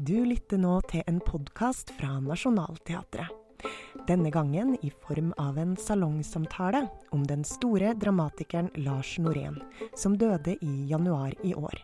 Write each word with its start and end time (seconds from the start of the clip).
Du 0.00 0.22
lytter 0.24 0.56
nå 0.56 0.78
til 0.88 1.02
en 1.10 1.18
podkast 1.20 1.90
fra 1.98 2.14
Nationaltheatret. 2.24 3.28
Denne 4.08 4.30
gangen 4.32 4.70
i 4.80 4.88
form 5.04 5.34
av 5.36 5.58
en 5.60 5.74
salongsamtale 5.76 6.86
om 7.12 7.26
den 7.28 7.44
store 7.44 7.92
dramatikeren 8.00 8.70
Lars 8.80 9.18
Norén, 9.20 9.58
som 9.92 10.16
døde 10.16 10.56
i 10.64 10.72
januar 10.88 11.36
i 11.44 11.52
år. 11.52 11.76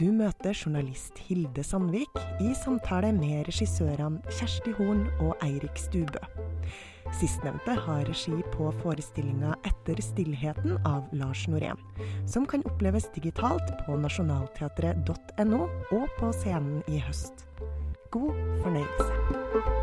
Du 0.00 0.06
møter 0.08 0.56
journalist 0.56 1.20
Hilde 1.28 1.60
Sandvik 1.60 2.16
i 2.40 2.54
samtale 2.56 3.12
med 3.12 3.44
regissørene 3.50 4.24
Kjersti 4.32 4.72
Horn 4.80 5.04
og 5.18 5.36
Eirik 5.44 5.76
Stubø. 5.76 6.24
Sistnevnte 7.12 7.70
har 7.70 8.04
regi 8.04 8.42
på 8.52 8.72
forestillinga 8.82 9.56
'Etter 9.64 10.02
stillheten' 10.02 10.78
av 10.84 11.08
Lars 11.12 11.48
Norén, 11.48 11.78
som 12.26 12.46
kan 12.46 12.62
oppleves 12.62 13.10
digitalt 13.14 13.86
på 13.86 13.96
nasjonalteatret.no 13.96 15.62
og 15.92 16.08
på 16.18 16.32
scenen 16.32 16.82
i 16.86 16.98
høst. 16.98 17.46
God 18.10 18.34
fornøyelse. 18.62 19.77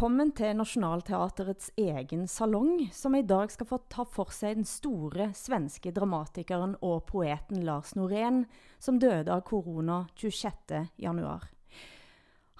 Velkommen 0.00 0.30
til 0.32 0.54
Nationaltheatrets 0.56 1.66
egen 1.76 2.22
salong, 2.24 2.86
som 2.88 3.12
i 3.12 3.20
dag 3.20 3.50
skal 3.52 3.66
få 3.68 3.78
ta 3.92 4.06
for 4.08 4.32
seg 4.32 4.56
den 4.56 4.64
store 4.64 5.26
svenske 5.36 5.92
dramatikeren 5.92 6.72
og 6.80 7.02
poeten 7.10 7.60
Lars 7.66 7.92
Norén, 7.98 8.46
som 8.80 8.96
døde 8.96 9.28
av 9.28 9.42
korona 9.44 9.98
26.1. 10.16 11.44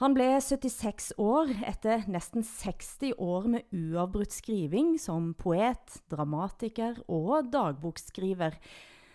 Han 0.04 0.18
ble 0.18 0.28
76 0.36 1.14
år 1.16 1.54
etter 1.64 2.04
nesten 2.12 2.44
60 2.44 3.16
år 3.16 3.48
med 3.56 3.72
uavbrutt 3.72 4.36
skriving 4.36 4.98
som 5.00 5.32
poet, 5.32 5.96
dramatiker 6.12 7.00
og 7.08 7.48
dagbokskriver. 7.56 8.60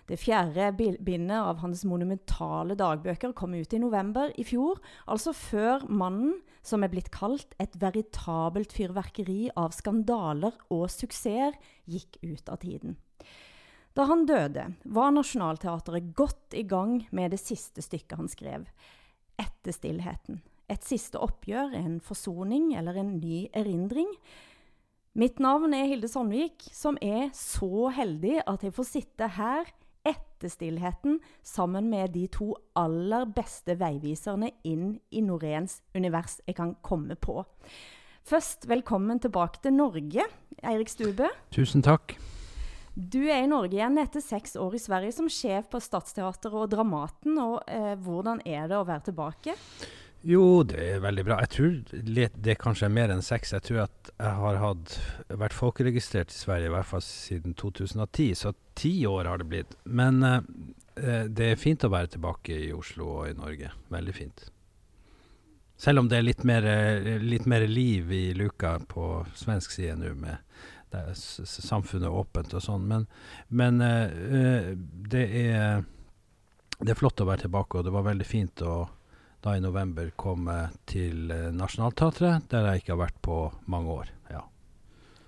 Det 0.06 0.20
fjerde 0.22 0.68
bindet 0.78 1.40
av 1.40 1.64
hans 1.64 1.82
monumentale 1.90 2.76
dagbøker 2.78 3.34
kom 3.34 3.56
ut 3.58 3.74
i 3.74 3.80
november 3.82 4.30
i 4.38 4.44
fjor, 4.46 4.78
altså 5.10 5.34
før 5.34 5.88
mannen, 5.90 6.36
som 6.66 6.86
er 6.86 6.92
blitt 6.94 7.10
kalt 7.14 7.56
et 7.62 7.74
veritabelt 7.82 8.74
fyrverkeri 8.74 9.50
av 9.58 9.74
skandaler 9.74 10.54
og 10.74 10.86
suksesser, 10.94 11.58
gikk 11.90 12.20
ut 12.22 12.50
av 12.54 12.62
tiden. 12.62 13.00
Da 13.98 14.06
han 14.10 14.26
døde, 14.30 14.68
var 14.84 15.14
Nationaltheatret 15.16 16.12
godt 16.14 16.54
i 16.58 16.66
gang 16.68 17.00
med 17.16 17.32
det 17.34 17.40
siste 17.42 17.82
stykket 17.82 18.20
han 18.20 18.30
skrev, 18.30 18.66
'Etter 19.40 19.72
stillheten'. 19.72 20.42
Et 20.70 20.84
siste 20.84 21.18
oppgjør, 21.22 21.74
en 21.78 22.00
forsoning 22.00 22.76
eller 22.76 22.98
en 22.98 23.18
ny 23.20 23.48
erindring. 23.54 24.10
Mitt 25.16 25.40
navn 25.40 25.74
er 25.74 25.86
Hilde 25.86 26.08
Sandvik, 26.08 26.66
som 26.74 26.98
er 27.02 27.30
så 27.34 27.90
heldig 27.90 28.42
at 28.46 28.64
jeg 28.64 28.74
får 28.74 28.88
sitte 28.90 29.28
her 29.38 29.66
etter 30.46 30.54
stillheten 30.54 31.20
sammen 31.44 31.90
med 31.90 32.14
de 32.14 32.28
to 32.30 32.54
aller 32.78 33.26
beste 33.26 33.76
veiviserne 33.80 34.52
inn 34.64 35.00
i 35.10 35.22
Noréns 35.26 35.82
univers 35.96 36.40
jeg 36.46 36.56
kan 36.56 36.76
komme 36.86 37.16
på. 37.16 37.44
Først, 38.26 38.68
velkommen 38.70 39.20
tilbake 39.20 39.62
til 39.62 39.74
Norge, 39.74 40.26
Eirik 40.64 40.90
Stube. 40.90 41.30
Tusen 41.54 41.82
takk. 41.86 42.16
Du 42.96 43.26
er 43.28 43.44
i 43.44 43.50
Norge 43.50 43.76
igjen 43.76 43.98
etter 44.00 44.24
seks 44.24 44.56
år 44.56 44.78
i 44.78 44.82
Sverige 44.82 45.14
som 45.18 45.28
sjef 45.30 45.68
på 45.70 45.82
Stadsteatret 45.84 46.54
og 46.54 46.70
Dramaten. 46.72 47.38
og 47.38 47.60
eh, 47.68 47.94
Hvordan 48.00 48.42
er 48.46 48.70
det 48.70 48.78
å 48.78 48.86
være 48.88 49.10
tilbake? 49.10 49.58
Jo, 50.26 50.64
det 50.66 50.80
er 50.82 51.04
veldig 51.04 51.24
bra. 51.28 51.36
Jeg 51.44 51.52
tror 51.54 51.74
det 51.92 52.50
er 52.50 52.58
kanskje 52.58 52.88
er 52.88 52.94
mer 52.96 53.12
enn 53.14 53.22
seks. 53.26 53.52
Jeg 53.54 53.66
tror 53.68 53.84
at 53.84 54.10
jeg 54.16 54.38
har 54.40 54.58
hatt, 54.58 54.96
vært 55.30 55.54
folkeregistrert 55.54 56.34
i 56.34 56.38
Sverige 56.40 56.72
i 56.72 56.74
hvert 56.74 56.90
fall 56.90 57.04
siden 57.06 57.54
2010, 57.54 58.32
så 58.40 58.56
ti 58.74 58.96
år 59.06 59.30
har 59.30 59.42
det 59.42 59.50
blitt. 59.52 59.76
Men 59.86 60.26
eh, 60.26 61.28
det 61.30 61.52
er 61.52 61.62
fint 61.62 61.86
å 61.86 61.92
være 61.94 62.16
tilbake 62.16 62.58
i 62.58 62.74
Oslo 62.74 63.12
og 63.20 63.30
i 63.30 63.38
Norge. 63.38 63.70
Veldig 63.94 64.18
fint. 64.18 64.48
Selv 65.78 66.02
om 66.02 66.10
det 66.10 66.18
er 66.18 66.26
litt 66.26 66.44
mer, 66.48 66.66
litt 67.22 67.46
mer 67.46 67.68
liv 67.68 68.12
i 68.16 68.26
luka 68.34 68.80
på 68.90 69.26
svensk 69.36 69.76
side 69.76 70.00
nå, 70.00 70.14
med 70.16 70.42
samfunnet 71.14 72.10
åpent 72.10 72.54
og 72.56 72.64
sånn. 72.64 72.86
Men, 72.90 73.10
men 73.50 73.82
eh, 73.84 74.74
det, 75.12 75.26
er, 75.46 75.84
det 76.80 76.94
er 76.94 77.00
flott 77.00 77.22
å 77.22 77.30
være 77.30 77.46
tilbake, 77.46 77.78
og 77.78 77.86
det 77.86 77.94
var 77.94 78.10
veldig 78.10 78.30
fint 78.30 78.66
å 78.66 78.86
da 79.46 79.54
i 79.58 79.62
november 79.62 80.10
komme 80.18 80.58
til 80.90 81.30
eh, 81.32 81.52
Nationaltheatret, 81.54 82.48
der 82.50 82.70
jeg 82.72 82.82
ikke 82.82 82.96
har 82.96 83.02
vært 83.04 83.20
på 83.26 83.40
mange 83.70 83.98
år. 84.02 84.12
Ja. 84.34 84.42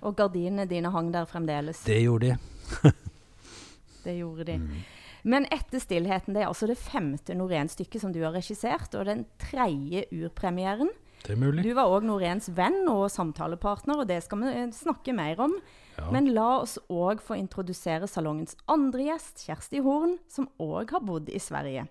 Og 0.01 0.15
gardinene 0.17 0.65
dine 0.69 0.89
hang 0.93 1.11
der 1.13 1.29
fremdeles? 1.29 1.83
Det 1.85 1.99
gjorde 2.01 2.31
de. 2.31 2.93
det 4.07 4.17
gjorde 4.17 4.47
de. 4.49 4.57
Mm. 4.63 4.79
Men 5.27 5.45
etter 5.53 5.83
stillheten, 5.83 6.33
det 6.33 6.43
er 6.43 6.49
altså 6.49 6.69
det 6.69 6.79
femte 6.81 7.35
Norén-stykket 7.37 8.01
som 8.01 8.13
du 8.15 8.23
har 8.23 8.33
regissert, 8.33 8.95
og 8.97 9.05
den 9.05 9.25
tredje 9.41 10.07
urpremieren. 10.09 10.89
Det 11.21 11.35
er 11.35 11.41
mulig. 11.41 11.65
Du 11.65 11.73
var 11.77 11.91
òg 11.91 12.05
Noréns 12.07 12.49
venn 12.57 12.87
og 12.89 13.09
samtalepartner, 13.13 14.01
og 14.01 14.09
det 14.09 14.23
skal 14.25 14.41
vi 14.41 14.53
eh, 14.53 14.69
snakke 14.73 15.13
mer 15.13 15.45
om. 15.45 15.59
Ja. 15.97 16.09
Men 16.13 16.31
la 16.33 16.63
oss 16.63 16.79
òg 16.89 17.21
få 17.25 17.37
introdusere 17.37 18.09
salongens 18.09 18.57
andre 18.65 19.11
gjest, 19.11 19.45
Kjersti 19.45 19.81
Horn, 19.85 20.17
som 20.25 20.49
òg 20.57 20.95
har 20.95 21.05
bodd 21.05 21.29
i 21.29 21.41
Sverige. 21.41 21.85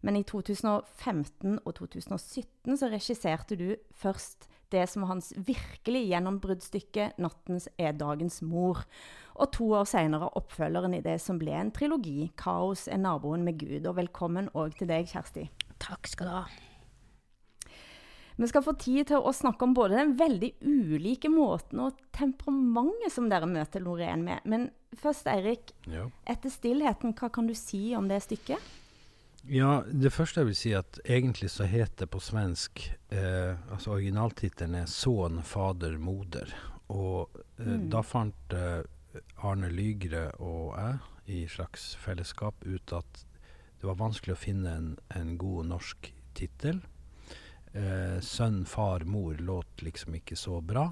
Men 0.00 0.16
i 0.16 0.24
2015 0.24 1.58
og 1.64 1.74
2017 1.76 2.78
så 2.80 2.88
regisserte 2.88 3.58
du 3.60 3.74
først 3.92 4.48
det 4.70 4.84
som 4.88 5.02
var 5.02 5.16
hans 5.16 5.32
virkelig 5.34 6.04
gjennombruddstykke 6.12 7.12
'Nattens 7.18 7.68
er 7.78 7.92
dagens 7.92 8.40
mor'. 8.42 8.84
Og 9.34 9.52
to 9.52 9.72
år 9.74 9.84
seinere 9.84 10.30
oppfølgeren 10.38 10.94
i 10.94 11.02
det 11.02 11.20
som 11.20 11.38
ble 11.38 11.52
en 11.52 11.72
trilogi, 11.74 12.30
'Kaos 12.36 12.88
er 12.88 12.96
naboen 12.96 13.44
med 13.44 13.58
Gud'. 13.58 13.88
Og 13.88 13.96
velkommen 13.96 14.48
òg 14.54 14.78
til 14.78 14.88
deg, 14.88 15.06
Kjersti. 15.06 15.50
Takk 15.80 16.06
skal 16.06 16.26
du 16.26 16.32
ha. 16.32 16.44
Vi 18.40 18.46
skal 18.46 18.62
få 18.62 18.72
tid 18.72 19.04
til 19.10 19.20
å 19.20 19.32
snakke 19.36 19.66
om 19.66 19.74
både 19.74 19.98
den 19.98 20.14
veldig 20.16 20.54
ulike 20.64 21.28
måten 21.28 21.80
og 21.84 21.98
temperamentet 22.16 23.12
som 23.12 23.28
dere 23.28 23.44
møter 23.44 23.80
Lorén 23.84 24.22
med. 24.24 24.40
Men 24.44 24.70
først, 24.96 25.26
Eirik. 25.26 25.74
Ja. 25.86 26.06
Etter 26.24 26.48
stillheten, 26.48 27.12
hva 27.12 27.28
kan 27.28 27.46
du 27.46 27.54
si 27.54 27.94
om 27.94 28.08
det 28.08 28.22
stykket? 28.22 28.62
Ja, 29.48 29.80
det 29.86 30.12
første 30.12 30.42
jeg 30.42 30.50
vil 30.50 30.58
si, 30.58 30.72
at 30.76 31.00
egentlig 31.04 31.50
så 31.52 31.64
heter 31.68 32.04
det 32.04 32.10
på 32.12 32.20
svensk 32.20 32.82
eh, 33.08 33.56
Altså 33.72 33.94
originaltittelen 33.96 34.74
er 34.82 34.86
'Son, 34.86 35.42
fader, 35.42 35.96
moder'. 35.96 36.52
Og 36.88 37.30
eh, 37.58 37.66
mm. 37.66 37.90
da 37.90 38.02
fant 38.02 38.52
eh, 38.52 38.82
Arne 39.42 39.70
Lygre 39.72 40.30
og 40.38 40.76
jeg 40.76 40.98
i 41.26 41.46
slags 41.48 41.96
fellesskap 41.96 42.54
ut 42.66 42.92
at 42.92 43.24
det 43.80 43.88
var 43.88 43.96
vanskelig 43.96 44.34
å 44.34 44.40
finne 44.40 44.72
en, 44.76 44.88
en 45.16 45.36
god 45.38 45.70
norsk 45.70 46.12
tittel. 46.34 46.82
Eh, 47.72 48.20
'Sønn, 48.20 48.66
far, 48.66 49.06
mor' 49.06 49.40
låt 49.40 49.82
liksom 49.82 50.14
ikke 50.14 50.36
så 50.36 50.60
bra. 50.60 50.90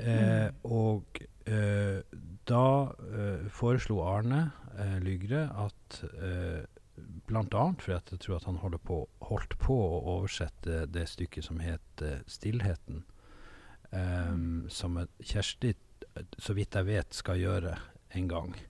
Mm. 0.00 0.56
Og 0.64 1.20
eh, 1.44 2.00
da 2.48 2.66
eh, 3.12 3.48
foreslo 3.52 4.00
Arne 4.08 4.50
Lygre 5.04 5.42
at 5.60 5.98
Bl.a. 7.26 7.64
fordi 7.78 7.96
jeg 7.96 8.20
tror 8.20 8.36
at 8.36 8.48
han 8.48 8.78
på, 8.84 8.98
holdt 9.28 9.56
på 9.62 9.76
å 9.76 10.00
oversette 10.16 10.84
det 10.90 11.06
stykket 11.08 11.46
som 11.46 11.60
het 11.62 12.02
uh, 12.02 12.20
'Stillheten', 12.26 13.04
um, 13.92 14.66
som 14.68 14.98
Kjersti, 15.22 15.74
så 16.38 16.54
vidt 16.54 16.74
jeg 16.74 16.86
vet, 16.86 17.14
skal 17.14 17.40
gjøre 17.40 17.78
en 18.10 18.28
gang. 18.28 18.54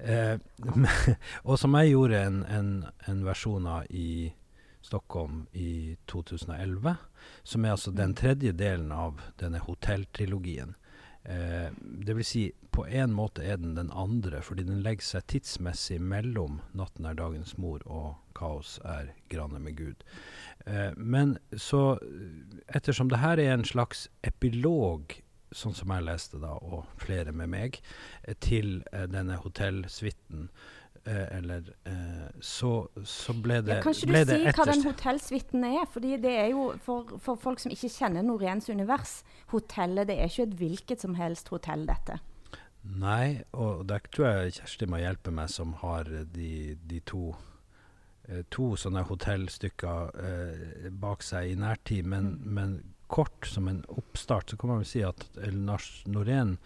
Uh, 0.00 0.38
og 1.44 1.58
som 1.60 1.74
jeg 1.76 1.90
gjorde 1.90 2.22
en, 2.24 2.38
en, 2.48 2.68
en, 3.04 3.18
versjon 3.26 3.66
av 3.68 3.90
i 3.92 4.32
Stockholm 4.80 5.42
i 5.52 5.98
2011, 6.08 6.94
som 7.44 7.64
er 7.64 7.74
altså 7.74 7.92
den 7.92 8.14
tredje 8.16 8.54
delen 8.56 8.88
av 8.96 9.20
denne 9.36 9.60
hotelltrilogien. 9.60 10.72
Eh, 11.24 11.72
det 12.06 12.16
vil 12.16 12.24
si, 12.24 12.44
på 12.72 12.86
en 12.86 13.12
måte 13.12 13.44
er 13.44 13.58
den 13.60 13.74
den 13.76 13.90
andre, 13.92 14.42
fordi 14.42 14.64
den 14.64 14.82
legger 14.82 15.04
seg 15.04 15.26
tidsmessig 15.26 16.00
mellom 16.00 16.60
'Natten 16.72 17.06
er 17.06 17.14
dagens 17.14 17.58
mor' 17.58 17.86
og 17.86 18.16
'Kaos 18.34 18.78
er 18.84 19.12
granne 19.28 19.60
med 19.60 19.76
Gud'. 19.76 20.04
Eh, 20.66 20.92
men 20.96 21.38
så, 21.56 21.98
ettersom 22.68 23.08
det 23.08 23.18
her 23.18 23.38
er 23.38 23.54
en 23.54 23.64
slags 23.64 24.08
epilog, 24.24 25.20
sånn 25.52 25.74
som 25.74 25.90
jeg 25.90 26.04
leste 26.04 26.38
da, 26.38 26.54
og 26.62 26.86
flere 26.96 27.32
med 27.32 27.48
meg, 27.48 27.80
eh, 28.24 28.34
til 28.34 28.82
eh, 28.92 29.06
denne 29.06 29.36
hotellsuiten, 29.36 30.48
Eh, 30.48 30.79
eller 31.36 31.68
eh, 31.88 32.26
så, 32.40 32.88
så, 33.04 33.34
ble 33.34 33.60
det 33.64 33.78
ja, 33.78 33.82
Kan 33.84 33.94
ikke 33.96 34.24
du 34.24 34.32
si 34.32 34.54
hva 34.56 34.66
den 34.68 34.84
hotellsuiten 34.86 35.66
er? 35.68 35.84
Fordi 35.90 36.16
det 36.22 36.32
er 36.42 36.50
jo 36.52 36.70
for, 36.84 37.16
for 37.22 37.40
folk 37.40 37.62
som 37.62 37.72
ikke 37.74 37.90
kjenner 37.92 38.26
Noréns 38.26 38.70
univers, 38.70 39.20
hotellet 39.52 40.10
det 40.10 40.18
er 40.20 40.30
ikke 40.30 40.48
et 40.48 40.58
hvilket 40.60 41.06
som 41.06 41.16
helst 41.18 41.50
hotell, 41.54 41.86
dette. 41.88 42.20
Nei, 42.80 43.42
og 43.52 43.84
der 43.90 44.04
tror 44.08 44.28
jeg 44.28 44.56
Kjersti 44.56 44.88
må 44.88 45.00
hjelpe 45.02 45.32
meg, 45.34 45.50
som 45.52 45.74
har 45.82 46.08
de, 46.32 46.76
de 46.88 47.00
to 47.08 47.34
eh, 48.28 48.44
to 48.52 48.72
sånne 48.80 49.04
hotellstykker 49.08 50.22
eh, 50.24 50.86
bak 51.02 51.24
seg 51.26 51.52
i 51.52 51.58
nærtid. 51.60 52.08
Men, 52.08 52.36
mm. 52.38 52.54
men 52.56 52.78
kort 53.10 53.48
som 53.50 53.68
en 53.68 53.82
oppstart, 53.90 54.50
så 54.50 54.56
kan 54.56 54.72
man 54.72 54.84
vel 54.84 54.88
si 54.88 55.02
at 55.04 55.26
Lars 55.52 55.90
Norén 56.06 56.56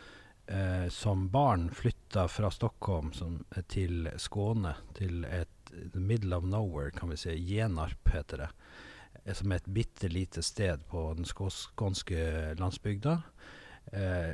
eh, 0.47 0.89
som 0.89 1.29
barn 1.29 1.71
flytta 1.71 2.29
fra 2.29 2.51
Stockholm 2.51 3.13
som, 3.13 3.43
til 3.69 4.09
Skåne, 4.17 4.77
til 4.95 5.25
et 5.25 5.51
the 5.93 6.01
middle 6.01 6.37
of 6.37 6.45
nowhere, 6.45 6.91
kan 6.91 7.11
vi 7.11 7.17
si. 7.17 7.37
Genarp 7.49 8.09
heter 8.13 8.45
det. 8.45 8.51
Eh, 9.25 9.35
som 9.35 9.53
er 9.53 9.63
et 9.63 9.73
bitte 9.77 10.09
lite 10.09 10.43
sted 10.43 10.85
på 10.91 11.07
den 11.17 11.29
skånske 11.29 12.55
landsbygda. 12.61 13.19
Eh, 13.93 14.31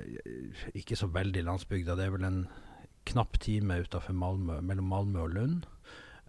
ikke 0.74 0.96
så 0.96 1.10
veldig 1.10 1.44
landsbygda, 1.46 1.96
det 1.96 2.06
er 2.06 2.14
vel 2.14 2.28
en 2.28 2.44
knapp 3.10 3.38
time 3.40 3.80
utafor 3.82 4.14
Malmö, 4.14 4.60
mellom 4.60 4.92
Malmö 4.92 5.24
og 5.24 5.34
Lund. 5.34 5.66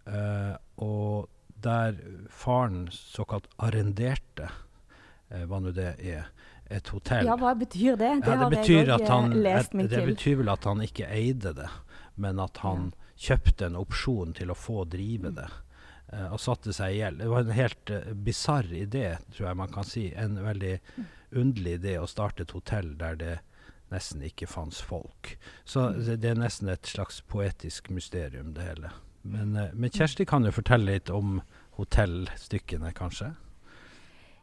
Eh, 0.06 0.56
og 0.82 1.30
der 1.62 1.98
faren 2.30 2.88
såkalt 2.92 3.50
arrenderte, 3.62 4.50
eh, 5.30 5.46
hva 5.46 5.62
nå 5.62 5.74
det 5.76 5.94
er, 6.00 6.32
et 6.72 6.92
hotell. 6.94 7.28
Ja, 7.28 7.38
hva 7.40 7.54
betyr 7.58 7.98
det? 8.00 8.12
Det, 8.24 8.32
ja, 8.32 8.38
det 8.44 8.58
betyr 8.58 8.94
at 8.96 9.08
han, 9.10 9.34
lest 9.44 9.76
meg 9.78 9.90
til. 9.90 9.98
Det 9.98 10.14
betyr 10.14 10.40
vel 10.42 10.54
at 10.54 10.68
han 10.70 10.84
ikke 10.86 11.10
eide 11.12 11.54
det, 11.58 11.70
men 12.22 12.40
at 12.44 12.62
han 12.66 12.92
ja. 12.92 13.12
kjøpte 13.28 13.68
en 13.70 13.78
opsjon 13.80 14.34
til 14.38 14.54
å 14.54 14.58
få 14.58 14.86
drive 14.92 15.34
det. 15.38 15.50
Uh, 16.12 16.34
og 16.36 16.42
satte 16.44 16.74
seg 16.76 16.92
i 16.92 16.98
gjeld. 17.00 17.22
Det 17.22 17.30
var 17.32 17.46
en 17.46 17.56
helt 17.56 17.92
uh, 17.96 18.10
bisarr 18.28 18.74
idé, 18.76 19.06
tror 19.32 19.48
jeg 19.48 19.60
man 19.62 19.72
kan 19.72 19.88
si. 19.88 20.10
En 20.20 20.36
veldig 20.44 20.74
underlig 21.40 21.78
idé 21.80 21.96
å 22.02 22.10
starte 22.10 22.44
et 22.44 22.52
hotell 22.52 22.98
der 23.00 23.16
det 23.20 23.38
nesten 23.92 24.24
ikke 24.24 24.48
fantes 24.48 24.82
folk. 24.84 25.38
Så 25.68 25.90
det, 25.96 26.18
det 26.24 26.34
er 26.34 26.42
nesten 26.42 26.72
et 26.72 26.88
slags 26.88 27.22
poetisk 27.32 27.88
mysterium, 27.96 28.52
det 28.58 28.68
hele. 28.68 28.92
Men, 29.24 29.56
uh, 29.56 29.72
men 29.72 29.94
Kjersti 29.94 30.28
kan 30.28 30.44
jo 30.48 30.52
fortelle 30.56 30.92
litt 30.92 31.12
om 31.14 31.40
hotellstykkene, 31.80 32.92
kanskje? 32.98 33.32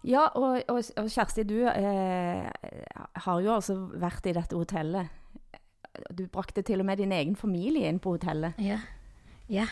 Ja, 0.08 0.24
og, 0.38 0.62
og, 0.72 0.78
og 0.96 1.08
Kjersti, 1.12 1.44
du 1.44 1.58
eh, 1.68 2.46
har 3.24 3.42
jo 3.44 3.52
altså 3.52 3.76
vært 4.00 4.28
i 4.30 4.34
dette 4.36 4.56
hotellet. 4.56 5.10
Du 6.16 6.24
brakte 6.32 6.62
til 6.64 6.80
og 6.80 6.88
med 6.88 7.00
din 7.02 7.12
egen 7.12 7.36
familie 7.36 7.90
inn 7.90 8.00
på 8.00 8.14
hotellet. 8.16 8.56
Ja. 8.62 8.78
ja. 9.52 9.66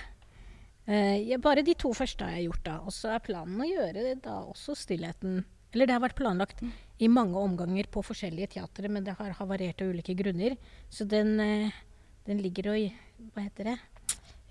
Eh, 0.84 1.22
ja 1.24 1.38
bare 1.42 1.64
de 1.64 1.76
to 1.78 1.94
første 1.96 2.26
har 2.26 2.36
jeg 2.36 2.50
gjort, 2.50 2.64
da. 2.66 2.76
Og 2.84 2.92
så 2.92 3.14
er 3.14 3.24
planen 3.24 3.62
å 3.62 3.68
gjøre 3.68 4.16
da 4.22 4.42
også 4.50 4.76
Stillheten 4.76 5.44
Eller 5.72 5.88
det 5.88 5.96
har 5.96 6.04
vært 6.04 6.18
planlagt 6.18 6.60
mm. 6.62 6.74
i 7.04 7.08
mange 7.12 7.40
omganger 7.40 7.88
på 7.92 8.04
forskjellige 8.04 8.52
teatre, 8.58 8.92
men 8.92 9.04
det 9.06 9.16
har 9.18 9.38
havarert 9.40 9.80
av 9.82 9.94
ulike 9.94 10.14
grunner. 10.18 10.58
Så 10.92 11.08
den, 11.08 11.38
eh, 11.40 11.80
den 12.28 12.44
ligger 12.44 12.74
og 12.74 13.32
Hva 13.32 13.48
heter 13.48 13.72
det? 13.72 13.78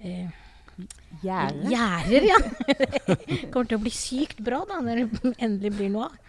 Eh, 0.01 0.33
Gjerder. 1.21 1.69
Gjerder, 1.71 2.27
ja. 2.27 2.37
kommer 3.53 3.69
til 3.69 3.77
å 3.77 3.83
bli 3.85 3.93
sykt 3.95 4.41
bra 4.43 4.61
da, 4.67 4.81
når 4.83 5.03
det 5.05 5.33
endelig 5.37 5.71
blir 5.77 5.91
noe 5.93 6.09
av. 6.09 6.21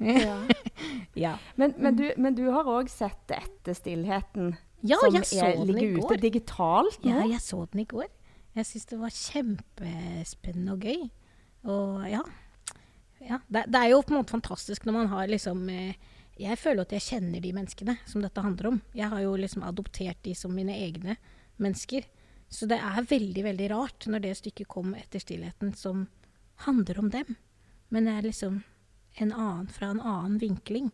ja. 0.00 0.36
ja. 1.26 1.32
Men, 1.60 1.74
men, 1.78 1.98
du, 1.98 2.06
men, 2.16 2.36
du, 2.38 2.46
har 2.54 2.68
òg 2.70 2.90
sett 2.90 3.34
etter 3.36 3.76
stillheten, 3.76 4.54
ja, 4.82 4.98
som 4.98 5.18
er, 5.20 5.60
ligger 5.68 6.00
ute 6.00 6.18
digitalt 6.22 7.04
nå? 7.04 7.12
Ja, 7.12 7.26
jeg 7.34 7.42
så 7.44 7.62
den 7.70 7.84
i 7.84 7.88
går. 7.88 8.08
Jeg 8.56 8.68
syns 8.68 8.88
det 8.90 8.98
var 9.00 9.12
kjempespennende 9.16 10.74
og 10.74 10.88
gøy. 10.88 11.04
Og 11.72 12.08
ja. 12.10 12.22
ja 13.22 13.38
det, 13.46 13.68
det, 13.70 13.78
er 13.78 13.92
jo 13.92 14.02
på 14.02 14.12
en 14.12 14.18
måte 14.20 14.34
fantastisk 14.34 14.88
når 14.88 14.96
man 14.96 15.12
har 15.12 15.30
liksom 15.30 15.62
eh, 15.70 15.94
Jeg 16.40 16.58
føler 16.58 16.82
at 16.82 16.92
jeg 16.96 17.06
kjenner 17.06 17.44
de 17.44 17.52
menneskene 17.54 17.96
som 18.08 18.24
dette 18.24 18.44
handler 18.44 18.72
om. 18.72 18.82
Jeg 18.96 19.12
har 19.12 19.22
jo 19.22 19.36
liksom 19.38 19.64
adoptert 19.68 20.20
de 20.26 20.34
som 20.36 20.52
mine 20.56 20.74
egne 20.74 21.16
mennesker. 21.62 22.08
Så 22.52 22.68
det 22.68 22.76
er 22.84 23.06
veldig, 23.08 23.42
veldig 23.46 23.68
rart 23.72 24.06
når 24.12 24.26
det 24.26 24.34
stykket 24.36 24.68
kom 24.70 24.92
etter 24.98 25.22
stillheten 25.22 25.72
som 25.78 26.04
handler 26.66 26.98
om 27.00 27.08
dem. 27.12 27.36
Men 27.88 28.08
det 28.08 28.16
er 28.16 28.26
liksom 28.28 28.58
en 29.22 29.32
annen 29.32 29.68
fra 29.72 29.92
en 29.92 30.00
annen 30.00 30.36
vinkling. 30.40 30.90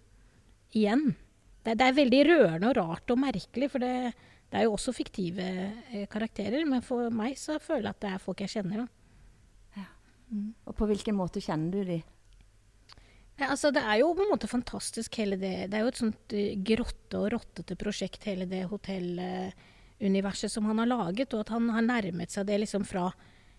Igjen. 0.70 1.16
Det, 1.64 1.74
det 1.80 1.88
er 1.88 1.96
veldig 1.96 2.20
rørende 2.28 2.70
og 2.70 2.78
rart 2.78 3.10
og 3.10 3.18
merkelig, 3.22 3.70
for 3.72 3.82
det, 3.82 4.12
det 4.52 4.60
er 4.60 4.68
jo 4.68 4.76
også 4.76 4.94
fiktive 4.94 5.48
eh, 5.48 6.04
karakterer. 6.10 6.62
Men 6.68 6.84
for 6.86 7.10
meg 7.14 7.34
så 7.40 7.58
føler 7.62 7.88
jeg 7.88 7.96
at 7.96 8.04
det 8.04 8.12
er 8.12 8.22
folk 8.22 8.44
jeg 8.44 8.54
kjenner. 8.54 8.84
Ja. 9.74 9.88
Mm. 10.30 10.52
Og 10.62 10.76
på 10.78 10.88
hvilken 10.90 11.18
måte 11.18 11.42
kjenner 11.42 11.74
du 11.74 11.90
de? 11.90 11.98
Ja, 13.38 13.50
altså, 13.50 13.72
det 13.74 13.82
er 13.82 13.98
jo 14.00 14.12
på 14.18 14.22
en 14.24 14.30
måte 14.32 14.50
fantastisk 14.50 15.14
hele 15.20 15.36
det 15.38 15.68
Det 15.70 15.78
er 15.78 15.84
jo 15.84 15.90
et 15.92 16.00
sånt 16.00 16.32
uh, 16.34 16.46
grotte- 16.70 17.18
og 17.18 17.32
rottete 17.34 17.78
prosjekt, 17.78 18.30
hele 18.30 18.46
det 18.50 18.64
hotellet. 18.70 19.58
Uh, 19.58 19.74
universet 20.00 20.52
som 20.52 20.68
han 20.70 20.78
har 20.82 20.90
laget, 20.90 21.34
og 21.34 21.44
at 21.44 21.52
han 21.54 21.68
har 21.74 21.84
nærmet 21.84 22.32
seg 22.34 22.46
det 22.48 22.62
liksom 22.64 22.86
fra 22.88 23.10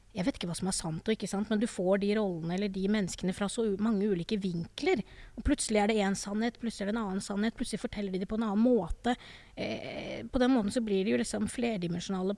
jeg 0.10 0.26
vet 0.26 0.40
ikke 0.40 0.48
hva 0.50 0.56
som 0.58 0.70
er 0.72 0.74
sant 0.74 1.06
og 1.06 1.14
ikke 1.14 1.28
sant, 1.30 1.52
men 1.52 1.60
du 1.62 1.68
får 1.70 2.00
de 2.02 2.08
rollene 2.18 2.56
eller 2.56 2.72
de 2.74 2.88
menneskene 2.90 3.34
fra 3.38 3.46
så 3.52 3.62
mange 3.78 4.08
ulike 4.10 4.40
vinkler. 4.42 5.04
Og 5.38 5.46
plutselig 5.46 5.84
er 5.84 5.92
det 5.92 6.00
én 6.02 6.18
sannhet, 6.18 6.58
plutselig 6.58 6.88
er 6.88 6.90
det 6.90 6.96
en 6.96 7.04
annen 7.04 7.22
sannhet, 7.22 7.54
plutselig 7.58 7.84
forteller 7.84 8.16
de 8.16 8.24
det 8.24 8.30
på 8.30 8.40
en 8.40 8.48
annen 8.48 8.64
måte. 8.64 9.14
Eh, 9.54 10.26
på 10.26 10.42
den 10.42 10.56
måten 10.56 10.74
så 10.74 10.82
blir 10.82 11.06
de 11.06 11.14
jo 11.14 11.22
liksom 11.22 11.46
flerdimensjonale 11.54 12.36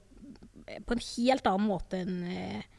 eh, 0.67 0.83
på 0.83 0.97
en 0.97 1.05
helt 1.07 1.47
annen 1.47 1.71
måte 1.71 2.03
enn 2.03 2.21
eh, 2.27 2.69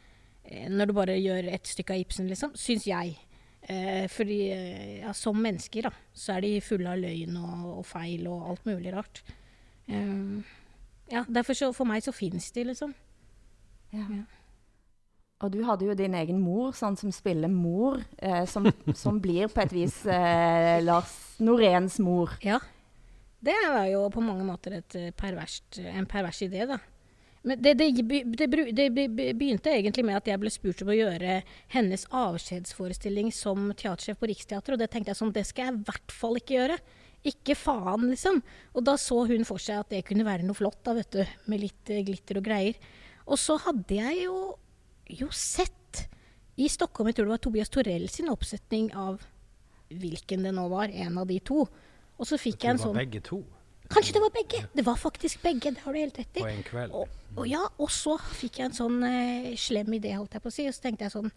når 0.68 0.90
du 0.90 0.96
bare 0.96 1.16
gjør 1.16 1.48
et 1.54 1.68
stykke 1.70 1.94
av 1.94 2.02
Ibsen, 2.02 2.28
liksom. 2.28 2.52
Syns 2.58 2.84
jeg. 2.84 3.14
Eh, 3.62 4.08
fordi 4.10 4.40
eh, 4.52 4.96
ja, 5.00 5.12
som 5.14 5.38
mennesker, 5.38 5.86
da, 5.86 5.92
så 6.12 6.36
er 6.36 6.44
de 6.44 6.56
fulle 6.66 6.90
av 6.92 6.98
løgn 7.00 7.38
og, 7.38 7.68
og 7.78 7.86
feil 7.86 8.26
og 8.28 8.50
alt 8.50 8.66
mulig 8.68 8.92
rart. 8.92 9.22
Eh, 9.86 10.21
ja, 11.12 11.24
derfor 11.28 11.56
så, 11.58 11.72
For 11.76 11.88
meg 11.88 12.04
så 12.04 12.14
fins 12.16 12.50
de, 12.56 12.64
liksom. 12.70 12.94
Ja. 13.92 14.06
ja. 14.06 14.24
Og 15.42 15.50
du 15.50 15.62
hadde 15.66 15.88
jo 15.88 15.96
din 15.98 16.14
egen 16.14 16.38
mor, 16.40 16.70
sånn 16.76 16.96
som 16.98 17.10
spiller 17.14 17.50
mor, 17.50 18.00
eh, 18.22 18.44
som, 18.48 18.68
som, 19.02 19.18
blir 19.22 19.50
på 19.52 19.64
et 19.64 19.74
vis 19.74 19.98
eh, 20.06 20.78
Lars 20.84 21.12
Noréns 21.42 21.98
mor. 22.02 22.36
Ja. 22.46 22.60
Det 23.42 23.58
var 23.66 23.88
jo 23.90 24.06
på 24.14 24.22
mange 24.22 24.46
måter 24.46 24.78
eh, 24.78 25.10
perverst, 25.18 25.80
en 25.82 26.06
pervers 26.06 26.44
idé, 26.46 26.64
da. 26.70 26.78
Men 27.42 27.58
det, 27.58 27.72
det, 27.74 27.88
det, 28.38 28.46
det, 28.46 28.84
begynte 29.34 29.72
egentlig 29.74 30.04
med 30.06 30.20
at 30.20 30.28
jeg 30.30 30.38
ble 30.38 30.50
spurt 30.54 30.84
om 30.84 30.92
å 30.92 30.94
gjøre 30.94 31.40
hennes 31.74 32.04
avskjedsforestilling 32.14 33.32
som 33.34 33.72
teatersjef 33.74 34.20
på 34.20 34.28
Riksteatret, 34.30 34.76
og 34.76 34.78
det 34.78 34.92
tenkte 34.92 35.10
jeg 35.10 35.18
sånn, 35.18 35.34
det 35.34 35.42
skal 35.48 35.66
jeg 35.66 35.74
i 35.74 35.88
hvert 35.88 36.14
fall 36.14 36.38
ikke 36.38 36.54
gjøre. 36.54 36.78
Ikke 37.28 37.54
faen, 37.54 38.08
liksom. 38.10 38.40
Og 38.74 38.86
da 38.86 38.96
så 38.98 39.20
hun 39.30 39.46
for 39.46 39.62
seg 39.62 39.84
at 39.84 39.92
det 39.94 40.02
kunne 40.08 40.26
være 40.26 40.46
noe 40.46 40.58
flott, 40.58 40.80
da, 40.86 40.96
vet 40.98 41.14
du. 41.14 41.22
Med 41.52 41.62
litt 41.62 41.92
uh, 41.92 42.00
glitter 42.02 42.40
og 42.40 42.48
greier. 42.48 42.80
Og 43.28 43.38
så 43.38 43.56
hadde 43.62 44.00
jeg 44.00 44.24
jo, 44.24 44.38
jo 45.22 45.28
sett 45.30 46.06
i 46.60 46.68
Stockholm, 46.68 47.08
jeg 47.08 47.20
tror 47.20 47.30
det 47.30 47.36
var 47.36 47.42
Tobias 47.46 47.70
Torell 47.72 48.08
sin 48.12 48.28
oppsetning 48.28 48.90
av 48.98 49.22
hvilken 49.92 50.44
det 50.44 50.52
nå 50.56 50.66
var, 50.72 50.92
en 50.92 51.20
av 51.22 51.28
de 51.28 51.38
to. 51.44 51.64
Og 52.18 52.28
så 52.28 52.38
fikk 52.40 52.64
jeg, 52.64 52.66
jeg 52.66 52.74
en 52.74 52.82
sånn 52.82 52.96
Det 52.96 53.00
var 53.00 53.06
begge 53.06 53.24
to? 53.28 53.40
Kanskje 53.92 54.14
det 54.16 54.22
var 54.24 54.32
begge. 54.32 54.60
Det 54.72 54.84
var 54.86 54.96
faktisk 54.96 55.42
begge. 55.42 55.70
Det 55.70 55.82
har 55.84 55.92
du 55.92 55.98
helt 55.98 56.18
rett 56.18 56.36
i. 56.36 56.40
På 56.40 56.48
en 56.48 56.62
kveld. 56.64 56.94
Og, 56.96 57.16
og, 57.36 57.42
ja, 57.48 57.62
og 57.76 57.90
så 57.92 58.16
fikk 58.38 58.60
jeg 58.60 58.70
en 58.70 58.76
sånn 58.76 59.02
eh, 59.04 59.52
slem 59.60 59.92
idé, 59.98 60.14
holdt 60.16 60.36
jeg 60.36 60.44
på 60.44 60.52
å 60.52 60.54
si. 60.54 60.66
Og 60.68 60.76
så 60.76 60.86
tenkte 60.86 61.08
jeg 61.08 61.14
sånn 61.16 61.32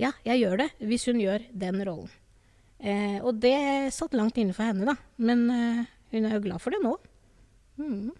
Ja, 0.00 0.10
jeg 0.26 0.42
gjør 0.42 0.64
det 0.64 0.68
hvis 0.82 1.06
hun 1.08 1.22
gjør 1.22 1.46
den 1.64 1.80
rollen. 1.86 2.12
Eh, 2.84 3.16
og 3.24 3.38
det 3.40 3.92
satt 3.96 4.12
langt 4.16 4.36
inne 4.40 4.52
for 4.56 4.68
henne, 4.68 4.84
da. 4.90 4.96
Men 5.24 5.46
eh, 5.52 5.80
hun 6.12 6.28
er 6.28 6.36
jo 6.36 6.44
glad 6.44 6.60
for 6.60 6.74
det 6.74 6.82
nå. 6.84 6.92
Mm. 7.80 8.12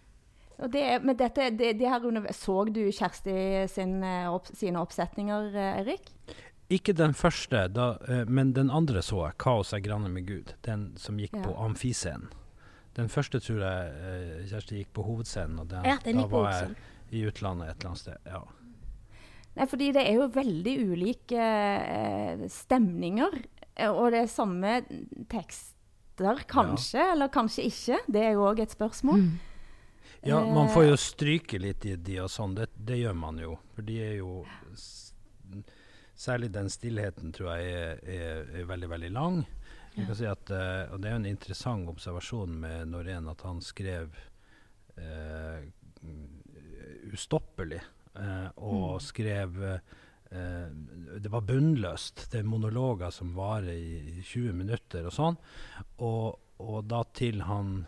Og 0.54 0.70
det, 0.72 0.84
men 1.04 1.18
dette, 1.18 1.50
det, 1.58 1.74
det 1.80 1.90
her, 1.90 2.32
Så 2.32 2.64
du 2.70 2.80
Kjersti 2.88 3.68
sin, 3.68 4.02
eh, 4.02 4.30
opp, 4.30 4.48
sine 4.56 4.80
oppsetninger, 4.80 5.52
Eirik? 5.74 6.08
Erik? 6.08 6.38
Ikke 6.72 6.94
den 6.96 7.12
første, 7.12 7.66
da, 7.68 7.98
eh, 8.08 8.24
men 8.24 8.54
den 8.56 8.70
andre 8.70 9.02
så 9.04 9.26
jeg. 9.26 9.36
'Kaos 9.38 9.74
er 9.74 9.84
granne 9.84 10.08
med 10.08 10.24
Gud'. 10.30 10.54
Den 10.64 10.94
som 10.96 11.18
gikk 11.20 11.36
ja. 11.36 11.44
på 11.44 11.54
amfiscenen. 11.60 12.32
Den 12.94 13.08
første 13.10 13.40
tror 13.42 13.58
jeg 13.58 14.46
Kjersti 14.48 14.76
gikk 14.78 14.92
på 14.94 15.02
hovedscenen, 15.02 15.58
og 15.58 15.66
den, 15.68 15.82
ja, 15.84 15.96
den 16.04 16.20
da 16.22 16.28
var 16.30 16.52
jeg 16.52 16.76
i 17.10 17.24
utlandet 17.26 17.68
et 17.68 17.80
eller 17.80 17.90
annet 17.90 17.98
sted. 17.98 18.18
ja. 18.30 18.44
Nei, 19.54 19.66
fordi 19.70 19.92
det 19.94 20.02
er 20.02 20.16
jo 20.16 20.28
veldig 20.34 20.74
ulike 20.90 21.42
eh, 21.42 22.46
stemninger 22.50 23.34
Eh, 23.63 23.63
og 23.90 24.12
det 24.14 24.20
er 24.22 24.30
samme 24.30 24.76
tekster, 25.30 26.44
kanskje, 26.50 27.00
ja. 27.00 27.12
eller 27.12 27.32
kanskje 27.34 27.66
ikke. 27.66 27.98
Det 28.06 28.22
er 28.22 28.36
jo 28.36 28.46
òg 28.46 28.62
et 28.62 28.74
spørsmål. 28.74 29.24
Mm. 29.24 29.34
Ja, 30.24 30.38
man 30.46 30.70
får 30.72 30.86
jo 30.86 30.96
stryke 30.96 31.58
litt 31.60 31.84
i 31.84 31.96
de 32.00 32.20
og 32.22 32.30
sånn. 32.32 32.54
Det, 32.56 32.70
det, 32.76 32.96
gjør 33.02 33.16
man 33.18 33.40
jo. 33.42 33.58
For 33.74 33.86
de 33.86 33.98
er 34.02 34.14
jo 34.22 34.44
Særlig 36.14 36.52
den 36.54 36.68
stillheten 36.70 37.32
tror 37.34 37.56
jeg 37.58 37.72
er, 37.74 37.96
er, 38.06 38.50
er 38.60 38.66
veldig, 38.68 38.88
veldig 38.92 39.08
lang. 39.12 39.40
Jeg 39.96 40.06
kan 40.06 40.16
si 40.18 40.26
at, 40.30 40.50
uh, 40.54 40.92
og 40.94 41.02
det 41.02 41.08
er 41.10 41.16
jo 41.16 41.20
en 41.20 41.26
interessant 41.26 41.90
observasjon 41.90 42.54
med 42.62 42.92
Norén 42.92 43.26
at 43.30 43.42
han 43.46 43.58
skrev 43.62 44.14
uh, 44.94 45.58
ustoppelig. 47.10 47.82
Uh, 48.14 48.46
og 48.62 48.92
mm. 48.94 49.02
skrev 49.02 49.56
eh, 49.66 49.94
det 50.34 51.30
var 51.30 51.44
bunnløst. 51.46 52.26
Det 52.32 52.40
er 52.40 52.48
monologer 52.48 53.12
som 53.14 53.34
varer 53.36 53.74
i 53.74 54.22
20 54.22 54.56
minutter 54.58 55.06
og 55.06 55.14
sånn. 55.14 55.36
Og, 56.02 56.40
og 56.64 56.80
da 56.90 57.04
til 57.14 57.44
han 57.48 57.84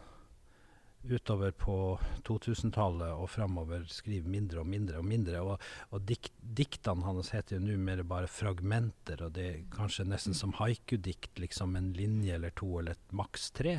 utover 1.10 1.50
på 1.50 1.98
2000-tallet 2.26 3.14
og 3.14 3.28
framover 3.30 3.84
skriver 3.90 4.30
mindre 4.30 4.62
og 4.62 4.70
mindre 4.70 5.00
og 5.00 5.06
mindre. 5.06 5.42
Og, 5.42 5.66
og 5.94 6.06
dikt, 6.08 6.32
diktene 6.40 7.06
hans 7.06 7.32
heter 7.34 7.58
jo 7.58 7.64
nå 7.66 7.76
mer 7.80 8.02
bare 8.08 8.30
fragmenter, 8.30 9.22
og 9.26 9.36
det 9.36 9.46
er 9.46 9.66
kanskje 9.74 10.08
nesten 10.08 10.36
som 10.36 10.54
haiku-dikt, 10.58 11.36
liksom 11.42 11.76
en 11.78 11.92
linje 11.96 12.36
eller 12.36 12.54
to 12.58 12.70
eller 12.80 12.96
et 12.96 13.16
maks 13.16 13.50
tre. 13.56 13.78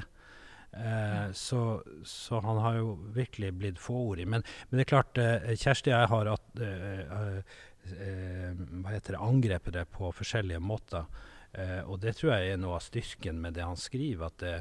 Eh, 0.72 1.32
så, 1.34 1.84
så, 2.06 2.40
han 2.44 2.62
har 2.64 2.82
jo 2.82 2.98
virkelig 3.16 3.54
blitt 3.60 3.80
fåordig. 3.82 4.28
Men, 4.28 4.46
men 4.70 4.80
det 4.80 4.88
er 4.88 4.94
klart, 4.96 5.18
eh, 5.22 5.56
Kjersti 5.56 5.94
og 5.94 5.98
jeg 5.98 6.14
har 6.14 6.32
at, 6.36 6.62
eh, 6.62 7.18
eh, 7.20 7.58
hva 7.96 8.94
heter 8.94 9.16
det, 9.16 9.24
angrepet 9.24 9.78
det 9.78 9.86
på 9.94 10.12
forskjellige 10.16 10.64
måter. 10.64 11.06
Eh, 11.54 11.82
og 11.86 12.02
det 12.04 12.18
tror 12.18 12.36
jeg 12.36 12.54
er 12.54 12.60
noe 12.62 12.78
av 12.78 12.86
styrken 12.86 13.40
med 13.42 13.58
det 13.58 13.66
han 13.68 13.80
skriver. 13.80 14.28
at 14.28 14.44
det 14.44 14.58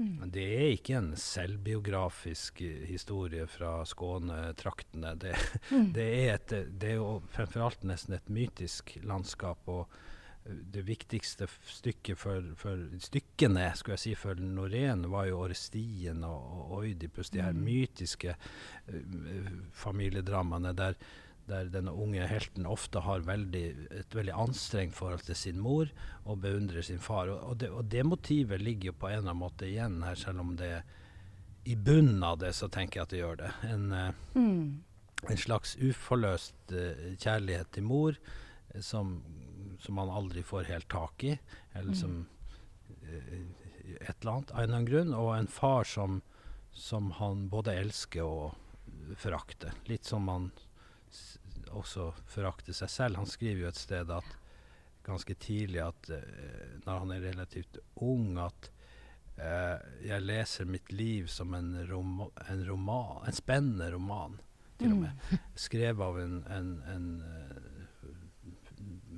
Mm. 0.00 0.30
Det 0.32 0.44
er 0.56 0.70
ikke 0.72 0.94
en 0.96 1.10
selvbiografisk 1.12 2.62
historie 2.88 3.44
fra 3.44 3.84
Skånetraktene. 3.84 5.10
Det, 5.20 5.34
mm. 5.68 5.90
det, 5.92 6.06
er 6.22 6.30
et, 6.38 6.54
det 6.80 6.94
er 6.94 6.96
jo 7.02 7.18
fremfor 7.34 7.66
alt 7.66 7.84
nesten 7.84 8.16
et 8.16 8.32
mytisk 8.32 8.96
landskap. 9.04 9.68
og 9.68 9.92
det 10.44 10.82
viktigste 10.88 11.46
stykket 11.68 12.18
for, 12.18 12.44
for, 12.56 12.80
stykkene 13.04 13.66
skulle 13.76 13.98
jeg 13.98 14.02
si, 14.02 14.14
for 14.16 14.40
Norén 14.40 15.04
var 15.12 15.26
jo 15.28 15.42
Orestien 15.44 16.24
og, 16.24 16.46
og 16.62 16.72
Oidipus, 16.78 17.28
de 17.30 17.42
her 17.44 17.52
mm. 17.52 17.64
mytiske 17.66 18.34
uh, 18.34 19.50
familiedramaene 19.76 20.72
der 20.76 20.96
der 21.50 21.70
denne 21.72 21.92
unge 21.92 22.26
helten 22.30 22.66
ofte 22.68 23.02
har 23.04 23.24
veldig, 23.26 23.64
et 24.00 24.14
veldig 24.14 24.34
anstrengt 24.44 24.96
forhold 24.96 25.24
til 25.26 25.38
sin 25.38 25.60
mor 25.62 25.90
og 26.24 26.40
beundrer 26.44 26.84
sin 26.86 27.02
far. 27.02 27.30
Og, 27.32 27.42
og, 27.42 27.58
det, 27.62 27.70
og, 27.70 27.84
det, 27.90 28.04
motivet 28.06 28.62
ligger 28.62 28.92
jo 28.92 28.98
på 29.02 29.10
en 29.10 29.18
eller 29.18 29.32
annen 29.32 29.42
måte 29.42 29.68
igjen 29.68 30.00
her, 30.06 30.18
selv 30.18 30.44
om 30.44 30.54
det 30.60 30.80
i 31.68 31.76
bunnen 31.76 32.22
av 32.24 32.38
det 32.40 32.54
så 32.56 32.70
tenker 32.72 33.00
jeg 33.00 33.06
at 33.06 33.12
det 33.12 33.20
gjør 33.20 33.40
det. 33.42 33.50
En, 33.68 33.90
uh, 33.92 34.38
mm. 34.38 35.28
en 35.28 35.40
slags 35.40 35.76
uforløst 35.76 36.72
uh, 36.72 37.02
kjærlighet 37.20 37.72
til 37.76 37.84
mor 37.84 38.16
uh, 38.16 38.80
som, 38.80 39.18
som, 39.82 39.98
man 39.98 40.12
aldri 40.12 40.44
får 40.46 40.70
helt 40.70 40.88
tak 40.90 41.26
i, 41.28 41.36
eller 41.74 41.92
mm. 41.92 42.00
som 42.00 42.20
et 43.10 44.16
eller 44.20 44.32
annet 44.32 44.50
av 44.52 44.58
en 44.60 44.64
eller 44.64 44.76
annen 44.76 44.88
grunn, 44.88 45.14
og 45.18 45.30
en 45.34 45.50
far 45.50 45.84
som, 45.88 46.20
som 46.72 47.10
han 47.18 47.48
både 47.52 47.74
elsker 47.74 48.22
og 48.22 49.16
forakter. 49.18 49.74
Litt 49.90 50.06
som 50.06 50.28
man 50.30 50.50
også 51.76 52.10
forakter 52.30 52.76
seg 52.76 52.90
selv. 52.92 53.20
Han 53.20 53.28
skriver 53.28 53.64
jo 53.64 53.70
et 53.70 53.80
sted 53.80 54.10
at 54.14 54.36
ganske 55.06 55.34
tidlig 55.34 55.80
at 55.84 56.12
uh, 56.12 56.76
når 56.84 57.02
han 57.04 57.14
er 57.14 57.26
relativt 57.30 57.80
ung, 58.04 58.38
at 58.42 58.70
uh, 59.40 59.78
jeg 60.04 60.26
leser 60.26 60.68
mitt 60.68 60.92
liv 60.92 61.28
som 61.32 61.54
en, 61.56 61.72
rom 61.90 62.26
en, 62.26 62.64
roman, 62.68 63.20
en 63.26 63.36
spennende 63.36 63.90
roman, 63.94 64.38
til 64.80 64.94
og 64.94 65.04
med. 65.04 65.28
Mm. 65.30 65.46
Skrevet 65.66 66.04
av 66.06 66.20
en, 66.20 66.36
en, 66.56 66.74
en 66.94 67.08
uh, 67.20 68.10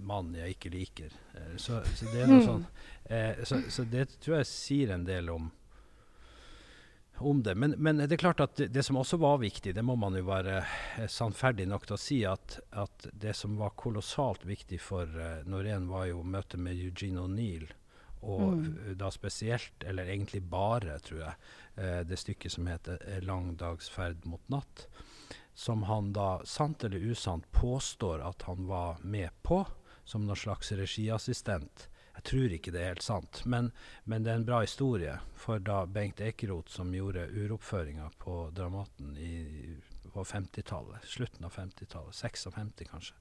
mann 0.02 0.32
jeg 0.34 0.56
ikke 0.56 0.72
liker. 0.74 1.18
Så, 1.56 1.82
så, 1.94 2.06
det 2.10 2.24
er 2.24 2.30
noe 2.30 2.40
mm. 2.40 2.46
sånn. 2.46 2.64
Så, 3.46 3.58
så, 3.70 3.84
det 3.86 4.08
tror 4.22 4.40
jeg 4.40 4.48
sier 4.50 4.90
en 4.96 5.04
del 5.06 5.28
om 5.30 5.46
om 7.18 7.42
det. 7.42 7.54
Men, 7.54 7.70
men, 7.70 7.96
det 7.96 8.12
er 8.12 8.22
klart 8.22 8.40
at 8.40 8.56
det, 8.56 8.82
som 8.82 8.96
også 8.96 9.16
var 9.16 9.38
viktig, 9.42 9.74
det 9.74 9.84
må 9.84 9.96
man 9.96 10.16
jo 10.16 10.24
være 10.26 10.58
eh, 10.62 11.08
sannferdig 11.10 11.66
nok 11.70 11.86
til 11.86 11.96
å 11.96 12.00
si, 12.00 12.18
at, 12.28 12.58
at 12.70 13.06
det 13.12 13.34
som 13.38 13.58
var 13.60 13.76
kolossalt 13.78 14.46
viktig 14.48 14.80
for 14.82 15.06
uh, 15.06 15.44
Norén, 15.48 15.88
var 15.90 16.08
jo 16.10 16.24
møtet 16.24 16.60
med 16.62 16.78
Eugene 16.78 17.22
O'Neill. 17.22 17.68
Og 18.22 18.58
mm. 18.62 18.74
da 19.00 19.10
spesielt, 19.10 19.82
eller 19.86 20.06
egentlig 20.06 20.44
bare, 20.46 20.98
tror 21.02 21.24
jeg, 21.24 21.38
uh, 21.78 22.00
det 22.06 22.20
stykket 22.20 22.56
som 22.56 22.70
heter 22.70 23.02
'Lang 23.26 23.56
dags 23.60 23.90
ferd 23.90 24.26
mot 24.26 24.42
natt'. 24.52 24.88
Som 25.54 25.82
han 25.84 26.14
da, 26.16 26.40
sant 26.48 26.84
eller 26.84 27.02
usant, 27.12 27.44
påstår 27.52 28.22
at 28.24 28.46
han 28.48 28.66
var 28.66 29.02
med 29.04 29.28
på 29.42 29.66
som 30.04 30.24
noen 30.26 30.38
slags 30.38 30.72
regiassistent 30.72 31.90
jeg 32.12 32.24
tror 32.28 32.54
ikke 32.54 32.72
det 32.74 32.82
er 32.82 32.92
helt 32.92 33.04
sant, 33.06 33.40
men, 33.48 33.70
men, 34.04 34.24
det 34.24 34.32
er 34.32 34.40
en 34.40 34.48
bra 34.48 34.60
historie. 34.62 35.16
For 35.38 35.62
da 35.64 35.82
Bengt 35.88 36.20
Ekeroth, 36.20 36.70
som 36.70 36.92
gjorde 36.94 37.24
uroppføringa 37.32 38.10
på 38.20 38.36
Dramaten 38.54 39.16
i, 39.16 39.32
på 40.12 40.24
50-tallet, 40.28 41.08
slutten 41.08 41.48
av 41.48 41.56
50-tallet, 41.56 42.14
56 42.14 42.90
kanskje. 42.90 43.16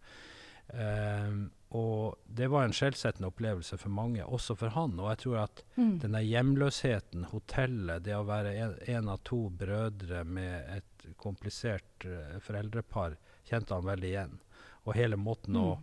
Um, 0.72 1.50
og 1.76 2.16
det 2.28 2.48
var 2.52 2.64
en 2.64 2.74
skjellsettende 2.76 3.28
opplevelse 3.32 3.78
for 3.80 3.92
mange, 3.92 4.24
også 4.24 4.56
for 4.60 4.72
han. 4.76 5.00
Og 5.00 5.10
jeg 5.12 5.22
tror 5.24 5.38
at 5.46 5.64
mm. 5.76 5.94
denne 6.04 6.22
hjemløsheten, 6.24 7.26
hotellet, 7.32 8.04
det 8.06 8.16
å 8.16 8.28
være 8.28 8.54
en, 8.56 8.76
en, 8.92 9.10
av 9.12 9.24
to 9.28 9.46
brødre 9.56 10.24
med 10.28 10.76
et 10.78 11.08
komplisert 11.20 12.08
uh, 12.08 12.38
foreldrepar, 12.44 13.18
kjente 13.48 13.76
han 13.76 13.88
veldig 13.88 14.12
igjen. 14.12 14.38
Og 14.86 14.96
hele 15.00 15.20
måten 15.20 15.56
mm. 15.56 15.64
å 15.64 15.80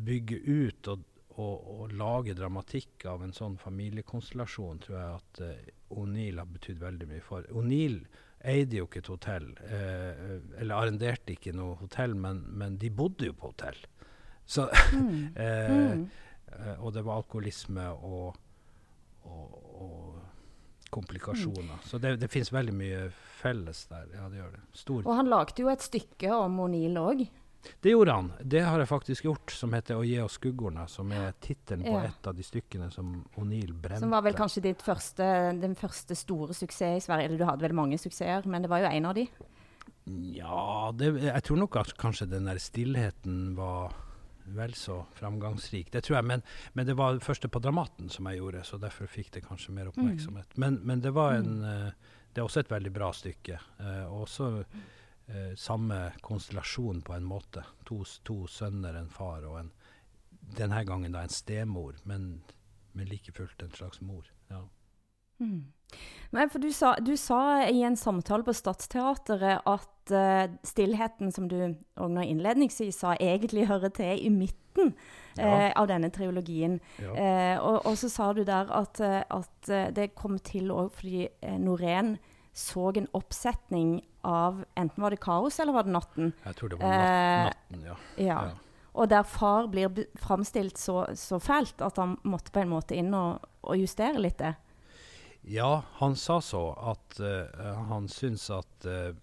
bygge 0.00 0.38
ut 0.46 0.90
og 0.90 1.06
å, 1.40 1.50
å, 1.84 1.86
lage 1.96 2.34
dramatikk 2.36 3.06
av 3.10 3.24
en 3.24 3.32
sånn 3.36 3.56
familiekonstellasjon 3.60 4.82
tror 4.84 4.98
jeg 4.98 5.20
at 5.20 5.40
uh, 5.44 6.00
O'Neill 6.00 6.38
har 6.38 6.50
betydd 6.50 6.82
veldig 6.82 7.08
mye 7.10 7.22
for. 7.24 7.46
O'Neill 7.56 8.02
eide 8.40 8.80
jo 8.80 8.86
ikke 8.88 9.02
et 9.02 9.10
hotell, 9.12 9.48
eh, 9.66 10.20
eller 10.62 10.76
arrenderte 10.76 11.34
ikke 11.34 11.52
noe 11.52 11.76
hotell, 11.80 12.14
men, 12.16 12.42
men, 12.56 12.78
de 12.80 12.88
bodde 12.94 13.28
jo 13.28 13.34
på 13.36 13.50
hotell. 13.52 13.76
Så, 14.48 14.64
mm. 14.96 15.36
eh, 15.36 15.74
mm. 15.98 16.06
og 16.78 16.94
det 16.96 17.04
var 17.06 17.20
alkoholisme 17.20 17.84
og, 18.00 18.38
og, 19.28 19.58
og 19.84 20.88
komplikasjoner. 20.90 21.76
Mm. 21.76 21.84
Så 21.86 22.00
det, 22.02 22.16
det 22.22 22.30
finnes 22.32 22.52
veldig 22.52 22.74
mye 22.74 23.02
felles 23.40 23.84
der. 23.92 24.08
Ja, 24.16 24.30
det 24.32 24.40
gjør 24.40 24.56
det. 24.56 24.62
Stor. 24.78 25.04
Og 25.04 25.20
han 25.20 25.30
lagde 25.30 25.62
jo 25.62 25.70
et 25.72 25.84
stykke 25.84 26.32
om 26.34 26.58
O'Neill 26.64 26.98
òg. 27.00 27.26
Det 27.80 27.92
gjorde 27.92 28.12
han. 28.12 28.32
Det 28.40 28.60
har 28.64 28.80
jeg 28.80 28.88
faktisk 28.88 29.24
gjort, 29.24 29.52
som 29.52 29.72
heter 29.76 29.94
'Å 29.94 30.04
gi 30.06 30.18
oss 30.20 30.38
skuggorna', 30.38 30.86
som 30.88 31.12
er 31.12 31.34
tittelen 31.40 31.84
på 31.84 31.92
ja. 31.92 32.08
et 32.08 32.26
av 32.26 32.34
de 32.34 32.42
stykkene 32.42 32.90
som 32.92 33.24
O'Neill 33.36 33.72
brente. 33.72 34.00
Som 34.00 34.10
var 34.10 34.22
vel 34.22 34.34
kanskje 34.34 34.62
ditt 34.62 34.82
første, 34.82 35.24
den 35.60 35.76
første 35.76 36.16
store 36.16 36.54
suksess 36.54 37.04
i 37.04 37.06
Sverige? 37.06 37.28
Eller 37.28 37.38
du 37.38 37.44
hadde 37.44 37.62
vel 37.62 37.76
mange 37.76 37.98
suksesser, 37.98 38.46
men 38.46 38.62
det 38.62 38.70
var 38.70 38.80
jo 38.80 38.92
en 38.92 39.10
av 39.10 39.14
de? 39.14 39.28
Ja, 40.34 40.90
det, 40.96 41.14
jeg 41.22 41.42
tror 41.46 41.60
nok 41.60 41.76
at 41.76 41.96
kanskje 42.00 42.30
den 42.30 42.48
der 42.48 42.58
stillheten 42.58 43.56
var 43.56 43.92
vel 44.50 44.74
så 44.74 45.04
framgangsrik. 45.14 45.92
Det 45.92 46.02
tror 46.04 46.16
jeg, 46.18 46.24
men, 46.24 46.42
men, 46.72 46.86
det 46.86 46.96
var 46.98 47.14
det 47.14 47.24
første 47.24 47.48
på 47.48 47.60
Dramaten 47.62 48.10
som 48.10 48.26
jeg 48.26 48.40
gjorde, 48.40 48.64
så 48.66 48.80
derfor 48.82 49.10
fikk 49.10 49.30
det 49.36 49.44
kanskje 49.46 49.74
mer 49.76 49.90
oppmerksomhet. 49.92 50.56
Mm. 50.56 50.60
Men, 50.64 50.80
men, 50.82 51.04
det 51.04 51.12
var 51.14 51.36
en 51.38 51.60
mm. 51.60 51.68
uh, 51.68 52.16
Det 52.30 52.40
er 52.40 52.46
også 52.46 52.60
et 52.64 52.70
veldig 52.70 52.92
bra 52.94 53.12
stykke. 53.12 53.60
Uh, 53.80 54.06
også 54.22 54.64
eh, 55.30 55.54
samme 55.56 56.12
konstellasjon 56.20 57.02
på 57.02 57.14
en 57.14 57.24
måte. 57.24 57.64
To, 57.88 58.02
to, 58.26 58.42
sønner, 58.50 58.98
en 58.98 59.10
far 59.10 59.46
og 59.48 59.60
en 59.60 59.72
denne 60.56 60.82
gangen 60.84 61.14
da 61.14 61.22
en 61.22 61.32
stemor, 61.32 61.98
men, 62.04 62.40
men 62.92 63.08
like 63.10 63.32
fullt 63.36 63.62
en 63.62 63.74
slags 63.76 64.00
mor. 64.00 64.26
Ja. 64.50 64.64
Mm. 65.40 65.72
Men 66.30 66.50
for 66.50 66.62
du 66.62 66.70
sa, 66.72 66.94
du 67.02 67.16
sa, 67.18 67.64
i 67.66 67.82
en 67.86 67.96
samtale 67.98 68.46
på 68.46 68.54
Stadsteatret 68.54 69.62
at 69.66 70.12
uh, 70.14 70.46
stillheten, 70.66 71.32
som 71.34 71.48
du 71.50 71.56
òg 71.60 72.10
nå 72.12 72.26
innledningsvis 72.26 73.00
sa, 73.02 73.14
egentlig 73.18 73.68
hører 73.70 73.94
til 73.94 74.26
i 74.26 74.30
midten 74.30 74.92
ja. 75.38 75.46
uh, 75.46 75.70
av 75.80 75.88
denne 75.90 76.12
triologien. 76.14 76.78
Ja. 77.02 77.14
Uh, 77.14 77.56
og, 77.64 77.78
og, 77.90 77.98
så 77.98 78.10
sa 78.12 78.30
du 78.36 78.44
der 78.46 78.70
at, 78.74 79.00
at 79.00 79.72
det 79.96 80.12
kom 80.18 80.38
til 80.38 80.70
òg 80.74 80.94
fordi 80.98 81.26
Norén 81.62 82.16
så 82.54 82.90
en 82.98 83.10
oppsetning 83.14 84.00
av 84.26 84.64
Enten 84.74 85.02
var 85.02 85.14
det 85.14 85.20
Kaos, 85.22 85.60
eller 85.60 85.72
var 85.76 85.86
det 85.86 85.94
Natten? 85.94 86.32
Jeg 86.44 86.58
tror 86.58 86.72
det 86.72 86.80
var 86.80 86.96
eh, 86.96 87.44
Natten, 87.50 87.86
ja. 87.86 87.96
ja. 88.16 88.40
ja. 88.50 88.58
Og 88.92 89.08
der 89.08 89.22
far 89.22 89.68
blir 89.70 90.06
framstilt 90.18 90.78
så, 90.78 91.04
så, 91.14 91.38
fælt 91.40 91.82
at 91.84 91.96
han 92.00 92.16
måtte 92.26 92.52
på 92.52 92.64
en 92.64 92.72
måte 92.72 92.98
inn 92.98 93.14
og, 93.14 93.44
og 93.62 93.78
justere 93.78 94.18
litt 94.18 94.40
det. 94.42 94.54
Ja, 95.48 95.82
han 96.02 96.16
sa 96.20 96.40
så 96.44 96.64
at 96.92 97.20
uh, 97.22 97.84
han 97.88 98.10
syntes 98.12 98.50
at 98.52 98.86
uh, 98.86 99.14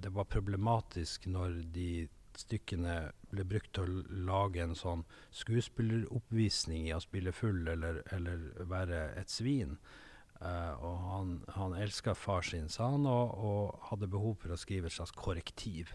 det 0.00 0.12
var 0.14 0.30
problematisk 0.30 1.26
når 1.28 1.58
de 1.74 2.06
stykkene 2.38 2.94
ble 3.30 3.44
brukt 3.46 3.74
til 3.76 3.84
å 3.84 4.22
lage 4.26 4.62
en 4.62 4.74
sånn 4.78 5.04
skuespilleroppvisning 5.34 6.88
i 6.88 6.94
å 6.96 7.02
spille 7.02 7.34
full 7.34 7.68
eller, 7.70 8.00
eller 8.14 8.48
være 8.70 9.04
et 9.20 9.30
svin. 9.30 9.76
Uh, 10.42 10.74
og 10.84 10.96
han, 11.08 11.34
han 11.54 11.74
elska 11.78 12.14
far 12.18 12.42
sin, 12.44 12.68
sa 12.68 12.90
han, 12.92 13.06
og, 13.08 13.34
og, 13.38 13.76
hadde 13.90 14.10
behov 14.10 14.34
for 14.42 14.54
å 14.54 14.58
skrive 14.60 14.90
et 14.90 14.96
slags 14.96 15.14
korrektiv 15.16 15.92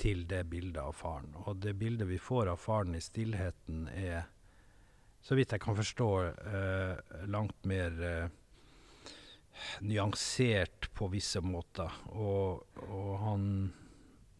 til 0.00 0.24
det 0.30 0.42
bildet 0.50 0.80
av 0.82 0.96
faren. 0.98 1.34
Og 1.44 1.60
det 1.62 1.76
bildet 1.78 2.08
vi 2.08 2.18
får 2.18 2.50
av 2.50 2.62
faren 2.62 2.96
i 2.96 3.02
stillheten, 3.04 3.86
er, 3.92 4.24
så 5.22 5.38
vidt 5.38 5.54
jeg 5.54 5.62
kan 5.62 5.78
forstå, 5.78 6.08
uh, 6.24 7.20
langt 7.30 7.68
mer 7.68 8.00
uh, 8.02 8.40
nyansert 9.86 10.90
på 10.96 11.08
visse 11.12 11.44
måter. 11.44 11.92
Og, 12.16 12.64
og 12.88 13.12
han 13.22 13.48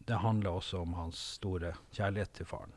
Det 0.05 0.19
handler 0.21 0.53
også 0.53 0.83
om 0.85 0.91
hans 0.93 1.17
store 1.39 1.71
kjærlighet 1.95 2.33
til 2.37 2.45
faren. 2.45 2.73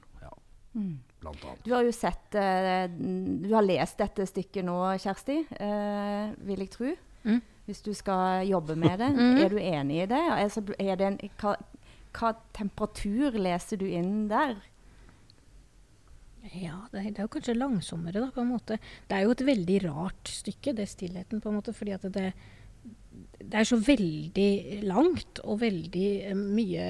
Mm. 0.77 0.99
Blant 1.23 1.45
annet. 1.45 1.63
Du 1.65 1.73
har 1.75 1.83
jo 1.83 1.93
sett 1.97 2.37
uh, 2.39 2.85
Du 2.93 3.49
har 3.55 3.65
lest 3.65 3.99
dette 3.99 4.27
stykket 4.29 4.65
nå, 4.69 4.77
Kjersti, 5.03 5.41
uh, 5.59 6.35
vil 6.47 6.65
jeg 6.67 6.71
tro. 6.77 6.93
Mm. 7.25 7.41
hvis 7.67 7.81
du 7.85 7.91
skal 7.93 8.47
jobbe 8.49 8.77
med 8.79 8.99
det. 9.01 9.09
Mm. 9.19 9.39
Er 9.43 9.49
du 9.53 9.59
enig 9.59 10.03
i 10.05 10.07
det? 10.09 10.21
Altså, 10.33 10.63
er 10.79 10.97
det 11.01 11.07
en, 11.09 11.19
hva, 11.41 11.57
hva 12.17 12.31
temperatur 12.57 13.35
leser 13.37 13.77
du 13.81 13.85
inn 13.89 14.29
der? 14.31 14.55
Ja, 16.55 16.79
det, 16.93 17.01
er- 17.03 17.11
det 17.11 17.19
er 17.19 17.27
jo 17.27 17.33
kanskje 17.35 17.57
langsommere, 17.59 18.23
da, 18.23 18.31
på 18.33 18.41
en 18.41 18.53
måte. 18.55 18.79
Det 19.11 19.17
er 19.19 19.27
jo 19.27 19.35
et 19.35 19.43
veldig 19.45 19.79
rart 19.89 20.31
stykke, 20.33 20.73
det 20.79 20.87
stillheten, 20.89 21.43
på 21.45 21.51
en 21.51 21.59
måte, 21.59 21.75
fordi 21.77 21.93
at 21.97 22.07
det, 22.15 22.31
det 23.43 23.59
er 23.61 23.67
så 23.69 23.77
veldig 23.77 24.81
langt 24.89 25.43
og 25.45 25.61
veldig 25.61 26.09
eh, 26.31 26.39
mye 26.39 26.87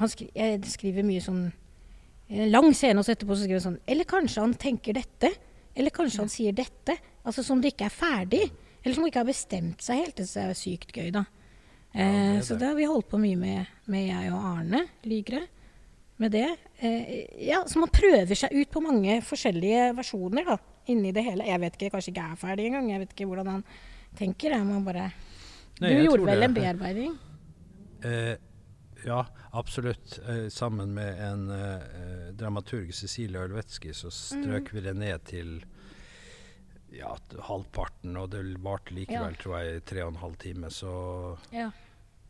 han 0.00 0.08
skri, 0.08 0.30
Jeg 0.34 0.62
skriver 0.72 1.04
mye 1.04 1.20
sånn 1.20 1.50
en 2.32 2.50
lang 2.50 2.72
scene, 2.74 2.98
og 2.98 3.04
så 3.04 3.12
etterpå 3.14 3.36
så 3.36 3.44
skriver 3.44 3.60
han 3.60 3.66
sånn 3.72 3.80
Eller 3.86 4.04
kanskje 4.08 4.40
han 4.40 4.54
tenker 4.54 4.94
dette? 4.96 5.30
Eller 5.76 5.90
kanskje 5.90 6.18
han 6.24 6.28
sier 6.32 6.52
dette? 6.52 6.96
Altså 7.24 7.42
som 7.44 7.60
det 7.60 7.72
ikke 7.74 7.86
er 7.86 7.94
ferdig. 7.94 8.42
Eller 8.84 8.94
som 8.96 9.06
ikke 9.06 9.20
har 9.22 9.28
bestemt 9.28 9.80
seg 9.84 10.00
helt. 10.02 10.16
Det 10.16 10.26
er 10.42 10.54
sykt 10.58 10.92
gøy, 10.96 11.10
da. 11.14 11.24
Ja, 11.94 12.00
det 12.00 12.04
Eh, 12.04 12.36
er 12.38 12.40
så 12.40 12.54
det. 12.54 12.60
det 12.60 12.68
har 12.68 12.74
vi 12.78 12.84
holdt 12.88 13.08
på 13.10 13.18
mye 13.20 13.36
med, 13.36 13.66
med 13.86 14.06
jeg 14.08 14.32
og 14.32 14.44
Arne 14.48 14.86
Lygre. 15.04 15.42
Med 16.18 16.32
det. 16.32 16.46
Eh, 16.80 17.26
ja, 17.46 17.62
så 17.66 17.78
man 17.78 17.88
prøver 17.92 18.34
seg 18.34 18.52
ut 18.52 18.70
på 18.70 18.80
mange 18.82 19.20
forskjellige 19.22 19.90
versjoner 19.96 20.44
da, 20.46 20.56
inni 20.88 21.12
det 21.12 21.24
hele. 21.24 21.44
Jeg 21.46 21.60
vet 21.60 21.76
ikke, 21.76 21.90
kanskje 21.96 22.12
ikke 22.14 22.24
er 22.32 22.36
ferdig 22.40 22.66
engang. 22.70 22.88
Jeg 22.90 23.00
vet 23.04 23.12
ikke 23.12 23.26
hvordan 23.28 23.46
han 23.46 23.64
tenker. 24.18 24.50
Jeg 24.56 24.64
må 24.64 24.80
bare 24.84 25.12
Nei, 25.80 25.88
Du 25.94 26.02
gjorde 26.04 26.26
vel 26.26 26.40
det- 26.40 26.44
en 26.48 26.54
bearbeiding? 26.54 27.18
Eh, 28.04 28.36
ja, 29.04 29.26
absolutt. 29.52 30.18
Eh, 30.28 30.48
sammen 30.48 30.94
med 30.94 31.18
en 31.32 31.50
eh, 31.50 32.32
dramaturg, 32.38 32.92
Cecilie 32.94 33.40
Ølvetski, 33.42 33.92
så 33.94 34.10
strøk 34.12 34.72
vi 34.74 34.80
det 34.84 34.94
ned 34.96 35.24
til 35.28 35.64
ja, 36.92 37.14
halvparten, 37.48 38.16
og 38.20 38.30
det 38.34 38.42
varte 38.62 38.92
likevel, 38.94 39.32
Ja. 39.32 39.40
tror 39.42 39.58
jeg, 39.62 39.76
i 39.76 39.80
tre 39.88 40.02
og 40.04 40.12
en 40.12 40.20
halv 40.22 40.36
time. 40.36 40.70
Så, 40.70 41.38
Ja. 41.52 41.70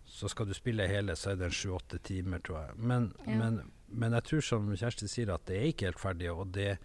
så 0.06 0.28
skal 0.30 0.46
du 0.46 0.54
spille 0.54 0.86
hele, 0.88 1.16
så 1.16 1.32
er 1.32 1.36
det 1.36 1.50
sju-åtte 1.52 1.98
timer, 2.02 2.38
tror 2.38 2.66
jeg. 2.66 2.76
Men, 2.76 3.12
men, 3.26 3.72
men 3.88 4.12
jeg 4.12 4.22
tror, 4.24 4.40
som 4.40 4.70
Kjersti 4.76 5.08
sier, 5.08 5.34
at 5.34 5.44
det 5.46 5.56
er 5.58 5.66
ikke 5.72 5.88
helt 5.90 5.98
ferdig, 6.00 6.30
og 6.30 6.52
det 6.54 6.78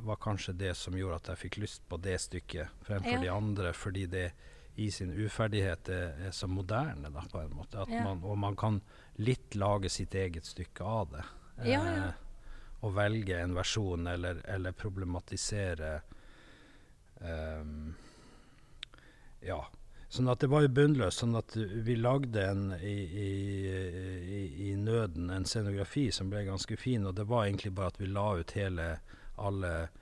var 0.00 0.16
kanskje 0.16 0.54
det 0.56 0.74
som 0.76 0.94
gjorde 0.96 1.16
at 1.20 1.28
jeg 1.28 1.36
fikk 1.50 1.56
lyst 1.60 1.82
på 1.88 1.98
det 2.00 2.18
stykket 2.20 2.68
fremfor 2.86 3.20
de 3.22 3.28
andre, 3.30 3.72
fordi 3.76 4.06
det 4.06 4.32
i 4.74 4.90
sin 4.90 5.12
uferdighet 5.12 5.88
er, 5.88 6.14
er 6.26 6.34
så 6.34 6.46
moderne, 6.48 7.10
da, 7.10 7.24
på 7.32 7.40
en 7.42 7.54
måte. 7.56 7.84
Ja. 7.88 8.04
man, 8.04 8.22
og 8.24 8.38
man 8.38 8.56
kan 8.56 8.80
litt 9.20 9.54
lage 9.58 9.90
sitt 9.92 10.14
eget 10.14 10.46
stykke 10.46 10.84
av 10.84 11.10
det. 11.16 11.24
Ja, 11.64 11.80
ja. 11.84 11.96
Eh, 12.08 12.26
og 12.80 12.94
velge 12.96 13.36
en 13.36 13.52
versjon, 13.54 14.06
eller, 14.08 14.40
eller 14.48 14.72
problematisere 14.72 15.98
um, 17.20 17.92
Ja. 19.44 19.60
Sånn 20.10 20.26
at 20.26 20.40
det 20.42 20.48
var 20.50 20.64
jo 20.64 20.72
bunnløst. 20.74 21.20
Sånn 21.22 21.36
at 21.38 21.54
vi 21.54 21.94
lagde 21.94 22.42
en 22.42 22.72
i, 22.82 22.96
i, 23.06 24.40
i, 24.66 24.70
nøden 24.74 25.30
en 25.30 25.46
scenografi 25.46 26.08
som 26.10 26.32
ble 26.32 26.42
ganske 26.48 26.74
fin, 26.80 27.04
og 27.06 27.14
det 27.14 27.28
var 27.30 27.44
egentlig 27.44 27.70
bare 27.76 27.92
at 27.92 28.00
vi 28.00 28.08
la 28.10 28.24
ut 28.40 28.54
hele 28.58 28.88
alle 29.38 29.70
eh, 29.84 29.99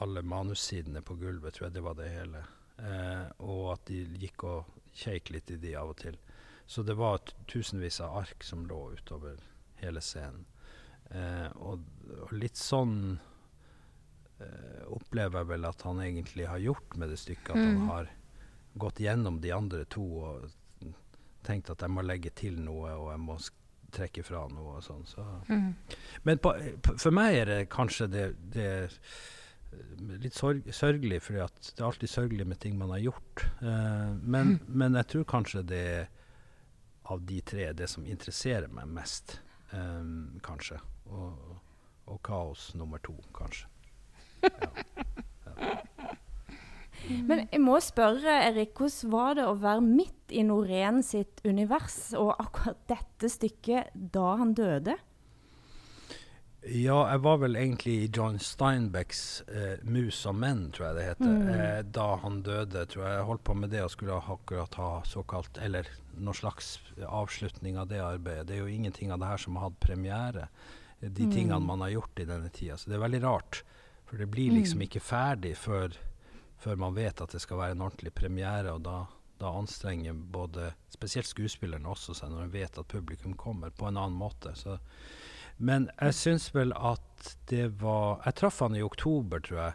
alle 0.00 0.22
manussidene 0.22 1.02
på 1.02 1.14
gulvet, 1.20 1.54
tror 1.54 1.68
jeg 1.68 1.74
det 1.76 1.84
var 1.84 1.94
det 1.98 2.08
hele. 2.12 2.42
Eh, 2.78 3.26
og 3.46 3.72
at 3.72 3.84
de 3.88 4.02
gikk 4.20 4.44
og 4.44 4.64
kjeik 4.96 5.30
litt 5.32 5.50
i 5.50 5.56
de 5.62 5.74
av 5.76 5.92
og 5.94 5.96
til. 6.02 6.18
Så 6.66 6.82
det 6.82 6.96
var 6.98 7.22
tusenvis 7.48 8.00
av 8.04 8.16
ark 8.24 8.44
som 8.44 8.66
lå 8.68 8.80
utover 8.98 9.38
hele 9.80 10.00
scenen. 10.02 10.44
Eh, 11.10 11.48
og, 11.62 11.84
og 12.26 12.32
litt 12.34 12.58
sånn 12.58 13.18
eh, 14.40 14.82
opplever 14.92 15.40
jeg 15.42 15.50
vel 15.52 15.68
at 15.68 15.82
han 15.86 16.00
egentlig 16.02 16.48
har 16.50 16.58
gjort 16.62 16.96
med 16.98 17.12
det 17.12 17.20
stykket. 17.22 17.50
At 17.54 17.62
han 17.62 17.76
Mm. 17.80 17.88
har 17.88 18.08
gått 18.78 19.00
gjennom 19.00 19.40
de 19.40 19.52
andre 19.52 19.84
to 19.84 20.02
og 20.20 20.50
tenkt 21.46 21.70
at 21.70 21.80
jeg 21.80 21.90
må 21.90 22.02
legge 22.02 22.30
til 22.34 22.58
noe, 22.60 22.90
og 22.98 23.10
jeg 23.12 23.20
må 23.22 23.38
trekke 23.94 24.24
fra 24.26 24.48
noe 24.50 24.76
og 24.76 24.82
sånn. 24.84 25.06
Så. 25.06 25.22
Mm. 25.48 25.74
Men 26.24 26.38
på, 26.42 26.52
på, 26.82 26.96
for 26.98 27.14
meg 27.14 27.36
er 27.38 27.44
det 27.46 27.68
kanskje 27.70 28.08
det, 28.10 28.24
det 28.52 28.68
litt 30.22 30.36
sorg, 30.36 30.66
sørgelig, 30.74 31.20
for 31.24 31.36
det 31.36 31.42
er 31.42 31.86
alltid 31.86 32.10
sørgelig 32.10 32.46
med 32.48 32.60
ting 32.62 32.76
man 32.78 32.92
har 32.94 33.02
gjort. 33.06 33.46
Eh, 33.62 34.12
men, 34.22 34.58
men 34.68 34.98
jeg 35.00 35.10
tror 35.12 35.28
kanskje 35.36 35.64
det 35.66 35.82
er 35.96 36.08
av 37.06 37.22
de 37.22 37.40
tre 37.46 37.70
det 37.76 37.88
som 37.90 38.06
interesserer 38.06 38.68
meg 38.72 38.90
mest, 38.90 39.38
eh, 39.72 40.02
kanskje. 40.46 40.80
Og, 41.06 41.56
og 42.10 42.22
kaos 42.26 42.72
nummer 42.78 43.02
to, 43.02 43.14
kanskje. 43.36 43.66
Men 47.06 47.44
jeg 47.52 47.60
må 47.62 47.76
spørre, 47.84 48.32
Erik, 48.48 48.72
hvordan 48.78 49.12
var 49.12 49.36
det 49.38 49.44
å 49.46 49.58
være 49.62 49.84
midt 49.84 50.32
i 50.34 50.42
Norén 50.46 51.02
sitt 51.06 51.42
univers 51.46 52.10
og 52.18 52.32
akkurat 52.34 52.80
dette 52.90 53.30
stykket 53.30 53.94
da 53.94 54.32
han 54.40 54.54
døde? 54.58 54.96
Ja, 56.66 56.96
jeg 57.12 57.20
var 57.22 57.36
vel 57.38 57.54
egentlig 57.54 57.92
i 58.02 58.06
John 58.10 58.38
Steinbecks 58.42 59.42
eh, 59.46 59.76
'Mus 59.84 60.24
og 60.26 60.34
menn', 60.34 60.72
tror 60.74 60.88
jeg 60.88 60.96
det 60.96 61.04
heter. 61.04 61.30
Mm. 61.30 61.48
Eh, 61.54 61.82
da 61.94 62.06
han 62.16 62.40
døde, 62.42 62.86
tror 62.90 63.04
jeg 63.06 63.12
jeg 63.18 63.26
holdt 63.28 63.44
på 63.44 63.54
med 63.54 63.70
det 63.70 63.82
og 63.84 63.90
skulle 63.90 64.16
akkurat 64.18 64.74
ha 64.74 65.02
såkalt 65.06 65.58
Eller 65.62 65.86
noen 66.18 66.34
slags 66.34 66.78
avslutning 67.06 67.78
av 67.78 67.86
det 67.88 68.00
arbeidet. 68.02 68.46
Det 68.48 68.56
er 68.56 68.64
jo 68.64 68.72
ingenting 68.74 69.12
av 69.12 69.20
det 69.20 69.28
her 69.28 69.36
som 69.44 69.56
har 69.56 69.68
hatt 69.70 69.80
premiere. 69.80 70.48
eh, 71.02 71.08
De 71.08 71.22
Mm. 71.26 71.32
tingene 71.32 71.60
man 71.66 71.80
har 71.80 71.90
gjort 71.90 72.18
i 72.18 72.24
denne 72.24 72.48
tida. 72.50 72.74
Så 72.76 72.86
det 72.90 72.94
er 72.96 73.08
veldig 73.08 73.22
rart. 73.22 73.62
For 74.06 74.16
det 74.16 74.30
blir 74.30 74.50
liksom 74.50 74.78
Mm. 74.78 74.88
ikke 74.88 75.00
ferdig 75.02 75.56
før, 75.56 75.92
før 76.58 76.76
man 76.76 76.94
vet 76.94 77.20
at 77.20 77.30
det 77.30 77.40
skal 77.42 77.58
være 77.58 77.70
en 77.72 77.82
ordentlig 77.82 78.12
premiere. 78.14 78.72
Og 78.74 78.82
da, 78.82 79.06
da 79.38 79.46
anstrenger 79.52 80.12
både 80.14 80.72
spesielt 80.90 81.26
skuespillerne 81.26 81.86
også 81.86 82.14
seg 82.14 82.30
når 82.30 82.46
de 82.50 82.58
vet 82.58 82.78
at 82.78 82.88
publikum 82.88 83.34
kommer, 83.36 83.70
på 83.70 83.86
en 83.88 83.96
annen 83.96 84.18
måte. 84.18 84.54
Så 84.56 84.78
men 85.56 85.88
jeg 85.96 86.14
syns 86.18 86.50
vel 86.54 86.72
at 86.76 87.02
det 87.50 87.70
var 87.80 88.20
Jeg 88.26 88.36
traff 88.38 88.60
han 88.60 88.76
i 88.76 88.84
oktober, 88.84 89.40
tror 89.40 89.58
jeg, 89.58 89.74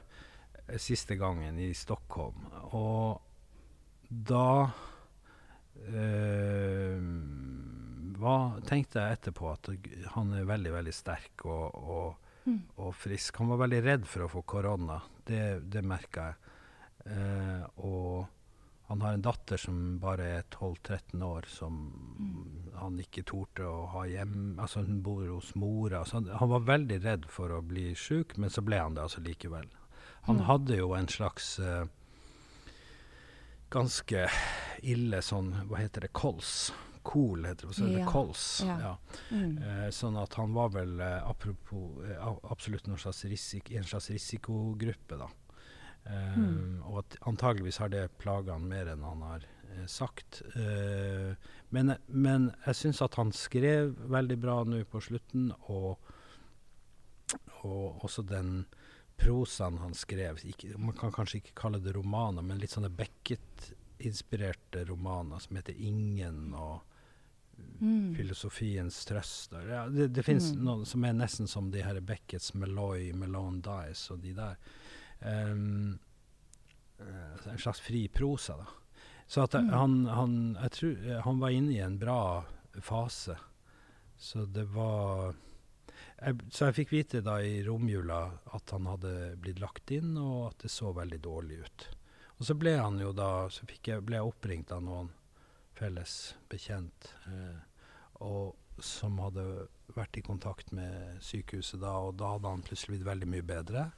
eh, 0.67 0.77
siste 0.79 1.17
gangen 1.19 1.57
i 1.59 1.71
Stockholm. 1.73 2.45
Og 2.77 3.19
da 4.09 4.69
øh, 5.89 7.01
hva, 8.21 8.35
tenkte 8.69 9.01
jeg 9.01 9.17
etterpå 9.17 9.49
at 9.51 9.71
han 10.15 10.33
er 10.37 10.45
veldig, 10.47 10.73
veldig 10.77 10.93
sterk 10.95 11.45
og, 11.45 11.79
og, 11.81 12.17
Mm. 12.41 12.57
og 12.81 12.95
frisk. 12.97 13.37
Han 13.37 13.51
var 13.51 13.59
veldig 13.61 13.79
redd 13.85 14.05
for 14.09 14.25
å 14.25 14.27
få 14.31 14.41
korona. 14.49 14.95
Det, 15.29 15.61
det 15.69 15.83
merka 15.85 16.31
jeg. 16.31 16.55
Uh, 17.05 17.65
og 17.85 18.25
han 18.91 19.01
har 19.05 19.13
en 19.15 19.21
datter 19.23 19.57
som 19.61 19.77
bare 20.03 20.25
er 20.37 20.41
12-13 20.51 21.21
år, 21.23 21.45
som 21.47 21.77
han 22.75 22.97
ikke 22.99 23.23
torde 23.29 23.63
å 23.67 23.85
ha 23.93 24.01
hjemme. 24.09 24.57
Altså 24.59 24.83
Hun 24.83 24.97
bor 25.05 25.23
hos 25.29 25.53
mora. 25.55 26.01
Så 26.05 26.17
han, 26.19 26.27
han 26.41 26.51
var 26.51 26.65
veldig 26.67 26.97
redd 27.05 27.27
for 27.31 27.53
å 27.55 27.61
bli 27.63 27.93
sjuk, 27.95 28.35
men 28.41 28.51
så 28.51 28.63
ble 28.67 28.81
han 28.83 28.97
det 28.97 29.05
altså 29.05 29.23
likevel. 29.23 29.69
Han 30.27 30.37
Mm. 30.41 30.45
hadde 30.49 30.75
jo 30.77 30.91
en 30.93 31.07
slags 31.09 31.55
uh, 31.63 31.85
ganske 33.73 34.27
ille 34.83 35.21
sånn 35.23 35.53
Hva 35.69 35.79
heter 35.81 36.05
det? 36.05 36.11
Kols. 36.13 36.71
Kol 37.01 37.45
heter 37.47 37.71
det. 37.71 37.77
Så 37.79 37.87
ja. 37.87 37.95
det 38.01 38.05
kols. 38.11 38.43
ja. 38.67 38.75
Ja. 38.83 38.91
Mm. 39.31 39.55
Uh, 39.57 39.87
sånn 39.95 40.19
at 40.21 40.35
han 40.37 40.53
var 40.53 40.69
vel 40.75 40.99
uh, 41.01 41.23
apropos 41.29 42.03
absolutt 42.51 42.87
i 42.91 42.97
slags 43.01 43.23
risik, 43.31 43.71
en 43.71 43.87
slags 43.87 44.11
risikogruppe, 44.13 45.17
da. 45.17 45.29
Mm. 46.09 46.81
Og 46.89 46.99
at 47.03 47.17
antageligvis 47.29 47.77
har 47.77 47.89
det 47.93 48.07
plaga 48.17 48.53
han 48.57 48.67
mer 48.67 48.89
enn 48.91 49.03
han 49.05 49.21
har 49.21 49.45
eh, 49.45 49.85
sagt. 49.87 50.41
Uh, 50.55 51.35
men, 51.69 51.93
men 52.07 52.49
jeg 52.65 52.75
syns 52.79 53.01
at 53.05 53.15
han 53.19 53.31
skrev 53.35 53.93
veldig 54.11 54.37
bra 54.41 54.63
nå 54.67 54.81
på 54.89 55.01
slutten, 55.03 55.51
og, 55.69 55.99
og 57.63 58.03
også 58.03 58.25
den 58.27 58.65
prosaen 59.21 59.77
han 59.77 59.93
skrev 59.93 60.41
ikke, 60.49 60.73
Man 60.81 60.97
kan 60.97 61.13
kanskje 61.13 61.37
ikke 61.43 61.57
kalle 61.61 61.79
det 61.83 61.93
romaner, 61.95 62.41
men 62.41 62.59
litt 62.59 62.73
sånne 62.73 62.89
Beckett-inspirerte 62.89 64.85
romaner 64.89 65.39
som 65.39 65.55
heter 65.59 65.73
'Ingen' 65.73 66.55
og 66.57 66.81
Mm. 67.81 68.15
filosofiens 68.15 69.05
trøster. 69.05 69.67
Ja, 69.69 69.87
det 69.89 70.13
det 70.13 70.23
fins 70.25 70.51
Mm. 70.53 70.63
noen 70.63 70.85
som 70.85 71.03
er 71.05 71.13
nesten 71.13 71.47
som 71.47 71.71
de 71.71 71.81
her 71.81 71.99
Beckets 71.99 72.53
Meloy, 72.53 73.11
Malone 73.13 73.61
Dice 73.61 74.13
og 74.13 74.21
de 74.21 74.33
der. 74.33 74.55
Um, 75.21 75.99
en 77.49 77.57
slags 77.57 77.79
fri 77.81 78.07
prosa, 78.07 78.57
da. 78.57 78.67
Så 79.27 79.43
at 79.43 79.53
Mm. 79.53 79.69
han, 79.69 80.05
han, 80.05 80.57
jeg 80.61 80.71
tror, 80.71 81.21
han 81.23 81.39
var 81.39 81.49
inne 81.49 81.71
i 81.71 81.79
en 81.79 81.97
bra 81.99 82.43
fase. 82.81 83.37
Så 84.17 84.45
det 84.45 84.65
var 84.73 85.33
jeg, 86.21 86.37
Så 86.51 86.65
jeg 86.67 86.75
fikk 86.75 86.91
vite 86.91 87.21
da 87.21 87.39
i 87.41 87.63
romjula 87.63 88.39
at 88.53 88.69
han 88.71 88.85
hadde 88.85 89.37
blitt 89.41 89.59
lagt 89.59 89.91
inn, 89.91 90.17
og 90.17 90.51
at 90.51 90.59
det 90.65 90.69
så 90.71 90.91
veldig 90.93 91.21
dårlig 91.21 91.61
ut. 91.63 91.87
Og 92.39 92.45
så 92.45 92.53
ble 92.53 92.75
han 92.77 92.99
jo 92.99 93.11
da 93.13 93.47
Så 93.49 93.65
jeg, 93.83 94.03
ble 94.05 94.17
jeg 94.19 94.27
oppringt 94.27 94.71
av 94.71 94.83
noen 94.83 95.09
felles 95.73 96.35
bekjent 96.49 97.13
eh, 97.25 97.57
og 98.21 98.55
som 98.81 99.17
hadde 99.17 99.67
vært 99.95 100.17
i 100.17 100.21
kontakt 100.21 100.71
med 100.71 101.21
sykehuset 101.21 101.81
da, 101.81 101.95
og 101.97 102.17
da 102.17 102.35
hadde 102.35 102.49
han 102.49 102.61
plutselig 102.61 102.97
blitt 102.99 103.07
veldig 103.07 103.27
mye 103.29 103.45
bedre. 103.45 103.91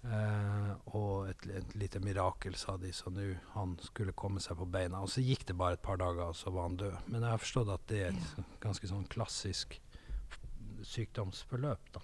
Eh, 0.00 0.70
og 0.96 1.28
et, 1.28 1.42
et 1.60 1.74
lite 1.76 2.00
mirakel, 2.00 2.54
sa 2.56 2.78
de, 2.80 2.88
så 2.96 3.12
nå 3.12 3.26
han 3.52 3.74
skulle 3.84 4.14
komme 4.16 4.40
seg 4.40 4.56
på 4.56 4.68
beina. 4.72 5.02
Og 5.04 5.10
så 5.12 5.20
gikk 5.24 5.44
det 5.50 5.58
bare 5.60 5.76
et 5.76 5.84
par 5.84 6.00
dager, 6.00 6.30
og 6.32 6.38
så 6.38 6.52
var 6.54 6.70
han 6.70 6.78
død. 6.80 6.96
Men 7.10 7.20
jeg 7.26 7.34
har 7.34 7.42
forstått 7.42 7.74
at 7.74 7.88
det 7.92 8.04
er 8.06 8.14
et 8.14 8.30
Ja. 8.38 8.44
ganske 8.64 8.88
sånn 8.88 9.08
klassisk 9.12 9.80
sykdomsforløp, 10.82 11.92
da. 11.92 12.00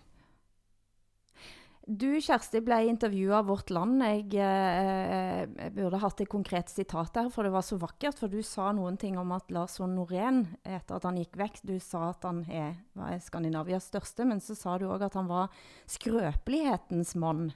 Du 1.87 2.09
Kjersti 2.19 2.59
ble 2.67 2.81
intervjua 2.91 3.39
av 3.39 3.47
Vårt 3.47 3.71
Land. 3.71 4.03
Jeg, 4.03 4.35
eh, 4.35 5.47
jeg 5.47 5.73
burde 5.73 6.01
hatt 6.03 6.21
et 6.21 6.29
konkret 6.29 6.69
sitat 6.69 7.13
der, 7.15 7.29
for 7.31 7.45
det 7.47 7.53
var 7.55 7.63
så 7.63 7.79
vakkert. 7.79 8.19
For 8.19 8.27
du 8.29 8.43
sa 8.43 8.73
noen 8.73 8.99
ting 8.99 9.17
om 9.17 9.31
at 9.31 9.49
Lars 9.55 9.79
von 9.79 9.95
Norén, 9.95 10.59
etter 10.65 10.97
at 10.97 11.05
han 11.05 11.17
gikk 11.17 11.37
vekk 11.39 11.61
Du 11.63 11.79
sa 11.79 12.11
at 12.11 12.25
han 12.25 12.45
er, 12.51 12.75
var 12.93 13.17
Skandinavias 13.23 13.87
største, 13.87 14.27
men 14.27 14.41
så 14.41 14.57
sa 14.59 14.77
du 14.79 14.87
òg 14.91 15.07
at 15.07 15.15
han 15.15 15.29
var 15.29 15.49
skrøpelighetens 15.87 17.15
mann. 17.15 17.53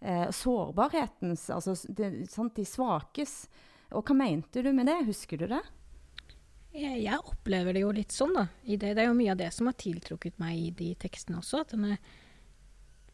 Eh, 0.00 0.30
sårbarhetens, 0.30 1.46
altså 1.50 1.76
det, 1.88 2.26
sant, 2.32 2.56
de 2.56 2.66
svakes. 2.68 3.46
Og 3.94 4.04
hva 4.04 4.16
mente 4.18 4.62
du 4.64 4.72
med 4.74 4.90
det? 4.90 4.98
Husker 5.06 5.40
du 5.40 5.46
det? 5.48 5.62
Jeg, 6.74 7.20
opplever 7.22 7.76
det 7.76 7.84
jo 7.84 7.92
litt 7.94 8.12
sånn, 8.12 8.34
da. 8.34 8.48
Det, 8.66 8.94
det 8.96 9.04
er 9.04 9.06
jo 9.06 9.16
mye 9.16 9.32
av 9.32 9.38
det 9.38 9.52
som 9.54 9.70
har 9.70 9.76
tiltrukket 9.78 10.40
meg 10.42 10.58
i 10.58 10.70
de 10.74 10.90
tekstene 10.98 11.38
også. 11.38 11.62
At 11.62 11.72
den 11.76 11.94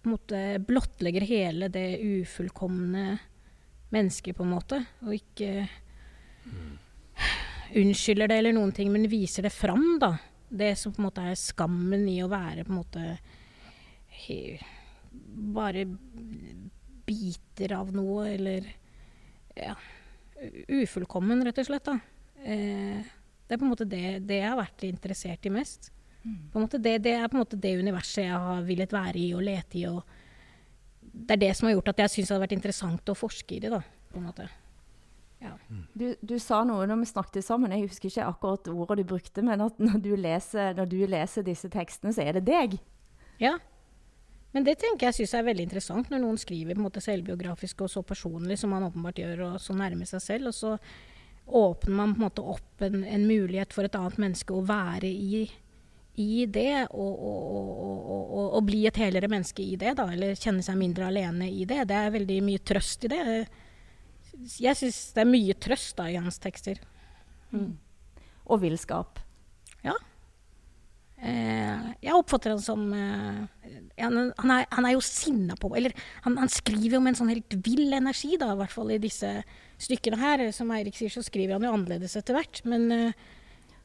måte 0.08 0.40
blottlegger 0.64 1.26
hele 1.28 1.68
det 1.68 2.00
ufullkomne 2.00 3.18
mennesket, 3.92 4.38
på 4.38 4.46
en 4.46 4.54
måte. 4.54 4.80
Og 5.04 5.14
ikke 5.18 5.68
unnskylder 7.76 8.32
det 8.32 8.40
eller 8.40 8.56
noen 8.56 8.72
ting, 8.74 8.90
men 8.90 9.10
viser 9.12 9.46
det 9.46 9.54
fram, 9.54 9.98
da. 10.00 10.14
Det 10.48 10.72
som 10.80 10.94
på 10.94 11.02
en 11.02 11.06
måte 11.06 11.28
er 11.30 11.38
skammen 11.38 12.08
i 12.10 12.18
å 12.24 12.30
være 12.32 12.64
på 12.66 12.72
en 12.72 12.80
måte 12.80 13.04
Bare 15.54 15.86
biter 17.10 17.74
av 17.74 17.90
noe, 17.94 18.28
eller 18.30 18.66
ja, 19.58 19.74
ufullkommen, 20.68 21.42
rett 21.44 21.58
og 21.62 21.66
slett. 21.66 21.88
da. 21.88 21.98
Eh, 22.44 23.00
det 23.46 23.56
er 23.56 23.60
på 23.60 23.66
en 23.66 23.72
måte 23.72 23.88
det, 23.88 24.20
det 24.28 24.38
jeg 24.40 24.48
har 24.48 24.60
vært 24.60 24.86
interessert 24.86 25.46
i 25.46 25.52
mest. 25.54 25.90
På 26.22 26.58
en 26.58 26.66
måte 26.66 26.78
det, 26.78 26.98
det 27.02 27.14
er 27.16 27.28
på 27.28 27.38
en 27.38 27.42
måte 27.42 27.58
det 27.58 27.78
universet 27.80 28.26
jeg 28.26 28.40
har 28.44 28.64
villet 28.66 28.92
være 28.92 29.18
i 29.18 29.30
og 29.34 29.44
lete 29.46 29.78
i. 29.80 29.86
og 29.88 30.02
Det 31.00 31.36
er 31.36 31.40
det 31.46 31.54
som 31.56 31.66
har 31.66 31.78
gjort 31.78 31.94
at 31.94 32.02
jeg 32.04 32.12
syns 32.14 32.28
det 32.28 32.34
hadde 32.34 32.44
vært 32.44 32.58
interessant 32.58 33.12
å 33.12 33.16
forske 33.16 33.56
i 33.56 33.60
det. 33.64 33.70
da, 33.72 33.80
på 34.12 34.20
en 34.20 34.26
måte. 34.28 34.48
Ja. 35.40 35.54
Du, 35.96 36.10
du 36.20 36.36
sa 36.38 36.60
noe 36.68 36.84
når 36.84 37.00
vi 37.00 37.08
snakket 37.08 37.46
sammen, 37.46 37.72
jeg 37.72 37.88
husker 37.88 38.10
ikke 38.10 38.28
akkurat 38.28 38.68
ordet 38.68 39.00
du 39.00 39.08
brukte, 39.14 39.44
men 39.46 39.64
at 39.64 39.80
når 39.80 40.02
du 40.04 40.10
leser, 40.20 40.74
når 40.76 40.90
du 40.92 40.98
leser 41.08 41.46
disse 41.46 41.70
tekstene, 41.72 42.12
så 42.12 42.26
er 42.26 42.36
det 42.36 42.44
deg. 42.48 42.78
ja. 43.40 43.56
Men 44.50 44.66
det 44.66 44.80
tenker 44.80 45.08
jeg 45.08 45.20
synes 45.20 45.36
er 45.38 45.46
veldig 45.46 45.64
interessant, 45.68 46.10
når 46.10 46.22
noen 46.24 46.38
skriver 46.40 46.74
på 46.74 46.82
en 46.82 46.86
måte 46.88 47.02
selvbiografisk 47.04 47.84
og 47.86 47.92
så 47.92 48.02
personlig 48.06 48.58
som 48.58 48.72
man 48.74 48.88
åpenbart 48.88 49.20
gjør, 49.22 49.44
og 49.52 49.62
så 49.62 49.76
nærme 49.78 50.08
seg 50.10 50.24
selv. 50.24 50.50
Og 50.50 50.56
så 50.56 50.76
åpner 51.46 51.94
man 51.94 52.14
på 52.14 52.20
en 52.20 52.26
måte 52.26 52.46
opp 52.56 52.84
en, 52.86 53.04
en 53.04 53.26
mulighet 53.26 53.74
for 53.74 53.86
et 53.86 53.98
annet 53.98 54.18
menneske 54.22 54.54
å 54.54 54.64
være 54.66 55.06
i, 55.10 55.44
i 56.18 56.44
det, 56.50 56.88
og, 56.90 57.22
og, 57.30 58.10
og, 58.10 58.44
og, 58.48 58.60
bli 58.66 58.84
et 58.90 59.00
helere 59.02 59.30
menneske 59.30 59.62
i 59.62 59.78
det, 59.78 59.94
da. 60.02 60.08
Eller 60.10 60.38
kjenne 60.38 60.66
seg 60.66 60.78
mindre 60.82 61.06
alene 61.10 61.50
i 61.50 61.66
det. 61.68 61.84
Det 61.90 62.02
er 62.02 62.14
veldig 62.18 62.42
mye 62.50 62.66
trøst 62.72 63.06
i 63.06 63.14
det. 63.14 63.24
Jeg 64.58 64.78
syns 64.78 65.00
det 65.14 65.22
er 65.22 65.30
mye 65.30 65.58
trøst 65.62 65.94
da 65.98 66.10
i 66.10 66.18
hans 66.18 66.42
tekster. 66.42 66.82
Og 68.50 68.62
villskap. 68.62 69.22
Ja. 69.86 69.94
Eh, 71.20 71.80
jeg 72.00 72.16
oppfatter 72.16 72.54
han 72.54 72.62
som 72.64 72.86
eh, 72.96 73.72
han, 74.00 74.30
han, 74.38 74.52
er, 74.54 74.62
han 74.72 74.86
er 74.88 74.94
jo 74.94 75.02
sinna 75.04 75.52
på 75.60 75.68
Eller 75.76 75.92
han, 76.24 76.38
han 76.40 76.48
skriver 76.48 76.94
jo 76.96 77.00
med 77.04 77.12
en 77.12 77.18
sånn 77.18 77.32
helt 77.34 77.56
vill 77.60 77.92
energi, 77.92 78.38
da, 78.40 78.54
i 78.54 78.60
hvert 78.62 78.72
fall 78.72 78.94
i 78.94 79.00
disse 79.02 79.34
stykkene 79.80 80.20
her. 80.20 80.46
Som 80.56 80.72
Eirik 80.74 80.96
sier, 80.96 81.12
så 81.12 81.24
skriver 81.24 81.58
han 81.58 81.66
jo 81.66 81.74
annerledes 81.76 82.16
etter 82.16 82.38
hvert. 82.38 82.62
Men, 82.68 82.88
eh, 82.94 83.26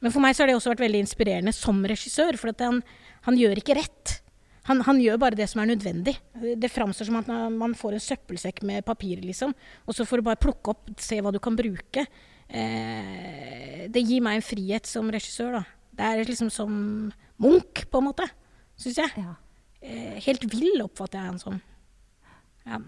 men 0.00 0.14
for 0.14 0.24
meg 0.24 0.36
så 0.36 0.44
har 0.44 0.50
det 0.52 0.56
også 0.56 0.72
vært 0.72 0.86
veldig 0.86 1.02
inspirerende 1.04 1.52
som 1.56 1.82
regissør, 1.84 2.38
for 2.40 2.56
han, 2.62 2.80
han 3.28 3.40
gjør 3.40 3.60
ikke 3.60 3.76
rett. 3.78 4.20
Han, 4.66 4.80
han 4.82 4.98
gjør 4.98 5.20
bare 5.22 5.38
det 5.38 5.46
som 5.50 5.60
er 5.62 5.70
nødvendig. 5.70 6.16
Det 6.34 6.72
framstår 6.72 7.06
som 7.06 7.20
at 7.20 7.28
man 7.54 7.76
får 7.78 7.96
en 7.96 8.02
søppelsekk 8.02 8.64
med 8.66 8.86
papir, 8.86 9.20
liksom. 9.22 9.54
Og 9.86 9.94
så 9.94 10.06
får 10.08 10.20
du 10.20 10.26
bare 10.26 10.42
plukke 10.42 10.72
opp, 10.72 10.88
se 10.98 11.20
hva 11.22 11.30
du 11.34 11.38
kan 11.42 11.58
bruke. 11.58 12.06
Eh, 12.48 13.86
det 13.92 14.02
gir 14.02 14.24
meg 14.24 14.40
en 14.40 14.46
frihet 14.46 14.88
som 14.90 15.12
regissør, 15.12 15.60
da. 15.60 15.62
Det 15.96 16.08
er 16.08 16.28
liksom 16.28 16.50
som 16.52 16.74
Munch, 17.42 17.86
på 17.90 18.00
en 18.00 18.08
måte, 18.08 18.28
syns 18.80 19.00
jeg. 19.02 19.24
Ja. 19.24 19.34
Eh, 19.80 20.20
helt 20.24 20.46
vill 20.50 20.82
oppfatter 20.84 21.20
jeg 21.20 21.32
han 21.32 21.42
som. 21.42 21.58
Ja. 22.66 22.80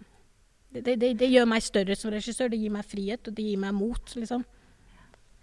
Det, 0.68 0.84
det, 1.00 1.14
det, 1.20 1.28
gjør 1.32 1.48
meg 1.48 1.64
større 1.64 1.96
som 1.96 2.12
regissør. 2.12 2.50
Det 2.52 2.60
gir 2.60 2.72
meg 2.72 2.86
frihet, 2.88 3.28
og 3.28 3.36
det 3.36 3.44
gir 3.44 3.60
meg 3.60 3.76
mot, 3.76 4.14
liksom. 4.16 4.44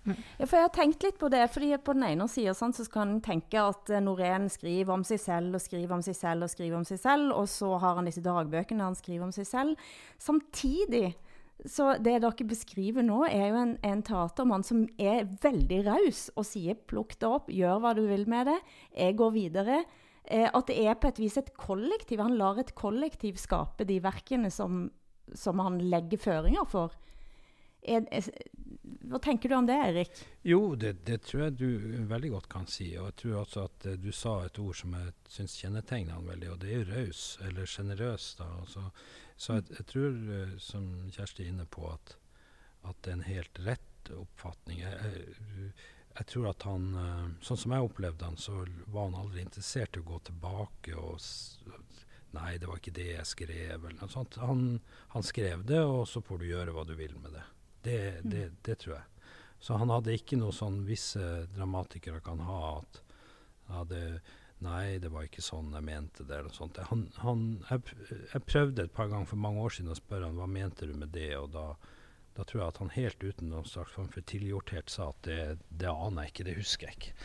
Ja, 0.05 0.45
for 0.45 0.59
jeg 0.59 0.67
har 0.67 0.73
tenkt 0.73 1.01
litt 1.01 1.17
på 1.17 1.31
det, 1.33 1.41
fordi 1.49 1.71
på 1.81 1.95
den 1.97 2.05
ene 2.05 2.27
sida 2.29 2.53
sånn, 2.53 2.75
så 2.77 2.85
kan 2.93 3.15
en 3.15 3.23
tenke 3.25 3.57
at 3.57 3.89
eh, 3.89 4.03
Norén 4.03 4.45
skriver 4.53 4.93
om 4.93 5.05
seg 5.07 5.17
selv 5.23 5.57
og 5.57 5.63
skriver 5.63 5.97
om 5.97 6.03
seg 6.05 6.17
selv 6.17 6.45
og 6.45 6.51
skriver 6.53 6.77
om 6.77 6.85
seg 6.85 6.99
selv, 7.01 7.31
og 7.33 7.49
så 7.49 7.71
har 7.81 7.97
han 7.97 8.05
disse 8.05 8.21
dagbøkene 8.25 8.85
han 8.85 8.97
skriver 8.97 9.25
om 9.25 9.33
seg 9.33 9.49
selv. 9.49 9.87
Samtidig 10.21 11.15
så 11.63 11.95
det 12.03 12.17
dere 12.21 12.47
beskriver 12.47 13.05
nå, 13.05 13.21
er 13.29 13.47
jo 13.49 13.61
en, 13.61 13.75
en 13.87 14.01
teatermann 14.05 14.65
som 14.67 14.83
er 14.99 15.23
veldig 15.41 15.79
raus 15.87 16.27
og 16.35 16.45
sier 16.49 16.75
'plukk 16.75 17.15
det 17.21 17.29
opp, 17.29 17.47
gjør 17.49 17.79
hva 17.81 17.93
du 17.95 18.03
vil 18.09 18.27
med 18.29 18.51
det, 18.51 18.59
jeg 18.91 19.15
går 19.21 19.31
videre'. 19.37 19.85
Eh, 20.25 20.49
at 20.49 20.67
det 20.67 20.77
er 20.81 20.97
på 20.97 21.09
et 21.11 21.21
vis 21.21 21.37
et 21.37 21.53
kollektiv. 21.57 22.19
Han 22.19 22.37
lar 22.37 22.59
et 22.59 22.73
kollektiv 22.75 23.37
skape 23.37 23.85
de 23.85 23.99
verkene 24.01 24.51
som, 24.51 24.87
som 25.33 25.61
han 25.61 25.79
legger 25.79 26.21
føringer 26.21 26.65
for. 26.69 26.95
Er, 27.85 28.07
er, 28.09 28.25
hva 29.05 29.19
tenker 29.21 29.51
du 29.51 29.55
om 29.59 29.67
det, 29.69 29.75
Erik? 29.77 30.21
Jo, 30.45 30.73
det, 30.73 30.95
det 31.05 31.19
tror 31.27 31.43
jeg 31.43 31.57
du 31.59 31.67
veldig 32.09 32.31
godt 32.33 32.49
kan 32.49 32.65
si. 32.69 32.89
Og 32.97 33.11
jeg 33.11 33.17
tror 33.21 33.35
også 33.43 33.67
at 33.69 33.85
eh, 33.91 33.99
du 34.01 34.09
sa 34.15 34.39
et 34.45 34.59
ord 34.61 34.79
som 34.81 34.97
jeg 34.97 35.13
syns 35.37 35.59
kjennetegner 35.61 36.17
han 36.17 36.31
veldig, 36.31 36.49
og 36.55 36.59
det 36.63 36.71
er 36.71 36.81
jo 36.81 36.89
raus, 36.89 37.27
eller 37.45 37.69
sjenerøs. 37.69 38.31
da, 38.41 38.49
altså. 38.63 38.89
Så 39.36 39.58
jeg, 39.58 39.67
jeg 39.80 39.88
tror, 39.91 40.15
eh, 40.38 40.56
som 40.63 40.88
Kjersti 41.12 41.43
er 41.45 41.52
inne 41.52 41.67
på, 41.67 41.88
at, 41.91 42.15
at 42.88 43.02
det 43.04 43.12
er 43.12 43.19
en 43.19 43.28
helt 43.28 43.62
rett 43.67 44.12
oppfatning. 44.15 44.80
Jeg, 44.84 44.95
jeg, 45.02 45.74
jeg 46.15 46.28
tror 46.32 46.50
at 46.52 46.65
han 46.67 46.88
eh, 47.02 47.26
Sånn 47.43 47.60
som 47.60 47.76
jeg 47.76 47.88
opplevde 47.89 48.30
han, 48.30 48.39
så 48.39 48.63
var 48.86 49.10
han 49.10 49.19
aldri 49.26 49.43
interessert 49.43 49.98
i 49.98 50.04
å 50.04 50.10
gå 50.13 50.21
tilbake 50.32 50.95
og 51.00 51.19
Nei, 52.36 52.58
det 52.60 52.67
var 52.67 52.82
ikke 52.82 52.91
det 52.91 53.12
jeg 53.13 53.28
skrev, 53.30 53.86
eller 53.86 53.95
noe 53.95 54.12
sånt. 54.12 54.36
Han, 54.43 54.63
han 55.13 55.24
skrev 55.24 55.62
det, 55.63 55.80
og 55.88 56.02
så 56.12 56.19
får 56.19 56.41
du 56.41 56.50
gjøre 56.50 56.74
hva 56.76 56.84
du 56.84 56.91
vil 57.00 57.13
med 57.24 57.32
det. 57.32 57.43
Det, 57.86 58.00
det, 58.28 58.41
det 58.65 58.76
tror 58.82 58.98
jeg. 58.98 59.30
Så 59.63 59.78
han 59.80 59.93
hadde 59.93 60.17
ikke 60.17 60.36
noe 60.41 60.52
sånn 60.52 60.82
visse 60.84 61.45
dramatikere 61.56 62.19
kan 62.26 62.43
ha 62.43 62.58
at 62.82 63.00
ja, 63.69 63.86
det, 63.88 64.02
Nei, 64.63 64.97
det 65.03 65.11
var 65.11 65.25
ikke 65.27 65.43
sånn 65.43 65.73
jeg 65.75 65.83
mente 65.83 66.23
det. 66.23 66.37
eller 66.37 66.49
noe 66.49 66.55
sånt. 66.55 66.79
Han, 66.89 67.03
han, 67.19 67.43
jeg, 67.69 67.97
jeg 68.31 68.45
prøvde 68.47 68.85
et 68.85 68.95
par 68.95 69.09
ganger 69.11 69.27
for 69.29 69.41
mange 69.41 69.65
år 69.65 69.75
siden 69.75 69.91
å 69.91 69.97
spørre 69.99 70.29
han 70.29 70.39
hva 70.39 70.47
mente 70.49 70.87
du 70.87 70.95
med 70.95 71.11
det, 71.15 71.33
og 71.37 71.51
da, 71.53 71.65
da 72.37 72.45
tror 72.47 72.61
jeg 72.61 72.73
at 72.73 72.81
han 72.83 72.93
helt 72.95 73.25
uten 73.25 73.51
noen 73.51 73.67
slags 73.67 73.95
form 73.97 74.07
for 74.13 74.25
tilgjorthet 74.31 74.93
sa 74.93 75.09
at 75.11 75.21
det, 75.27 75.39
det 75.69 75.91
aner 75.91 76.25
jeg 76.25 76.33
ikke, 76.33 76.47
det 76.47 76.57
husker 76.61 76.89
jeg 76.89 76.99
ikke. 76.99 77.15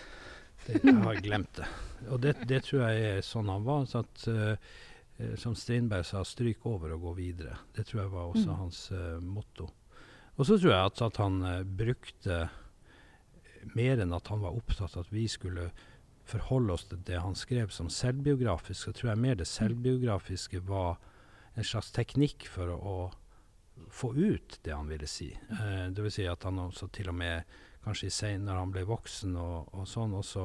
Det, 0.67 0.81
jeg 0.85 1.03
har 1.07 1.21
glemt 1.25 1.53
det. 1.57 1.69
Og 2.11 2.21
det, 2.21 2.35
det 2.51 2.65
tror 2.67 2.83
jeg 2.89 3.05
er 3.15 3.23
sånn 3.25 3.49
han 3.49 3.65
var. 3.65 3.87
Så 3.89 4.03
at, 4.03 4.25
eh, 4.29 5.37
som 5.41 5.55
Strindberg 5.57 6.05
sa, 6.09 6.25
stryk 6.27 6.67
over 6.69 6.97
og 6.97 7.07
gå 7.07 7.15
videre. 7.21 7.57
Det 7.77 7.87
tror 7.89 8.03
jeg 8.03 8.13
var 8.13 8.33
også 8.33 8.57
hans 8.59 8.81
uh, 8.93 9.21
motto. 9.25 9.71
Og 10.37 10.47
så 10.49 10.57
tror 10.57 10.75
jeg 10.75 10.91
at, 10.91 11.03
at 11.07 11.21
han 11.21 11.41
uh, 11.45 11.63
brukte 11.65 12.43
mer 13.77 14.01
enn 14.01 14.15
at 14.17 14.29
han 14.33 14.41
var 14.45 14.57
opptatt 14.57 14.97
av 14.97 15.05
at 15.05 15.13
vi 15.13 15.27
skulle 15.29 15.71
forholde 16.31 16.75
oss 16.77 16.85
til 16.91 17.01
det 17.07 17.21
han 17.21 17.35
skrev 17.39 17.71
som 17.75 17.89
selvbiografisk, 17.93 18.81
så 18.89 18.93
tror 18.97 19.13
jeg 19.13 19.23
mer 19.25 19.39
det 19.41 19.49
selvbiografiske 19.51 20.63
var 20.69 20.99
en 21.59 21.67
slags 21.67 21.91
teknikk 21.97 22.47
for 22.49 22.71
å, 22.75 22.79
å 22.79 23.89
få 23.91 24.13
ut 24.15 24.59
det 24.63 24.73
han 24.77 24.89
ville 24.91 25.09
si. 25.11 25.31
Eh, 25.35 25.87
det 25.91 26.05
vil 26.05 26.13
si 26.15 26.27
at 26.31 26.45
han 26.47 26.59
også 26.63 26.89
til 26.95 27.11
og 27.13 27.19
med, 27.21 27.45
kanskje 27.85 28.11
senere 28.13 28.45
når 28.51 28.59
han 28.61 28.73
ble 28.75 28.83
voksen 28.89 29.37
og, 29.41 29.71
og 29.73 29.87
sånn, 29.89 30.13
også 30.19 30.43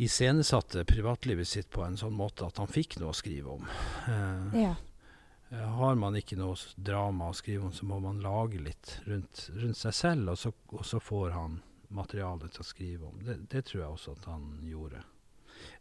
iscenesatte 0.00 0.84
privatlivet 0.88 1.48
sitt 1.48 1.68
på 1.70 1.84
en 1.84 1.98
sånn 2.00 2.14
måte 2.16 2.46
at 2.48 2.58
han 2.60 2.70
fikk 2.70 2.96
noe 3.00 3.12
å 3.12 3.16
skrive 3.16 3.56
om. 3.58 3.66
Eh, 4.08 4.60
Ja. 4.64 4.74
Eh, 5.50 5.66
Har 5.76 5.94
man 5.98 6.14
ikke 6.16 6.36
noe 6.38 6.56
drama 6.76 7.30
å 7.30 7.34
skrive 7.36 7.66
om, 7.66 7.72
så 7.72 7.84
må 7.84 8.00
man 8.00 8.20
lage 8.22 8.60
litt 8.62 9.00
rundt, 9.06 9.48
rundt 9.56 9.76
seg 9.76 9.94
selv, 9.94 10.28
og 10.30 10.38
så, 10.38 10.52
og 10.72 10.84
så 10.86 11.00
får 11.02 11.30
han 11.34 11.60
materiale 11.94 12.48
til 12.48 12.62
å 12.62 12.66
skrive 12.66 13.08
om. 13.08 13.18
Det, 13.24 13.36
det 13.50 13.64
tror 13.68 13.82
jeg 13.82 13.94
også 13.94 14.14
at 14.18 14.28
han 14.30 14.46
gjorde. 14.66 15.02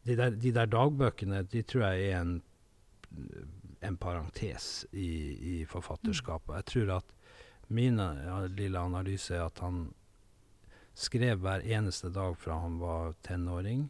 De 0.04 0.15
der, 0.19 0.36
de 0.36 0.52
der 0.56 0.69
dagbøkene 0.69 1.43
de 1.48 1.63
tror 1.63 1.86
jeg 1.88 2.10
er 2.10 2.17
en, 2.22 2.34
en 3.86 3.98
parentes 3.98 4.86
i, 4.91 5.12
i 5.54 5.56
forfatterskapet. 5.69 6.56
Jeg 6.60 6.69
tror 6.74 6.95
at 7.00 7.15
min 7.69 8.02
lille 8.58 8.82
analyse 8.82 9.36
er 9.38 9.45
at 9.45 9.62
han 9.63 9.88
skrev 11.00 11.39
hver 11.43 11.63
eneste 11.63 12.10
dag 12.12 12.36
fra 12.38 12.58
han 12.60 12.80
var 12.82 13.13
tenåring, 13.24 13.86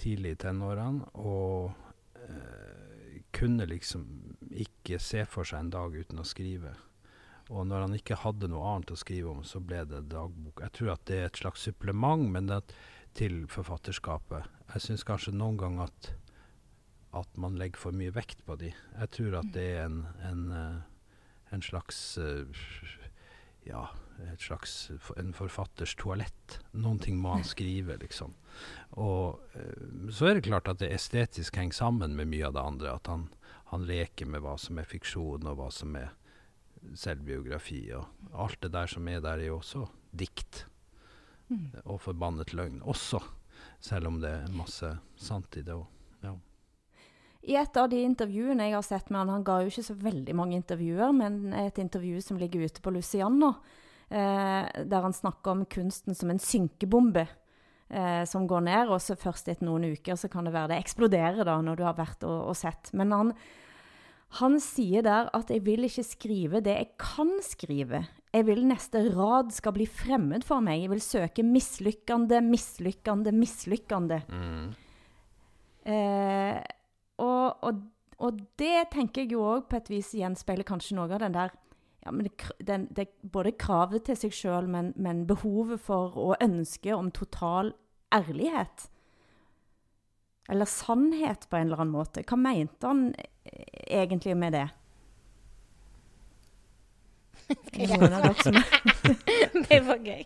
tidlig 0.00 0.34
i 0.34 0.40
tenårene, 0.46 1.04
og 1.14 1.70
eh, 2.18 3.20
kunne 3.32 3.68
liksom 3.68 4.06
ikke 4.50 4.98
se 5.00 5.24
for 5.28 5.46
seg 5.46 5.66
en 5.66 5.74
dag 5.76 5.94
uten 5.94 6.20
å 6.20 6.26
skrive. 6.26 6.74
Og 7.52 7.66
når 7.68 7.84
han 7.84 7.94
ikke 7.98 8.16
hadde 8.22 8.48
noe 8.48 8.64
annet 8.70 8.94
å 8.94 8.96
skrive 8.96 9.28
om, 9.34 9.42
så 9.44 9.60
ble 9.60 9.82
det 9.88 10.06
dagbok. 10.12 10.62
Jeg 10.64 10.72
tror 10.78 10.94
at 10.94 11.04
det 11.10 11.18
er 11.18 11.28
et 11.28 11.40
slags 11.42 11.64
supplement 11.68 12.24
men 12.32 12.48
det, 12.48 12.62
til 13.18 13.42
forfatterskapet. 13.52 14.48
Jeg 14.72 14.84
syns 14.86 15.04
kanskje 15.04 15.34
noen 15.36 15.58
ganger 15.60 15.90
at, 15.90 16.12
at 17.20 17.36
man 17.36 17.58
legger 17.60 17.82
for 17.82 17.96
mye 17.96 18.14
vekt 18.14 18.40
på 18.46 18.56
de. 18.60 18.70
Jeg 18.72 19.12
tror 19.18 19.36
at 19.42 19.50
det 19.52 19.66
er 19.74 19.82
en, 19.84 19.98
en, 20.24 20.46
uh, 20.48 21.18
en 21.52 21.64
slags 21.64 22.00
uh, 22.16 22.64
Ja, 23.68 23.84
et 24.32 24.42
slags 24.42 24.90
en 25.20 25.34
forfatters 25.36 25.92
toalett. 26.00 26.56
Noen 26.72 26.98
ting 27.04 27.20
må 27.20 27.36
han 27.36 27.44
skrive, 27.46 27.98
liksom. 28.00 28.32
Og 28.96 29.44
uh, 29.52 30.08
så 30.08 30.30
er 30.30 30.38
det 30.38 30.48
klart 30.48 30.72
at 30.72 30.80
det 30.80 30.88
estetisk 30.96 31.60
henger 31.60 31.82
sammen 31.82 32.16
med 32.16 32.32
mye 32.32 32.48
av 32.48 32.56
det 32.56 32.64
andre. 32.64 32.96
At 32.96 33.12
han, 33.12 33.28
han 33.74 33.84
leker 33.86 34.32
med 34.32 34.40
hva 34.40 34.56
som 34.56 34.80
er 34.80 34.88
fiksjon, 34.88 35.44
og 35.44 35.60
hva 35.60 35.68
som 35.68 36.00
er 36.00 36.14
selvbiografi. 36.98 37.84
Og 37.96 38.06
alt 38.44 38.60
det 38.62 38.72
der 38.74 38.90
som 38.90 39.08
er 39.08 39.22
der, 39.24 39.40
er 39.40 39.50
jo 39.52 39.58
også 39.60 39.86
dikt. 40.10 40.66
Mm. 41.48 41.68
Og 41.84 42.00
forbannet 42.00 42.54
løgn 42.56 42.80
også. 42.82 43.20
Selv 43.82 44.10
om 44.10 44.20
det 44.22 44.30
er 44.30 44.56
masse 44.56 44.88
sant 45.18 45.58
i 45.58 45.64
det 45.66 45.74
òg. 45.74 45.86
Ja. 46.22 46.36
I 47.42 47.58
et 47.58 47.76
av 47.78 47.88
de 47.90 47.98
intervjuene 48.06 48.68
jeg 48.68 48.76
har 48.76 48.86
sett 48.86 49.10
med 49.10 49.24
han, 49.24 49.36
han 49.36 49.46
ga 49.46 49.60
jo 49.62 49.72
ikke 49.72 49.86
så 49.88 49.96
veldig 49.98 50.34
mange 50.38 50.58
intervjuer, 50.60 51.14
men 51.16 51.54
et 51.58 51.78
intervju 51.82 52.20
som 52.22 52.38
ligger 52.38 52.68
ute 52.68 52.82
på 52.84 52.92
Luciano, 52.94 53.56
eh, 54.08 54.62
der 54.86 55.06
han 55.08 55.16
snakker 55.16 55.56
om 55.56 55.64
kunsten 55.66 56.14
som 56.14 56.30
en 56.30 56.42
synkebombe 56.42 57.26
eh, 57.26 58.22
som 58.30 58.46
går 58.46 58.62
ned, 58.68 58.92
og 58.94 59.02
så 59.02 59.18
først 59.18 59.50
etter 59.50 59.66
noen 59.66 59.90
uker 59.90 60.18
så 60.18 60.30
kan 60.30 60.46
det 60.46 60.54
være 60.54 60.74
det 60.74 60.78
eksploderer 60.84 61.42
da, 61.48 61.58
når 61.58 61.80
du 61.80 61.84
har 61.88 61.98
vært 61.98 62.22
og, 62.28 62.52
og 62.52 62.56
sett. 62.58 62.92
Men 62.94 63.16
han, 63.16 63.34
han 64.38 64.58
sier 64.60 65.02
der 65.04 65.28
at 65.36 65.50
'jeg 65.50 65.64
vil 65.66 65.84
ikke 65.84 66.04
skrive 66.04 66.60
det 66.64 66.72
jeg 66.72 66.88
kan 66.98 67.38
skrive'. 67.42 68.06
Jeg 68.32 68.46
vil 68.46 68.66
neste 68.66 69.12
rad 69.12 69.52
skal 69.52 69.72
bli 69.72 69.86
fremmed 69.86 70.44
for 70.44 70.60
meg. 70.60 70.80
Jeg 70.80 70.90
vil 70.90 71.00
søke 71.00 71.42
mislykkende, 71.42 72.40
mislykkende, 72.40 73.32
mislykkende. 73.32 74.22
Mm. 74.28 74.74
Eh, 75.84 76.62
og, 77.18 77.62
og, 77.62 77.82
og, 78.18 78.38
det 78.58 78.88
tenker 78.92 79.22
jeg 79.22 79.32
jo 79.32 79.42
òg 79.42 79.68
på 79.68 79.76
et 79.76 79.90
vis 79.90 80.14
gjenspeiler 80.14 80.64
kanskje 80.64 80.96
noe 80.96 81.10
av 81.10 81.20
den 81.20 81.34
der 81.34 81.50
ja, 82.04 82.10
men 82.10 82.24
det, 82.24 82.50
den, 82.66 82.86
det, 82.90 83.08
Både 83.22 83.52
kravet 83.52 84.04
til 84.06 84.16
seg 84.16 84.32
sjøl, 84.32 84.66
men, 84.66 84.92
men, 84.96 85.26
behovet 85.26 85.80
for 85.80 86.16
og 86.16 86.40
ønsket 86.40 86.94
om 86.94 87.10
total 87.10 87.74
ærlighet. 88.14 88.88
Eller 90.48 90.64
sannhet, 90.64 91.46
på 91.50 91.56
en 91.56 91.68
eller 91.68 91.84
annen 91.84 91.94
måte. 91.94 92.24
Hva 92.26 92.36
mente 92.36 92.86
han 92.86 93.12
egentlig 93.44 94.36
med 94.38 94.52
det? 94.56 94.68
det 99.68 99.80
var 99.84 99.98
gøy. 100.00 100.24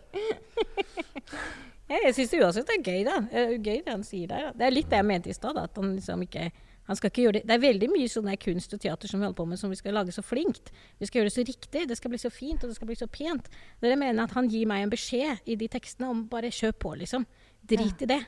jeg 1.90 2.14
syns 2.14 2.35
uansett 2.38 2.68
det 2.68 2.76
er 2.76 2.85
gøy, 2.85 3.02
da. 3.07 3.18
Det 3.31 3.42
er 3.42 3.57
gøy 3.57 3.81
det 3.81 3.92
han 3.92 4.07
sier 4.07 4.31
der. 4.31 4.52
Det 4.55 4.66
er 4.68 4.74
litt 4.74 4.90
det 4.92 5.00
jeg 5.00 5.09
mente 5.09 5.33
i 5.33 5.37
stad. 5.37 5.59
At 5.59 5.79
han 5.81 5.96
liksom 5.96 6.22
ikke 6.26 6.50
han 6.87 6.98
skal 6.98 7.11
ikke 7.11 7.22
gjøre 7.24 7.35
det. 7.38 7.46
det 7.48 7.55
er 7.57 7.62
veldig 7.62 7.88
mye 7.90 8.11
sånn 8.11 8.29
kunst 8.38 8.74
og 8.76 8.81
teater 8.83 9.11
som 9.11 9.18
vi 9.18 9.26
holder 9.26 9.38
på 9.40 9.46
med, 9.50 9.59
som 9.59 9.72
vi 9.72 9.79
skal 9.79 9.96
lage 9.98 10.14
så 10.14 10.22
flinkt. 10.22 10.70
Vi 11.00 11.09
skal 11.09 11.18
gjøre 11.20 11.31
det 11.31 11.35
så 11.35 11.44
riktig. 11.48 11.83
Det 11.90 11.96
skal 11.98 12.12
bli 12.12 12.20
så 12.22 12.31
fint, 12.31 12.62
og 12.62 12.70
det 12.70 12.76
skal 12.79 12.90
bli 12.90 12.98
så 12.98 13.09
pent. 13.11 13.48
Dere 13.83 13.98
mener 13.98 14.22
at 14.22 14.35
han 14.37 14.46
gir 14.52 14.68
meg 14.70 14.85
en 14.85 14.92
beskjed 14.92 15.42
i 15.50 15.59
de 15.59 15.66
tekstene 15.72 16.12
om 16.12 16.22
bare 16.31 16.52
kjøp 16.55 16.79
på, 16.85 16.94
liksom. 17.02 17.26
Drit 17.66 18.05
ja. 18.05 18.07
i 18.07 18.11
det. 18.12 18.20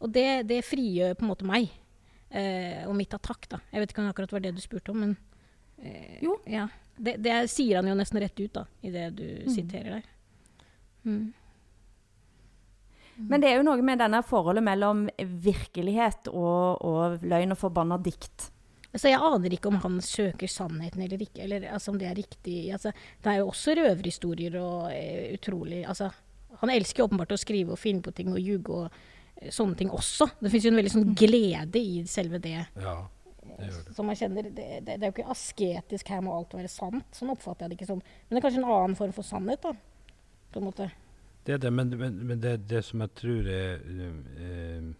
Og 0.00 0.12
det, 0.12 0.28
det 0.48 0.62
frigjør 0.64 1.12
på 1.18 1.26
en 1.26 1.32
måte 1.34 1.48
meg. 1.48 1.68
Eh, 2.30 2.82
og 2.88 2.94
mitt 2.98 3.14
attakk, 3.14 3.48
da. 3.52 3.60
Jeg 3.70 3.82
vet 3.82 3.92
ikke 3.92 4.02
om 4.02 4.08
det 4.08 4.14
akkurat 4.16 4.34
var 4.34 4.44
det 4.44 4.54
du 4.56 4.60
spurte 4.64 4.92
om, 4.92 5.04
men 5.04 5.16
eh, 5.78 6.18
Jo. 6.24 6.38
Ja. 6.50 6.68
Det, 6.96 7.18
det, 7.20 7.34
sier 7.52 7.78
han 7.78 7.90
jo 7.90 7.96
nesten 7.98 8.20
rett 8.22 8.38
ut, 8.40 8.52
da, 8.54 8.64
i 8.80 8.90
det 8.90 9.10
du 9.18 9.26
mm. 9.44 9.50
siterer 9.52 9.98
der. 9.98 10.06
Mm. 11.04 11.26
Men 13.16 13.40
det 13.40 13.50
er 13.50 13.58
jo 13.58 13.66
noe 13.68 13.84
med 13.84 14.00
denne 14.00 14.20
forholdet 14.26 14.64
mellom 14.64 15.06
virkelighet 15.44 16.28
og, 16.32 16.84
og 16.84 17.24
løgn 17.24 17.54
og 17.54 17.60
forbanna 17.60 17.98
dikt. 18.02 18.50
Altså, 18.96 19.10
jeg 19.10 19.20
aner 19.20 19.52
ikke 19.52 19.68
om 19.68 19.78
han 19.82 19.96
søker 20.04 20.48
sannheten 20.48 21.02
eller 21.04 21.20
ikke, 21.20 21.42
eller 21.44 21.66
altså, 21.68 21.92
om 21.92 21.98
det 22.00 22.08
er 22.08 22.16
riktig. 22.16 22.56
Altså, 22.72 22.92
det 23.24 23.32
er 23.32 23.42
jo 23.42 23.50
også 23.50 23.74
røverhistorier 23.76 24.56
og 24.60 24.88
uh, 24.88 25.26
utrolig 25.36 25.82
altså, 25.84 26.08
Han 26.62 26.72
elsker 26.72 27.04
åpenbart 27.04 27.34
å 27.36 27.40
skrive 27.40 27.74
og 27.74 27.80
finne 27.80 28.00
på 28.00 28.14
ting 28.16 28.30
og 28.32 28.40
ljuge 28.40 28.72
og 28.72 28.94
sånne 29.52 29.76
ting 29.78 29.92
også. 29.92 30.28
Det 30.40 30.50
fins 30.52 30.66
jo 30.66 30.72
en 30.72 30.80
veldig 30.80 30.94
sånn 30.94 31.12
glede 31.18 31.80
i 31.80 32.02
selve 32.08 32.40
det. 32.42 32.58
Ja, 32.74 32.96
det 33.46 33.70
det. 33.70 33.94
Som 33.96 34.08
man 34.10 34.18
kjenner, 34.18 34.48
det, 34.50 34.54
det, 34.56 34.82
det, 34.86 34.96
er 34.98 35.10
jo 35.10 35.14
ikke 35.14 35.32
asketisk, 35.32 36.12
her 36.12 36.22
må 36.24 36.34
alt 36.36 36.56
være 36.56 36.70
sant. 36.72 37.08
Sånn 37.16 37.32
oppfatter 37.32 37.66
jeg 37.66 37.74
det 37.74 37.80
ikke 37.80 37.90
som. 37.92 38.02
Men 38.26 38.36
det 38.36 38.40
er 38.40 38.46
kanskje 38.48 38.62
en 38.62 38.70
annen 38.76 38.98
form 38.98 39.14
for 39.16 39.26
sannhet, 39.26 39.66
da. 39.66 39.74
På 40.52 40.62
en 40.62 40.68
måte. 40.68 40.90
Det 41.46 41.56
er 41.56 41.62
det, 41.62 41.70
men, 41.70 41.92
men, 42.00 42.20
men 42.26 42.42
det, 42.42 42.56
det, 42.70 42.82
som 42.86 43.04
jeg 43.04 43.12
tror 43.20 43.48
er 43.54 43.82
øh, 43.86 44.94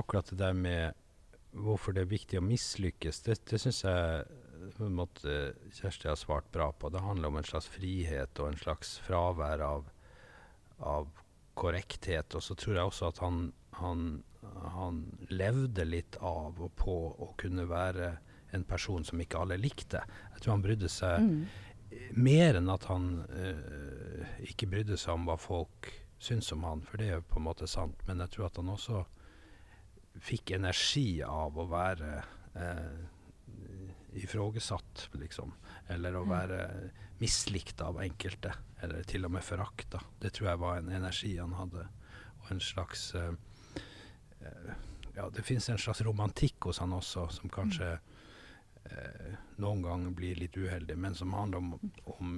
Akkurat 0.00 0.30
det 0.30 0.38
der 0.40 0.54
med 0.56 0.94
hvorfor 1.52 1.92
det 1.92 2.06
er 2.06 2.08
viktig 2.14 2.38
å 2.40 2.44
mislykkes, 2.46 3.18
det, 3.26 3.34
det 3.50 3.58
syns 3.60 3.82
jeg 3.84 4.22
på 4.72 4.86
en 4.86 4.94
måte 4.96 5.34
Kjersti 5.76 6.08
har 6.08 6.16
svart 6.16 6.46
bra 6.54 6.70
på. 6.72 6.88
Det 6.88 7.02
handler 7.02 7.28
om 7.28 7.36
en 7.36 7.44
slags 7.44 7.68
frihet 7.68 8.40
og 8.40 8.48
en 8.48 8.60
slags 8.60 8.94
fravær 9.04 9.60
av, 9.66 9.90
av 10.78 11.10
korrekthet. 11.58 12.32
Og 12.38 12.44
så 12.46 12.56
tror 12.56 12.78
jeg 12.78 12.88
også 12.88 13.10
at 13.10 13.20
han 13.24 13.42
han, 13.72 14.22
han, 14.74 15.02
levde 15.28 15.84
litt 15.84 16.16
av 16.20 16.60
og 16.60 16.74
på 16.76 16.94
å 17.24 17.32
kunne 17.40 17.64
være 17.70 18.16
en 18.52 18.64
person 18.68 19.04
som 19.04 19.20
ikke 19.22 19.40
alle 19.40 19.56
likte. 19.60 20.02
Jeg 20.34 20.42
tror 20.42 20.56
han 20.56 20.64
brydde 20.66 20.90
seg 20.92 21.24
mm. 21.24 21.38
mer 22.20 22.58
enn 22.60 22.68
at 22.72 22.84
han 22.90 23.06
uh, 23.32 24.34
ikke 24.44 24.68
brydde 24.74 24.98
seg 25.00 25.16
om 25.16 25.24
hva 25.30 25.38
folk 25.40 25.88
syntes 26.22 26.52
om 26.54 26.66
han, 26.68 26.84
for 26.86 27.00
det 27.00 27.08
er 27.08 27.16
jo 27.18 27.30
på 27.32 27.40
en 27.40 27.48
måte 27.48 27.68
sant. 27.70 28.04
Men 28.06 28.20
jeg 28.22 28.36
tror 28.36 28.50
at 28.50 28.60
han 28.60 28.70
også 28.74 29.00
fikk 30.22 30.52
energi 30.58 31.22
av 31.24 31.56
å 31.56 31.66
være 31.70 32.12
uh, 32.58 33.00
ifrågesatt, 34.20 35.08
liksom. 35.16 35.54
Eller 35.90 36.18
å 36.18 36.26
være 36.28 36.60
mislikt 37.22 37.80
av 37.80 38.02
enkelte. 38.04 38.52
Eller 38.84 39.06
til 39.08 39.24
og 39.24 39.32
med 39.32 39.46
forakta. 39.46 40.02
Det 40.20 40.34
tror 40.36 40.50
jeg 40.50 40.60
var 40.60 40.78
en 40.78 40.92
energi 40.92 41.32
han 41.38 41.56
hadde. 41.56 41.86
Og 42.42 42.52
en 42.52 42.60
slags 42.60 43.14
Eh, 43.16 43.32
ja, 45.14 45.28
det 45.30 45.44
finnes 45.44 45.68
en 45.68 45.78
slags 45.78 46.00
romantikk 46.06 46.68
hos 46.68 46.80
han 46.82 46.92
også, 46.96 47.26
som 47.36 47.52
kanskje 47.52 47.92
eh, 48.84 49.32
noen 49.60 49.82
ganger 49.84 50.14
blir 50.16 50.38
litt 50.40 50.56
uheldig, 50.56 50.96
men 50.98 51.14
som 51.14 51.34
handler 51.36 51.58
om, 51.58 51.90
om 52.16 52.36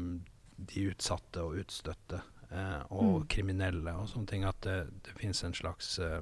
de 0.56 0.86
utsatte 0.90 1.42
og 1.42 1.60
utstøtte 1.62 2.20
eh, 2.50 2.80
og 2.90 3.22
mm. 3.22 3.28
kriminelle 3.30 3.94
og 3.98 4.08
sånne 4.10 4.30
ting. 4.30 4.46
At 4.48 4.60
det, 4.66 4.78
det 5.06 5.16
finnes 5.20 5.44
en 5.46 5.54
slags 5.54 5.98
eh, 6.02 6.20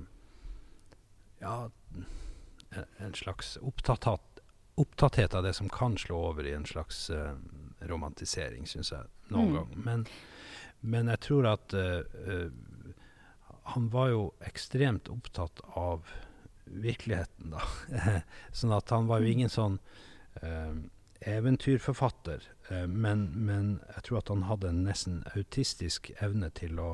ja, 1.43 1.71
en 2.97 3.15
slags 3.15 3.57
opptatt, 3.57 4.07
opptatthet 4.75 5.35
av 5.35 5.43
det 5.43 5.53
som 5.53 5.69
kan 5.69 5.97
slå 5.99 6.17
over 6.31 6.47
i 6.47 6.55
en 6.55 6.67
slags 6.67 7.11
uh, 7.11 7.35
romantisering, 7.81 8.67
syns 8.67 8.93
jeg, 8.93 9.09
noen 9.29 9.49
mm. 9.49 9.57
ganger. 9.57 9.81
Men, 9.85 10.05
men, 10.81 11.11
jeg 11.13 11.21
tror 11.27 11.49
at 11.51 11.75
uh, 11.75 12.47
han 13.63 13.89
var 13.89 14.09
jo 14.09 14.23
ekstremt 14.41 15.09
opptatt 15.09 15.61
av 15.79 16.07
virkeligheten, 16.65 17.55
da. 17.55 17.63
sånn 18.57 18.75
at 18.75 18.91
han 18.91 19.07
var 19.11 19.23
jo 19.23 19.31
ingen 19.33 19.53
sånn 19.53 19.79
eh, 20.41 20.75
eventyrforfatter. 21.21 22.47
Eh, 22.71 22.87
men, 22.87 23.27
men, 23.47 23.75
jeg 23.95 24.07
tror 24.09 24.23
at 24.23 24.33
han 24.33 24.47
hadde 24.49 24.73
en 24.73 24.85
nesten 24.87 25.23
autistisk 25.37 26.11
evne 26.21 26.51
til 26.57 26.81
å 26.83 26.91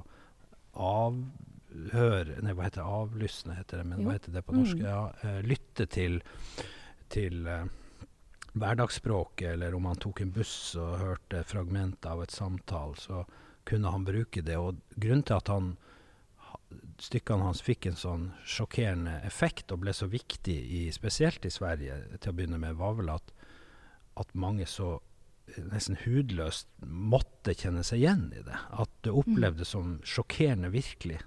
avhøre 0.79 2.39
Nei, 2.45 2.55
hva 2.57 2.69
heter 2.69 2.83
det? 2.83 2.99
Avlysne, 3.01 3.59
heter 3.59 3.83
det. 3.83 3.89
Men 3.89 4.03
jo. 4.03 4.09
hva 4.09 4.17
heter 4.19 4.37
det 4.37 4.45
på 4.47 4.57
norsk? 4.57 4.79
Mm. 4.81 4.87
Ja, 4.87 5.03
eh, 5.25 5.41
lytte 5.47 5.89
til, 5.91 6.21
til 7.13 7.49
eh, 7.49 7.67
hverdagsspråket, 8.59 9.53
eller 9.55 9.77
om 9.77 9.89
han 9.89 10.01
tok 10.01 10.25
en 10.25 10.33
buss 10.35 10.57
og 10.81 10.97
hørte 11.03 11.45
fragmenter 11.49 12.17
av 12.17 12.25
et 12.25 12.35
samtale, 12.35 12.97
så 13.01 13.25
kunne 13.69 13.93
han 13.93 14.07
bruke 14.09 14.43
det. 14.45 14.57
Og 14.57 14.81
grunnen 14.97 15.27
til 15.29 15.39
at 15.39 15.53
han 15.53 15.77
stykkene 17.01 17.47
hans 17.47 17.63
fikk 17.65 17.89
en 17.89 17.99
sånn 17.99 18.25
sjokkerende 18.47 19.19
effekt 19.27 19.73
og 19.73 19.83
ble 19.85 19.95
så 19.97 20.09
viktig, 20.11 20.57
i, 20.57 20.81
spesielt 20.95 21.47
i 21.47 21.53
Sverige 21.53 22.01
til 22.19 22.33
å 22.33 22.37
begynne 22.37 22.61
med, 22.61 22.79
var 22.81 22.99
vel 22.99 23.13
at, 23.15 23.33
at 24.21 24.35
mange 24.35 24.67
så 24.69 24.99
nesten 25.57 25.97
hudløst 26.03 26.69
måtte 26.85 27.55
kjenne 27.57 27.85
seg 27.87 28.03
igjen 28.03 28.27
i 28.37 28.43
det. 28.45 28.59
At 28.69 28.93
det 29.07 29.15
mm. 29.15 29.21
opplevdes 29.23 29.73
som 29.73 29.97
sjokkerende 30.05 30.73
virkelig. 30.75 31.23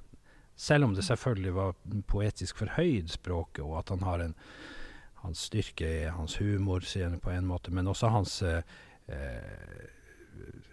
Selv 0.60 0.86
om 0.86 0.94
det 0.94 1.08
selvfølgelig 1.08 1.56
var 1.56 1.80
poetisk 2.12 2.62
forhøyd 2.62 3.10
språket, 3.10 3.64
og 3.66 3.80
at 3.80 3.96
han 3.96 4.06
har 4.06 4.26
en 4.28 4.38
hans 5.22 5.48
styrke 5.50 5.86
i 5.86 6.12
hans 6.14 6.38
humor, 6.42 6.86
sier 6.86 7.14
på 7.22 7.34
en 7.34 7.50
måte, 7.50 7.74
men 7.74 7.90
også 7.90 8.10
hans 8.14 8.42
eh, 8.46 8.62
eh 9.08 9.90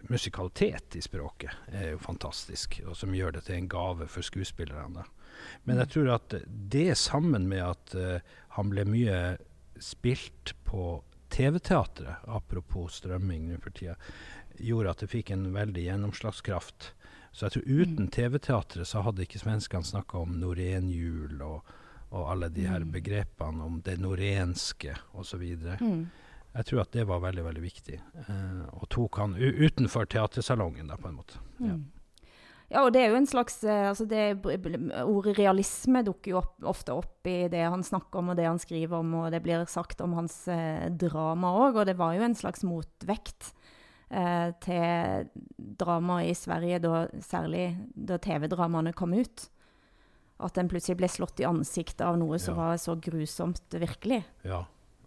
musikalitet 0.08 0.96
i 0.96 1.02
språket 1.04 1.72
er 1.72 1.92
jo 1.92 2.00
fantastisk, 2.02 2.80
og 2.86 2.96
som 2.96 3.14
gjør 3.14 3.38
det 3.38 3.46
til 3.48 3.58
en 3.58 3.70
gave 3.70 4.08
for 4.10 4.26
skuespillerne. 4.26 5.04
Men 5.64 5.82
jeg 5.82 5.92
tror 5.94 6.14
at 6.16 6.34
det 6.48 6.90
sammen 6.98 7.48
med 7.50 7.62
at 7.62 7.94
uh, 7.94 8.38
han 8.56 8.72
ble 8.72 8.84
mye 8.88 9.18
spilt 9.80 10.54
på 10.66 10.98
TV-teatret, 11.28 12.24
apropos 12.26 12.98
strømming 12.98 13.50
nå 13.50 13.58
for 13.62 13.74
tida, 13.76 13.94
gjorde 14.58 14.94
at 14.94 15.02
det 15.04 15.10
fikk 15.12 15.32
en 15.34 15.50
veldig 15.54 15.84
gjennomslagskraft. 15.84 16.92
Så 17.32 17.46
jeg 17.46 17.54
tror 17.54 17.68
uten 17.68 18.08
mm. 18.08 18.12
TV-teatret 18.14 18.88
så 18.88 19.04
hadde 19.06 19.22
ikke 19.22 19.42
svenskene 19.42 19.86
snakka 19.86 20.24
om 20.24 20.38
norenhjul 20.40 21.42
og, 21.44 21.68
og 22.08 22.30
alle 22.32 22.48
de 22.50 22.64
her 22.66 22.82
mm. 22.82 22.94
begrepene 22.96 23.68
om 23.68 23.78
det 23.84 23.98
norenske 24.02 24.96
osv. 25.12 25.44
Mm. 25.78 26.08
Jeg 26.56 26.70
tror 26.70 26.82
at 26.82 26.96
det 26.96 27.04
var 27.06 27.20
veldig 27.22 27.44
veldig 27.44 27.62
viktig. 27.62 28.00
eh, 28.24 28.64
og 28.72 28.88
tok 28.90 29.20
han 29.20 29.36
utenfor 29.38 30.08
teatersalongen, 30.10 30.88
da, 30.90 30.96
på 30.96 31.10
en 31.10 31.18
måte. 31.20 31.40
Mm. 31.58 31.68
Ja. 31.68 31.78
Ja, 32.68 32.82
og 32.84 32.92
det 32.92 33.00
er 33.00 33.14
jo 33.14 33.16
en 33.22 33.28
slags 33.28 33.62
eh, 33.64 33.86
altså 33.88 34.04
det, 34.08 34.42
Ordet 34.44 35.38
realisme 35.38 36.02
dukker 36.04 36.34
jo 36.34 36.40
opp, 36.42 36.58
ofte 36.68 36.92
opp 36.92 37.28
i 37.28 37.46
det 37.48 37.62
han 37.64 37.84
snakker 37.84 38.20
om 38.20 38.34
og 38.34 38.36
det 38.36 38.44
han 38.44 38.60
skriver 38.60 39.00
om, 39.00 39.14
og 39.22 39.30
det 39.32 39.40
blir 39.44 39.64
sagt 39.72 40.02
om 40.04 40.18
hans 40.18 40.42
eh, 40.52 40.88
drama 40.92 41.54
òg. 41.64 41.80
Og 41.80 41.88
det 41.88 41.96
var 41.96 42.16
jo 42.16 42.26
en 42.26 42.36
slags 42.36 42.66
motvekt 42.68 43.54
eh, 44.12 44.52
til 44.64 45.30
drama 45.80 46.20
i 46.28 46.34
Sverige, 46.36 46.82
da, 46.84 47.06
særlig 47.24 47.70
da 47.96 48.20
TV-dramaene 48.20 48.92
kom 48.96 49.16
ut. 49.16 49.48
At 50.44 50.60
en 50.60 50.68
plutselig 50.70 51.00
ble 51.00 51.08
slått 51.10 51.40
i 51.40 51.48
ansiktet 51.48 52.04
av 52.04 52.20
noe 52.20 52.36
som 52.38 52.52
ja. 52.52 52.66
var 52.66 52.82
så 52.84 52.98
grusomt 53.00 53.80
virkelig. 53.80 54.20
Ja, 54.44 54.66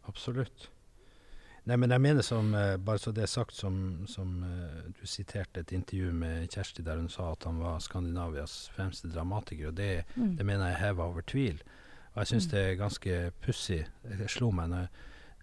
absolutt. 0.10 0.71
Nei, 1.71 1.77
men 1.79 1.93
jeg 1.93 2.03
mener 2.03 2.25
som, 2.25 2.49
uh, 2.51 2.73
bare 2.84 2.99
så 2.99 3.13
det 3.15 3.21
er 3.23 3.29
sagt, 3.31 3.55
som, 3.55 3.75
som 4.12 4.41
uh, 4.43 4.79
du 4.91 5.05
siterte 5.07 5.62
et 5.63 5.71
intervju 5.71 6.10
med 6.12 6.49
Kjersti 6.51 6.84
der 6.84 6.99
hun 6.99 7.07
sa 7.07 7.29
at 7.31 7.45
han 7.47 7.62
var 7.63 7.77
Skandinavias 7.79 8.65
fremste 8.75 9.07
dramatiker, 9.07 9.69
og 9.69 9.77
det, 9.77 10.03
mm. 10.17 10.34
det 10.36 10.47
mener 10.49 10.67
jeg 10.67 10.81
hever 10.81 11.13
over 11.13 11.23
tvil. 11.23 11.62
Og 12.12 12.17
jeg 12.19 12.31
syns 12.34 12.49
mm. 12.49 12.51
det 12.51 12.63
er 12.65 12.75
ganske 12.81 13.19
pussig. 13.45 13.79
Det 14.03 14.27
slo 14.34 14.49
meg 14.51 14.73
nå 14.73 14.81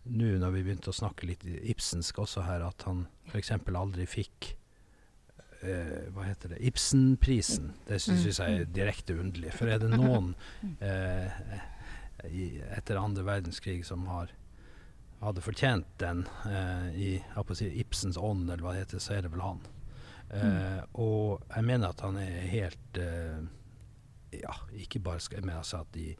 når 0.04 0.52
vi 0.52 0.64
begynte 0.66 0.92
å 0.92 0.98
snakke 0.98 1.30
litt 1.30 1.46
ibsensk 1.48 2.20
også 2.20 2.44
her, 2.44 2.66
at 2.66 2.84
han 2.84 3.06
f.eks. 3.30 3.54
aldri 3.56 4.04
fikk 4.08 4.50
uh, 5.62 6.12
hva 6.12 6.26
heter 6.28 6.52
det 6.52 6.60
Ibsenprisen. 6.68 7.72
Det 7.88 8.02
syns 8.04 8.20
mm. 8.20 8.28
jeg 8.28 8.58
er 8.58 8.68
mm. 8.68 8.74
direkte 8.76 9.16
underlig. 9.16 9.56
For 9.56 9.72
er 9.72 9.80
det 9.80 9.94
noen 9.96 10.34
i, 12.28 12.50
etter 12.76 13.00
andre 13.00 13.24
verdenskrig 13.24 13.80
som 13.88 14.04
har 14.12 14.36
hadde 15.20 15.42
fortjent 15.42 15.88
den 15.98 16.24
eh, 16.46 16.88
i 16.94 17.10
si, 17.54 17.68
Ibsens 17.80 18.16
ånd, 18.16 18.50
eller 18.50 18.62
hva 18.62 18.74
det 18.74 18.84
heter, 18.84 19.02
så 19.02 19.16
er 19.16 19.26
det 19.26 19.32
vel 19.34 19.42
han. 19.42 19.60
Eh, 20.30 20.44
mm. 20.44 20.96
Og 21.02 21.44
jeg 21.54 21.66
mener 21.66 21.90
at 21.90 22.02
han 22.04 22.18
er 22.20 22.50
helt 22.52 23.00
eh, 23.00 23.38
Ja, 24.28 24.52
ikke 24.76 25.00
bare 25.00 25.22
skal 25.24 25.40
jeg 25.40 25.46
mene 25.48 25.62
altså 25.62 25.78
at 25.80 25.94
i, 25.96 26.10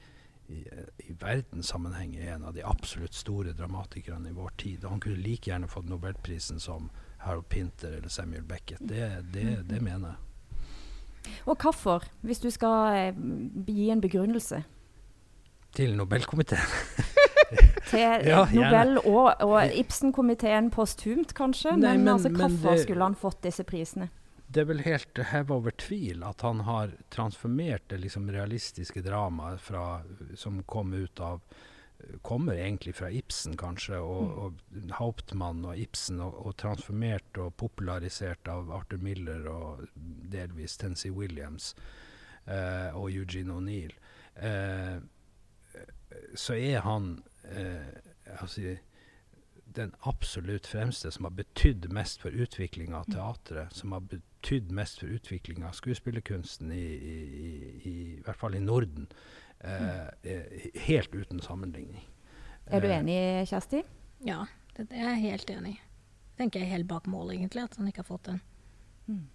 i, 0.49 0.63
i 1.05 1.17
verdenssammenheng 1.21 2.15
er 2.17 2.39
en 2.39 2.47
av 2.49 2.55
de 2.57 2.65
absolutt 2.65 3.13
store 3.15 3.53
dramatikerne 3.53 4.31
i 4.31 4.37
vår 4.37 4.55
tid. 4.57 4.87
Og 4.87 4.95
han 4.95 5.03
kunne 5.05 5.21
like 5.21 5.51
gjerne 5.51 5.69
fått 5.69 5.91
nobelprisen 5.91 6.63
som 6.63 6.89
Harold 7.21 7.51
Pinter 7.53 7.99
eller 7.99 8.09
Samuel 8.09 8.47
Beckett. 8.49 8.81
Det, 8.81 9.11
det, 9.35 9.45
mm. 9.45 9.69
det 9.69 9.83
mener 9.85 10.15
jeg. 10.15 10.25
Og 11.45 11.61
hvorfor, 11.61 12.07
hvis 12.25 12.41
du 12.41 12.49
skal 12.51 12.97
eh, 12.97 13.23
gi 13.69 13.91
en 13.93 14.01
begrunnelse? 14.01 14.63
Til 15.77 15.97
Nobelkomiteen. 15.97 16.73
til 17.90 18.27
ja, 18.33 18.44
Nobel 18.53 18.96
og, 19.03 19.33
og 19.44 19.74
Ibsen-komiteen 19.83 20.70
posthumt, 20.74 21.35
kanskje. 21.38 21.77
Nei, 21.77 21.96
men, 21.96 22.05
men, 22.05 22.14
altså, 22.16 22.33
hvorfor 22.35 22.77
det, 22.77 22.85
skulle 22.87 23.09
han 23.11 23.18
fått 23.18 23.42
disse 23.48 23.66
prisene? 23.68 24.11
Det 24.48 24.62
er 24.62 24.68
vel 24.70 24.85
helt 24.87 25.18
hevet 25.31 25.53
over 25.53 25.74
tvil 25.77 26.22
at 26.24 26.44
han 26.46 26.62
har 26.64 26.94
transformert 27.12 27.85
det 27.92 28.01
liksom, 28.05 28.31
realistiske 28.33 29.03
dramaet 29.05 29.61
som 30.40 30.62
kom 30.66 30.94
ut 30.96 31.20
av 31.20 31.42
Kommer 32.22 32.55
egentlig 32.55 32.92
fra 32.94 33.09
Ibsen, 33.11 33.57
kanskje, 33.59 33.98
og, 33.98 34.20
mm. 34.22 34.35
og 34.38 34.92
Hauptmann 35.01 35.64
og 35.66 35.81
Ibsen, 35.83 36.20
og, 36.22 36.37
og, 36.46 36.53
transformert 36.62 37.40
og 37.42 37.57
popularisert 37.59 38.46
av 38.48 38.70
Arthur 38.70 39.03
Miller 39.03 39.48
og 39.51 39.83
delvis 40.31 40.77
Tennessee 40.79 41.11
Williams 41.11 41.72
eh, 42.46 42.94
og 42.94 43.11
Eugene 43.11 43.57
O'Neill. 43.59 43.96
Eh, 44.38 45.03
så 46.38 46.55
er 46.55 46.87
han 46.87 47.16
altså, 48.41 48.77
den 49.77 49.95
absolutt 50.01 50.67
fremste 50.67 51.11
som 51.11 51.25
har 51.29 51.35
betydd 51.39 51.89
mest 51.93 52.23
for 52.23 52.35
utviklinga 52.35 53.03
av 53.03 53.09
teatret, 53.13 53.75
som 53.77 53.93
har 53.93 54.05
betydd 54.11 54.73
mest 54.75 55.03
for 55.03 55.13
utviklinga 55.13 55.69
av 55.69 55.77
skuespillerkunsten, 55.77 56.73
i, 56.73 56.87
i, 56.95 57.19
i, 57.19 57.91
i, 57.91 57.97
hvert 58.25 58.41
fall 58.41 58.57
i 58.59 58.63
Norden. 58.65 59.09
Eh, 59.61 60.39
helt 60.87 61.15
uten 61.15 61.43
sammenligning. 61.43 62.05
Er 62.67 62.83
du 62.85 62.89
eh, 62.89 62.99
enig, 62.99 63.19
Kjersti? 63.51 63.83
Ja, 64.27 64.45
det, 64.77 64.89
er 64.93 65.13
jeg 65.15 65.25
helt 65.27 65.51
enig 65.51 65.75
i. 65.77 65.81
tenker 66.39 66.63
jeg 66.63 66.71
helt 66.71 66.89
bak 66.91 67.09
mål, 67.11 67.35
egentlig, 67.35 67.67
at 67.67 67.77
han 67.77 67.89
ikke 67.91 68.05
har 68.05 68.11
fått 68.13 68.31
den. 68.31 68.41
Mm. 69.09 69.27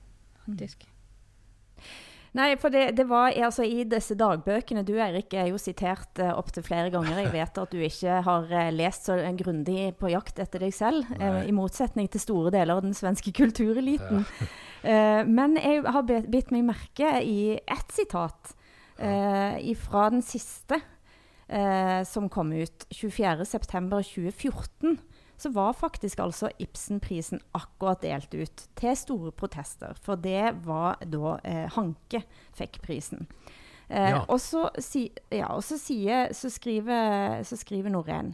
Nei, 2.34 2.56
for 2.58 2.74
det, 2.74 2.96
det 2.98 3.04
var 3.06 3.30
altså 3.46 3.62
i 3.66 3.84
disse 3.86 4.16
dagbøkene 4.18 4.82
Du 4.88 4.96
Eirik 4.98 5.36
er 5.38 5.52
jo 5.52 5.60
sitert 5.62 6.18
uh, 6.18 6.32
opptil 6.34 6.66
flere 6.66 6.90
ganger. 6.94 7.20
Jeg 7.22 7.34
vet 7.36 7.60
at 7.62 7.74
du 7.74 7.84
ikke 7.86 8.22
har 8.26 8.48
uh, 8.50 8.72
lest 8.74 9.10
så 9.10 9.20
grundig 9.38 9.92
på 10.00 10.10
jakt 10.10 10.42
etter 10.42 10.66
deg 10.66 10.74
selv, 10.74 11.06
uh, 11.22 11.44
i 11.46 11.54
motsetning 11.54 12.10
til 12.10 12.24
store 12.24 12.54
deler 12.56 12.80
av 12.80 12.86
den 12.86 12.98
svenske 12.98 13.34
kultureliten. 13.38 14.26
Ja. 14.26 14.50
uh, 14.90 15.22
men 15.38 15.60
jeg 15.62 15.86
har 15.86 16.10
bitt 16.10 16.50
meg 16.56 16.66
merke 16.74 17.22
i 17.22 17.60
ett 17.62 17.94
sitat 17.94 18.58
fra 18.94 20.04
den 20.14 20.22
siste 20.22 20.78
som 22.08 22.30
kom 22.32 22.54
ut 22.54 22.86
24.9.2014 22.94 24.94
så 25.38 25.50
var 25.54 25.74
faktisk 25.74 26.20
altså 26.24 26.50
Ibsenprisen 26.62 27.42
akkurat 27.58 28.04
delt 28.04 28.34
ut 28.34 28.68
til 28.80 28.96
store 28.98 29.32
protester. 29.32 29.98
For 30.04 30.20
det 30.20 30.54
var 30.66 31.02
da 31.04 31.38
eh, 31.44 31.66
Hanke 31.76 32.24
fikk 32.56 32.82
prisen. 32.86 33.28
Eh, 33.90 34.14
ja. 34.14 34.24
Og 34.28 34.40
så, 34.42 34.70
si, 34.80 35.10
ja, 35.32 35.52
og 35.56 35.64
så, 35.66 35.78
sier, 35.82 36.32
så 36.34 36.52
skriver, 36.54 37.44
så 37.44 37.60
skriver 37.60 37.94
Norén 37.94 38.34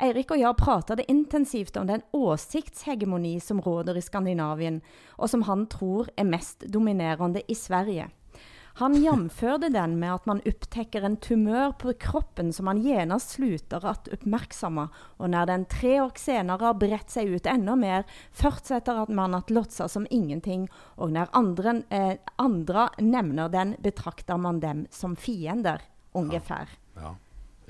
Eirik 0.00 0.30
og 0.32 0.40
jeg 0.40 0.56
pratet 0.56 1.02
intensivt 1.12 1.76
om 1.76 1.88
den 1.88 2.00
åsiktshegemoni 2.16 3.34
som 3.44 3.60
råder 3.60 3.98
i 4.00 4.04
Skandinavien, 4.04 4.78
og 5.20 5.28
som 5.28 5.44
han 5.44 5.66
tror 5.68 6.08
er 6.16 6.24
mest 6.24 6.64
dominerende 6.72 7.42
i 7.48 7.56
Sverige. 7.58 8.08
Han 8.78 8.94
jamførte 9.02 9.68
den 9.72 9.98
med 10.00 10.14
at 10.14 10.26
man 10.30 10.42
opptekker 10.46 11.04
en 11.04 11.16
tumør 11.20 11.74
på 11.80 11.94
kroppen 12.00 12.52
som 12.54 12.68
man 12.70 12.80
gjerne 12.84 13.18
slutter 13.20 13.84
å 13.84 13.94
oppmerksomme, 14.14 14.86
og 15.18 15.32
når 15.32 15.50
den 15.50 15.66
tre 15.70 15.96
år 16.04 16.14
senere 16.20 16.70
har 16.70 16.78
brett 16.80 17.10
seg 17.12 17.32
ut 17.34 17.48
enda 17.50 17.76
mer 17.76 18.06
fortsetter 18.36 19.02
at 19.02 19.12
man 19.12 19.34
at 19.36 19.50
låtsas 19.50 19.96
som 19.96 20.06
ingenting 20.10 20.68
og 20.96 21.12
når 21.16 21.32
andre, 21.36 21.82
eh, 21.90 22.14
andre 22.38 22.88
nevner 23.02 23.50
den 23.52 23.74
betrakter 23.82 24.38
man 24.40 24.62
dem 24.62 24.86
som 24.90 25.16
fiender 25.16 25.82
ungefær. 26.12 26.70
Ja. 26.94 27.10
ja. 27.10 27.16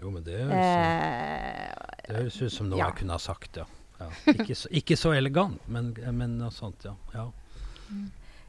Jo, 0.00 0.10
men 0.10 0.24
det 0.24 0.38
høres, 0.38 0.54
eh, 0.54 1.98
det 2.06 2.16
høres 2.16 2.40
ut 2.40 2.54
som 2.54 2.70
noe 2.70 2.80
ja. 2.80 2.88
jeg 2.88 3.02
kunne 3.02 3.16
ha 3.16 3.20
sagt, 3.20 3.60
ja. 3.60 3.66
ja. 4.00 4.08
Ikke, 4.32 4.54
så, 4.56 4.70
ikke, 4.72 4.96
så, 4.96 5.12
elegant, 5.12 5.60
men, 5.68 5.92
men 6.16 6.38
noe 6.40 6.52
sånt, 6.54 6.86
ja. 6.88 6.94
ja. 7.12 7.26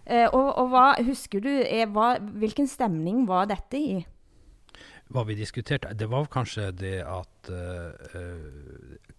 Eh, 0.05 0.27
og, 0.27 0.47
og 0.57 0.71
hva 0.71 0.87
husker 1.05 1.43
du 1.43 1.51
er, 1.51 1.85
hva, 1.93 2.15
Hvilken 2.19 2.69
stemning 2.69 3.27
var 3.29 3.49
dette 3.51 3.77
i? 3.77 3.99
Hva 5.11 5.25
vi 5.27 5.35
diskuterte? 5.35 5.91
Det 5.97 6.07
var 6.09 6.29
kanskje 6.31 6.69
det 6.71 7.01
at 7.03 7.51
uh, 7.51 7.91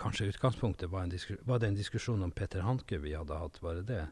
Kanskje 0.00 0.30
utgangspunktet 0.32 0.90
var, 0.90 1.04
en 1.04 1.38
var 1.46 1.60
det 1.60 1.68
en 1.68 1.78
diskusjon 1.78 2.22
om 2.24 2.32
Peter 2.32 2.64
Hanke 2.64 2.98
vi 2.98 3.12
hadde 3.14 3.36
hatt, 3.36 3.60
var 3.62 3.78
det 3.78 3.86
det? 3.90 4.06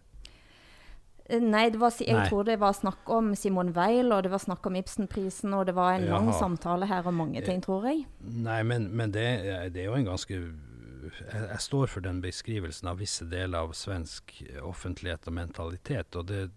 Nei, 1.40 1.68
det 1.70 1.78
var, 1.78 1.94
jeg 1.94 2.16
Nei. 2.16 2.26
tror 2.26 2.46
det 2.48 2.56
var 2.58 2.74
snakk 2.74 3.10
om 3.14 3.34
Simon 3.38 3.70
Weil, 3.76 4.10
og 4.12 4.24
det 4.26 4.32
var 4.32 4.42
snakk 4.42 4.66
om 4.66 4.76
Ibsenprisen, 4.80 5.54
og 5.54 5.68
det 5.68 5.76
var 5.76 5.94
en 5.94 6.08
Jaha. 6.08 6.18
lang 6.18 6.32
samtale 6.34 6.88
her 6.90 7.06
om 7.06 7.20
mange 7.22 7.42
ting, 7.46 7.62
tror 7.62 7.86
jeg. 7.86 8.02
Nei, 8.20 8.62
men, 8.66 8.88
men 8.96 9.14
det, 9.14 9.26
det, 9.74 9.84
er 9.84 9.92
jo 9.92 9.98
en 9.98 10.08
ganske 10.10 10.34
jeg, 10.34 11.44
jeg, 11.44 11.60
står 11.62 11.92
for 11.92 12.04
den 12.04 12.18
beskrivelsen 12.24 12.90
av 12.90 12.98
visse 13.00 13.28
deler 13.30 13.62
av 13.62 13.76
svensk 13.78 14.40
offentlighet 14.66 15.30
og 15.30 15.38
mentalitet, 15.38 16.18
og 16.18 16.26
det 16.32 16.48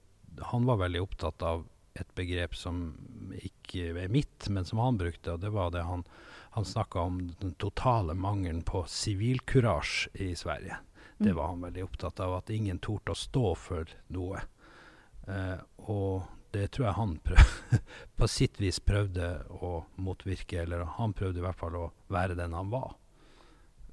han 0.41 0.65
var 0.65 0.77
veldig 0.77 1.01
opptatt 1.01 1.41
av 1.41 1.67
et 1.93 2.15
begrep 2.17 2.55
som 2.57 2.95
ikke 3.37 3.91
er 3.93 4.09
mitt, 4.09 4.47
men 4.49 4.65
som 4.65 4.81
han 4.81 4.97
brukte. 4.97 5.35
og 5.35 5.39
Det 5.39 5.51
var 5.53 5.71
det 5.71 5.83
han, 5.85 6.03
han 6.57 6.65
snakka 6.65 6.99
om 6.99 7.19
den 7.39 7.53
totale 7.61 8.13
mangelen 8.13 8.63
på 8.65 8.85
sivilkurasje 8.89 10.09
i 10.13 10.35
Sverige. 10.35 10.77
Det 11.17 11.29
mm. 11.29 11.37
var 11.37 11.47
han 11.47 11.61
veldig 11.61 11.83
opptatt 11.83 12.19
av, 12.19 12.33
at 12.39 12.49
ingen 12.49 12.79
torde 12.79 13.13
å 13.13 13.17
stå 13.17 13.53
for 13.55 13.93
noe. 14.13 14.41
Eh, 15.27 15.59
og 15.85 16.25
det 16.53 16.67
tror 16.73 16.87
jeg 16.87 16.97
han 16.97 17.13
på 18.17 18.29
sitt 18.29 18.59
vis 18.61 18.81
prøvde 18.83 19.29
å 19.53 19.83
motvirke, 20.01 20.63
eller 20.63 20.85
han 20.97 21.13
prøvde 21.17 21.41
i 21.41 21.45
hvert 21.45 21.61
fall 21.61 21.77
å 21.77 21.87
være 22.13 22.37
den 22.37 22.57
han 22.57 22.73
var. 22.73 22.95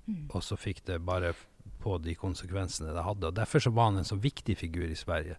Mm. 0.06 0.26
Og 0.32 0.42
så 0.44 0.56
fikk 0.56 0.84
det 0.88 1.02
bare 1.04 1.34
på 1.80 1.96
de 2.02 2.14
konsekvensene 2.16 2.92
det 2.96 3.04
hadde. 3.04 3.28
og 3.28 3.36
Derfor 3.36 3.64
så 3.64 3.72
var 3.72 3.92
han 3.92 4.00
en 4.00 4.08
så 4.08 4.16
viktig 4.20 4.56
figur 4.58 4.88
i 4.88 4.98
Sverige. 4.98 5.36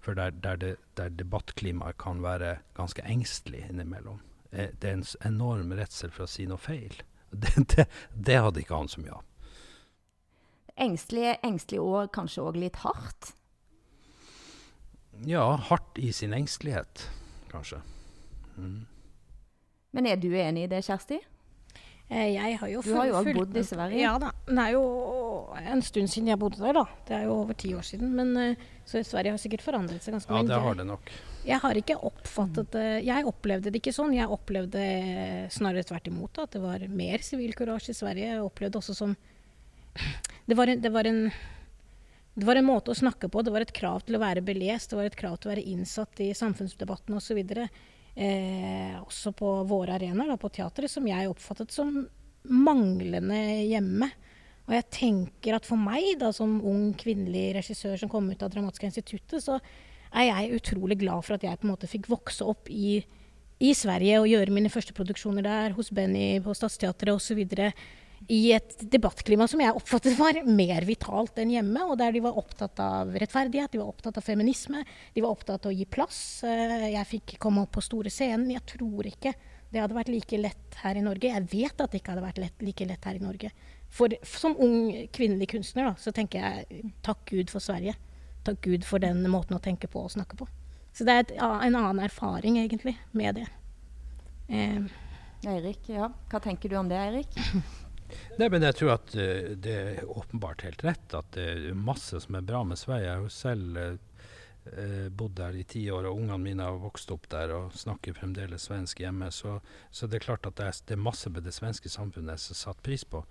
For 0.00 0.14
der, 0.14 0.30
der, 0.30 0.56
det, 0.56 0.76
der 0.96 1.08
debattklimaet 1.10 1.98
kan 1.98 2.22
være 2.22 2.58
ganske 2.78 3.02
engstelig 3.02 3.64
innimellom. 3.68 4.20
Eh, 4.52 4.70
det 4.80 4.90
er 4.90 4.98
en 5.00 5.06
enorm 5.26 5.72
redsel 5.76 6.12
for 6.14 6.26
å 6.26 6.30
si 6.30 6.46
noe 6.48 6.60
feil. 6.60 6.94
Det, 7.28 7.50
det, 7.68 7.84
det 8.16 8.36
hadde 8.40 8.62
ikke 8.62 8.76
han 8.78 8.88
så 8.88 9.02
mye 9.02 9.18
av. 9.18 9.24
Engstelig, 10.80 11.34
engstelig 11.44 11.82
og 11.84 12.06
kanskje 12.14 12.46
òg 12.48 12.56
litt 12.56 12.78
hardt? 12.80 13.34
Ja, 15.28 15.42
hardt 15.68 15.98
i 16.00 16.08
sin 16.16 16.32
engstelighet, 16.32 17.02
kanskje. 17.50 17.82
Mm. 18.56 18.86
Men 19.92 20.08
er 20.08 20.16
du 20.16 20.30
enig 20.32 20.64
i 20.64 20.70
det, 20.72 20.80
Kjersti? 20.86 21.18
Eh, 22.08 22.30
jeg 22.32 22.56
har 22.60 22.68
jo 22.72 22.80
Du 22.80 22.94
har 22.94 23.10
jo 23.10 23.16
også 23.18 23.34
bodd 23.36 23.56
i 23.56 23.64
Sverige. 23.66 24.00
Ja 24.00 24.14
da. 24.22 24.30
Nei, 24.48 24.70
og, 24.78 24.88
jo 24.88 25.27
en 25.56 25.82
stund 25.82 26.10
siden 26.10 26.28
jeg 26.32 26.40
bodde 26.40 26.60
der, 26.60 26.76
da. 26.76 26.84
Det 27.08 27.16
er 27.16 27.26
jo 27.28 27.38
over 27.42 27.56
ti 27.58 27.72
år 27.74 27.86
siden. 27.86 28.12
Men, 28.16 28.36
eh, 28.36 28.68
så 28.84 29.02
Sverige 29.04 29.34
har 29.34 29.42
sikkert 29.42 29.64
forandret 29.64 30.04
seg 30.04 30.16
ganske 30.16 30.32
mye. 30.32 30.44
Ja, 30.44 30.48
det 30.50 30.62
har 30.64 30.78
det 30.78 30.86
nok. 30.88 31.12
Jeg 31.48 31.62
har 31.62 31.78
ikke 31.80 31.96
oppfattet 32.04 32.72
det 32.74 33.04
Jeg 33.06 33.24
opplevde 33.24 33.70
det 33.70 33.80
ikke 33.80 33.94
sånn. 33.94 34.12
Jeg 34.16 34.28
opplevde 34.28 34.80
eh, 34.82 35.44
snarere 35.48 35.86
tvert 35.88 36.10
imot 36.10 36.40
at 36.42 36.56
det 36.56 36.62
var 36.62 36.84
mer 36.88 37.24
sivilkurasje 37.24 37.94
i 37.94 38.00
Sverige. 38.00 38.32
Jeg 38.34 38.44
opplevde 38.44 38.82
også 38.82 38.96
som 38.96 39.16
det 40.46 40.54
var, 40.54 40.66
en, 40.68 40.80
det, 40.80 40.90
var 40.94 41.04
en, 41.04 41.30
det 42.34 42.46
var 42.46 42.56
en 42.56 42.68
måte 42.68 42.92
å 42.92 42.98
snakke 42.98 43.28
på. 43.28 43.42
Det 43.42 43.52
var 43.54 43.64
et 43.64 43.74
krav 43.74 44.04
til 44.06 44.18
å 44.18 44.22
være 44.22 44.44
belest. 44.44 44.92
Det 44.92 45.00
var 45.00 45.08
et 45.08 45.18
krav 45.18 45.38
til 45.38 45.50
å 45.50 45.54
være 45.54 45.66
innsatt 45.72 46.22
i 46.24 46.30
samfunnsdebatten 46.36 47.16
osv. 47.18 47.40
Eh, 48.18 48.94
også 49.02 49.32
på 49.36 49.50
våre 49.68 49.98
arenaer, 49.98 50.32
da, 50.32 50.38
på 50.40 50.50
teatret, 50.54 50.90
som 50.90 51.06
jeg 51.08 51.30
oppfattet 51.30 51.74
som 51.74 52.00
manglende 52.48 53.38
hjemme. 53.68 54.10
Og 54.68 54.74
jeg 54.76 54.88
tenker 54.92 55.56
at 55.56 55.66
for 55.66 55.80
meg, 55.80 56.18
da, 56.20 56.28
som 56.36 56.58
ung 56.60 56.90
kvinnelig 57.00 57.54
regissør 57.56 57.96
som 58.00 58.10
kom 58.12 58.28
ut 58.28 58.42
av 58.44 58.52
Dramatiske 58.52 58.90
instituttet, 58.90 59.40
så 59.44 59.56
er 60.12 60.28
jeg 60.28 60.58
utrolig 60.60 60.98
glad 61.00 61.24
for 61.24 61.36
at 61.36 61.44
jeg 61.44 61.60
på 61.60 61.66
en 61.68 61.72
måte 61.72 61.88
fikk 61.88 62.08
vokse 62.12 62.44
opp 62.44 62.68
i, 62.72 62.98
i 63.64 63.72
Sverige 63.76 64.20
og 64.20 64.28
gjøre 64.28 64.54
mine 64.54 64.72
første 64.72 64.94
produksjoner 64.96 65.44
der, 65.44 65.76
hos 65.76 65.88
Benny 65.94 66.36
på 66.44 66.52
Stadsteatret 66.56 67.16
osv. 67.16 67.40
I 68.28 68.40
et 68.56 68.80
debattklima 68.92 69.46
som 69.48 69.60
jeg 69.62 69.76
oppfattet 69.78 70.16
var 70.18 70.40
mer 70.44 70.84
vitalt 70.88 71.38
enn 71.40 71.52
hjemme, 71.54 71.84
og 71.86 71.96
der 72.00 72.12
de 72.12 72.22
var 72.24 72.36
opptatt 72.40 72.80
av 72.82 73.14
rettferdighet, 73.14 73.72
de 73.72 73.80
var 73.80 73.92
opptatt 73.92 74.20
av 74.20 74.26
feminisme, 74.26 74.82
de 75.14 75.24
var 75.24 75.32
opptatt 75.32 75.64
av 75.64 75.72
å 75.72 75.76
gi 75.76 75.86
plass. 75.88 76.42
Eh, 76.44 76.90
Jeg 76.92 77.08
fikk 77.14 77.38
komme 77.40 77.64
opp 77.64 77.72
på 77.78 77.84
store 77.84 78.12
scenen. 78.12 78.50
Jeg 78.52 78.66
tror 78.68 79.08
ikke 79.08 79.32
det 79.72 79.80
hadde 79.80 79.96
vært 79.96 80.12
like 80.12 80.40
lett 80.40 80.78
her 80.82 80.98
i 80.98 81.04
Norge. 81.04 81.30
Jeg 81.30 81.48
vet 81.52 81.80
at 81.80 81.92
det 81.92 82.00
ikke 82.02 82.14
hadde 82.14 82.26
vært 82.26 82.42
lett, 82.42 82.62
like 82.64 82.88
lett 82.88 83.04
her 83.04 83.20
i 83.20 83.22
Norge. 83.22 83.52
For 83.88 84.12
som 84.26 84.56
ung 84.60 84.92
kvinnelig 85.12 85.48
kunstner 85.54 85.90
da, 85.90 85.94
så 85.96 86.12
tenker 86.12 86.44
jeg 86.44 86.92
takk 87.06 87.24
Gud 87.30 87.50
for 87.52 87.64
Sverige. 87.64 87.96
Takk 88.46 88.60
Gud 88.64 88.86
for 88.86 89.02
den 89.02 89.24
måten 89.32 89.56
å 89.56 89.62
tenke 89.64 89.88
på 89.90 90.04
og 90.04 90.12
snakke 90.12 90.38
på. 90.38 90.48
Så 90.92 91.06
det 91.06 91.14
er 91.14 91.24
et, 91.24 91.34
en 91.38 91.76
annen 91.78 92.00
erfaring 92.04 92.58
egentlig 92.60 92.96
med 93.16 93.40
det. 93.40 93.46
Eh, 94.48 94.88
Eirik, 95.46 95.88
ja. 95.92 96.08
Hva 96.30 96.40
tenker 96.42 96.72
du 96.72 96.78
om 96.80 96.88
det, 96.90 96.98
Eirik? 96.98 97.36
Nei, 98.40 98.48
men 98.48 98.64
jeg 98.64 98.76
tror 98.78 98.94
at 98.96 99.12
uh, 99.14 99.50
det 99.60 99.74
er 99.74 100.08
åpenbart 100.08 100.64
helt 100.64 100.84
rett 100.86 101.14
at 101.16 101.30
det 101.36 101.48
er 101.52 101.76
masse 101.76 102.20
som 102.24 102.38
er 102.38 102.46
bra 102.46 102.62
med 102.64 102.80
Sverige. 102.80 103.04
Jeg 103.04 103.14
har 103.14 103.26
jo 103.26 103.34
selv 103.34 103.80
eh, 103.82 103.98
eh, 104.72 105.08
bodd 105.12 105.36
der 105.38 105.58
i 105.58 105.66
ti 105.68 105.84
år, 105.92 106.08
og 106.08 106.22
ungene 106.22 106.40
mine 106.40 106.66
har 106.66 106.80
vokst 106.80 107.12
opp 107.14 107.28
der 107.32 107.52
og 107.56 107.76
snakker 107.76 108.16
fremdeles 108.16 108.68
svensk 108.70 109.04
hjemme. 109.04 109.30
Så, 109.34 109.58
så 109.90 110.08
det 110.08 110.20
er 110.20 110.26
klart 110.30 110.48
at 110.48 110.56
det 110.58 110.70
er, 110.70 110.82
det 110.88 110.96
er 110.96 111.06
masse 111.10 111.30
med 111.30 111.44
det 111.46 111.54
svenske 111.56 111.92
samfunnet 111.92 112.34
jeg 112.34 112.56
har 112.56 112.62
satt 112.64 112.82
pris 112.86 113.04
på. 113.04 113.22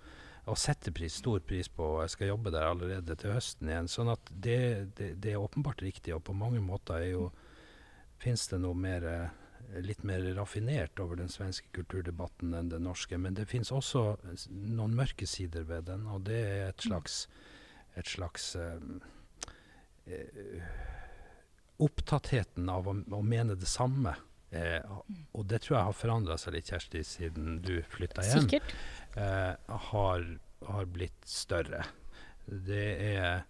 Og 0.48 0.56
setter 0.56 0.94
pris, 0.96 1.18
stor 1.20 1.42
pris 1.44 1.68
på, 1.68 1.84
og 1.96 2.04
jeg 2.06 2.14
skal 2.14 2.32
jobbe 2.32 2.52
der 2.54 2.70
allerede 2.70 3.16
til 3.20 3.34
høsten 3.36 3.68
igjen. 3.68 3.90
Sånn 3.92 4.12
at 4.12 4.30
det, 4.32 4.60
det, 4.96 5.12
det 5.22 5.34
er 5.34 5.42
åpenbart 5.42 5.84
riktig, 5.84 6.14
og 6.16 6.24
på 6.24 6.36
mange 6.36 6.62
måter 6.64 7.02
er 7.02 7.10
jo 7.12 7.28
fins 8.18 8.48
det 8.50 8.58
noe 8.62 8.76
mer 8.78 9.04
eh, 9.06 9.28
litt 9.84 10.02
mer 10.06 10.24
raffinert 10.34 11.00
over 11.00 11.18
den 11.20 11.28
svenske 11.28 11.68
kulturdebatten 11.76 12.54
enn 12.56 12.70
den 12.72 12.86
norske. 12.88 13.18
Men 13.20 13.36
det 13.36 13.48
fins 13.50 13.72
også 13.74 14.16
noen 14.50 14.96
mørke 14.96 15.28
sider 15.28 15.66
ved 15.68 15.88
den, 15.90 16.06
og 16.08 16.24
det 16.28 16.40
er 16.40 16.64
et 16.70 16.86
slags, 16.86 17.26
et 17.98 18.08
slags 18.08 18.54
eh, 18.56 18.78
eh, 20.06 20.70
Opptattheten 21.78 22.66
av 22.72 22.88
å, 22.90 22.96
å 23.14 23.20
mene 23.22 23.54
det 23.54 23.68
samme. 23.70 24.16
Eh, 24.50 24.80
og 25.36 25.44
det 25.50 25.60
tror 25.64 25.76
jeg 25.78 25.84
har 25.90 25.96
forandra 25.96 26.38
seg 26.40 26.54
litt, 26.56 26.70
Kjersti, 26.72 27.02
siden 27.04 27.58
du 27.64 27.74
flytta 27.92 28.24
hjem 28.24 28.46
sikkert. 28.48 28.74
eh, 29.20 29.54
har, 29.90 30.26
har 30.70 30.88
blitt 30.88 31.28
større. 31.28 31.84
Det 32.46 32.86
er 33.12 33.44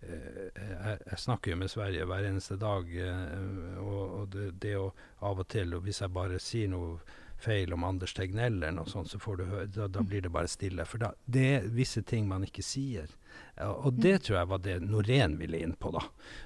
eh, 0.00 0.48
jeg, 0.56 0.98
jeg 1.10 1.18
snakker 1.20 1.52
jo 1.52 1.60
med 1.60 1.70
Sverige 1.72 2.06
hver 2.08 2.28
eneste 2.30 2.56
dag, 2.56 2.88
eh, 2.96 3.78
og, 3.82 4.02
og 4.22 4.28
det, 4.32 4.50
det 4.62 4.76
å 4.80 4.88
av 5.26 5.42
og 5.42 5.48
til 5.52 5.74
og 5.76 5.84
Hvis 5.84 6.00
jeg 6.04 6.14
bare 6.16 6.38
sier 6.40 6.70
noe 6.72 6.98
feil 7.38 7.70
om 7.76 7.84
Anders 7.86 8.14
Tegnell 8.16 8.56
eller 8.56 8.72
noe 8.80 8.90
sånt, 8.90 9.12
så 9.12 9.18
får 9.22 9.36
du 9.38 9.44
høre, 9.46 9.66
da, 9.70 9.84
da 9.86 10.00
blir 10.02 10.24
det 10.24 10.32
bare 10.34 10.48
stille. 10.50 10.82
For 10.88 10.98
da, 10.98 11.12
det 11.26 11.44
er 11.58 11.68
visse 11.70 12.02
ting 12.02 12.26
man 12.26 12.42
ikke 12.48 12.64
sier. 12.66 13.12
Ja, 13.58 13.72
og 13.72 13.96
det 13.98 14.22
tror 14.22 14.36
jeg 14.38 14.48
var 14.52 14.58
det 14.62 14.74
Norén 14.86 15.32
ville 15.40 15.58
inn 15.58 15.72
på, 15.82 15.90
da. 15.90 16.04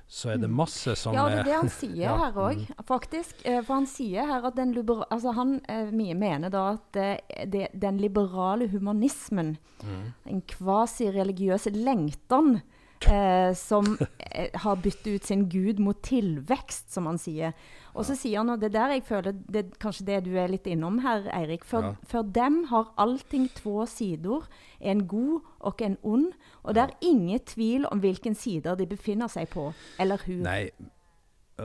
Så 0.08 0.30
er 0.32 0.38
det 0.40 0.48
masse 0.48 0.94
som 0.96 1.12
Ja, 1.14 1.26
det 1.28 1.42
er 1.42 1.48
det 1.50 1.56
han 1.58 1.68
sier 1.80 1.96
Ja, 2.06 2.14
her 2.22 2.38
òg, 2.40 2.62
faktisk. 2.88 3.42
Eh, 3.44 3.60
For 3.62 3.74
han 3.74 3.86
sier 3.90 4.26
her 4.30 4.46
at 4.48 4.56
den 4.56 4.72
liberale 4.72 5.08
altså 5.12 5.34
han 5.36 5.58
eh, 5.68 5.90
mener 5.92 6.48
da 6.50 6.62
at 6.78 7.00
det, 7.52 7.68
den 7.74 7.98
liberale 8.00 8.68
humanismen, 8.72 9.58
Mm. 9.82 10.12
en 10.30 10.40
kvasireligiøs 10.46 11.64
lengtan, 11.74 12.60
eh, 13.08 13.54
som 13.54 13.96
eh, 14.30 14.50
har 14.62 14.76
byttet 14.76 15.06
ut 15.14 15.24
sin 15.24 15.48
gud 15.48 15.78
mot 15.82 15.98
tilvekst, 16.02 16.92
som 16.92 17.06
han 17.06 17.18
sier. 17.18 17.52
Og 17.92 18.06
så 18.08 18.16
sier 18.16 18.38
han, 18.40 18.48
og 18.54 18.60
det 18.60 18.70
er 18.70 18.76
der 18.78 18.94
jeg 18.94 19.04
føler 19.04 19.34
det 19.52 19.64
kanskje 19.82 20.06
det 20.08 20.20
du 20.24 20.30
er 20.40 20.48
litt 20.48 20.66
innom 20.66 21.02
her, 21.04 21.26
Eirik. 21.36 21.64
For, 21.68 21.82
Ja. 21.82 21.92
for 22.08 22.22
dem 22.22 22.64
har 22.70 22.92
allting 22.96 23.48
två 23.52 23.86
sidor, 23.86 24.46
en 24.80 25.06
god 25.06 25.40
og 25.60 25.82
en 25.82 25.98
ond. 26.02 26.32
Og 26.62 26.74
det 26.74 26.82
er 26.82 26.96
ingen 27.02 27.38
tvil 27.38 27.86
om 27.90 28.00
hvilken 28.00 28.34
sider 28.34 28.74
de 28.74 28.86
befinner 28.86 29.28
seg 29.28 29.50
på, 29.52 29.72
eller 30.00 30.18
hun. 30.26 30.42
Nei, 30.46 30.70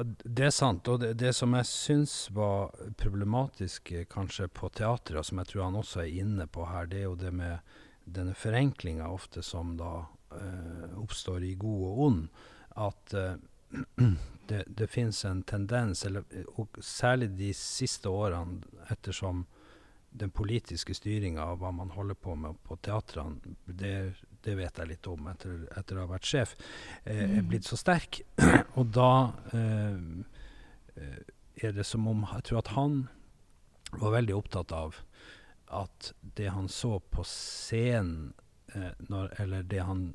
det 0.03 0.45
er 0.45 0.51
sant. 0.51 0.87
Og 0.87 0.99
det, 0.99 1.13
det 1.17 1.33
som 1.35 1.53
jeg 1.55 1.65
syns 1.65 2.27
var 2.35 2.75
problematisk 2.99 3.91
eh, 3.91 4.05
kanskje 4.05 4.49
på 4.51 4.69
teatret, 4.69 5.17
og 5.17 5.25
som 5.25 5.39
jeg 5.41 5.47
tror 5.53 5.63
han 5.69 5.79
også 5.79 6.03
er 6.03 6.19
inne 6.21 6.47
på 6.47 6.67
her, 6.67 6.85
det 6.91 6.99
er 6.99 7.07
jo 7.07 7.15
det 7.15 7.33
med 7.33 7.59
denne 8.03 8.35
forenklinga 8.35 9.07
ofte 9.11 9.41
som 9.43 9.77
da 9.79 10.05
oppstår 10.97 11.43
i 11.43 11.53
god 11.55 11.83
og 11.87 11.99
ond. 12.07 12.23
At 12.77 13.13
eh, 13.13 13.35
det, 14.47 14.63
det 14.67 14.87
finnes 14.87 15.25
en 15.25 15.43
tendens, 15.43 16.05
eller, 16.05 16.23
og 16.55 16.79
særlig 16.83 17.31
de 17.37 17.53
siste 17.53 18.09
årene, 18.09 18.61
ettersom 18.91 19.45
den 20.17 20.31
politiske 20.33 20.95
styringa 20.95 21.43
av 21.43 21.59
hva 21.61 21.71
man 21.75 21.91
holder 21.93 22.15
på 22.17 22.35
med 22.39 22.57
på 22.65 22.77
teatrene, 22.81 23.55
det, 23.65 23.95
det 24.43 24.55
vet 24.57 24.79
jeg 24.79 24.89
litt 24.93 25.09
om 25.11 25.27
etter, 25.29 25.59
etter 25.77 25.97
å 25.97 26.05
ha 26.05 26.13
vært 26.15 26.29
sjef, 26.29 26.55
eh, 27.03 27.37
er 27.37 27.45
blitt 27.45 27.67
så 27.67 27.77
sterk. 27.79 28.21
og 28.79 28.93
da 28.95 29.11
eh, 29.53 29.99
eh, 30.95 31.19
er 31.57 31.73
det 31.73 31.85
som 31.89 32.05
om 32.07 32.25
Jeg 32.35 32.43
tror 32.45 32.59
at 32.61 32.73
han 32.77 32.97
var 33.97 34.17
veldig 34.17 34.35
opptatt 34.35 34.73
av 34.75 34.97
at 35.67 36.13
det 36.37 36.51
han 36.53 36.67
så 36.71 36.99
på 36.99 37.23
scenen, 37.27 38.33
eh, 38.33 38.46
når, 39.09 39.33
eller 39.41 39.67
det 39.67 39.83
han 39.85 40.09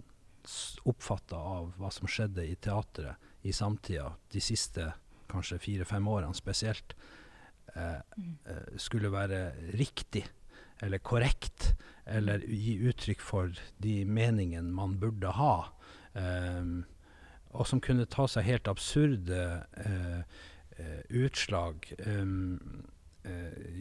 oppfatta 0.88 1.38
av 1.38 1.72
hva 1.78 1.90
som 1.94 2.10
skjedde 2.10 2.44
i 2.46 2.56
teatret 2.58 3.46
i 3.46 3.52
samtida, 3.54 4.12
de 4.32 4.42
siste 4.42 4.88
kanskje 5.30 5.60
fire-fem 5.62 6.06
årene 6.08 6.36
spesielt, 6.36 6.94
eh, 7.74 8.00
eh, 8.46 8.76
skulle 8.76 9.12
være 9.12 9.52
riktig 9.78 10.24
eller 10.82 10.98
korrekt, 10.98 11.74
eller 12.06 12.42
gi 12.42 12.76
uttrykk 12.90 13.20
for 13.22 13.52
de 13.78 14.02
meningene 14.04 14.74
man 14.74 14.98
burde 14.98 15.30
ha. 15.38 15.54
Eh, 16.18 16.82
og 17.52 17.68
som 17.68 17.82
kunne 17.84 18.08
ta 18.08 18.26
seg 18.30 18.48
helt 18.48 18.68
absurde 18.70 19.42
eh, 19.84 20.22
eh, 20.78 21.02
utslag. 21.22 21.86
Eh, 21.98 22.32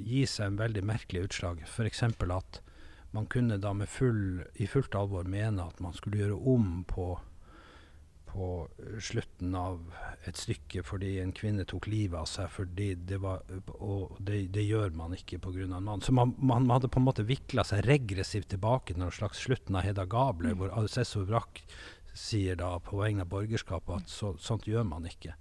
gi 0.06 0.26
seg 0.30 0.52
en 0.52 0.60
veldig 0.60 0.84
merkelig 0.86 1.26
utslag. 1.30 1.64
F.eks. 1.66 2.04
at 2.04 2.62
man 3.12 3.26
kunne 3.26 3.58
da 3.58 3.74
med 3.74 3.90
full, 3.90 4.44
i 4.56 4.68
fullt 4.68 4.96
alvor 4.96 5.28
mene 5.28 5.66
at 5.68 5.80
man 5.84 5.94
skulle 5.94 6.22
gjøre 6.22 6.38
om 6.54 6.84
på, 6.88 7.08
på 8.32 8.50
slutten 9.04 9.56
av 9.60 9.82
et 10.30 10.40
stykke 10.40 10.84
fordi 10.88 11.18
en 11.20 11.34
kvinne 11.36 11.66
tok 11.68 11.90
livet 11.92 12.20
av 12.22 12.30
seg. 12.32 12.48
fordi 12.56 12.94
det 12.96 13.20
var, 13.24 13.44
Og 13.80 14.16
det, 14.20 14.46
det 14.56 14.64
gjør 14.64 14.96
man 14.96 15.16
ikke 15.18 15.42
pga. 15.44 15.66
en 15.68 15.84
mann. 15.84 16.02
Så 16.02 16.16
man, 16.16 16.36
man 16.40 16.70
hadde 16.70 16.88
på 16.88 17.00
en 17.00 17.10
måte 17.10 17.28
vikla 17.28 17.68
seg 17.68 17.84
regressivt 17.86 18.50
tilbake 18.56 18.94
til 18.94 19.04
noen 19.04 19.12
slags 19.12 19.44
slutten 19.44 19.76
av 19.76 19.84
Hedda 19.84 20.06
Gabler, 20.06 20.56
hvor 20.56 20.72
Alcessor 20.72 21.28
Vrak 21.28 21.66
sier 22.14 22.56
da 22.60 22.78
på 22.80 23.00
vegne 23.00 23.24
av 23.24 23.32
borgerskapet 23.32 24.04
at 24.04 24.12
så, 24.12 24.36
sånt 24.40 24.68
gjør 24.68 24.84
man 24.88 25.08
ikke. 25.08 25.36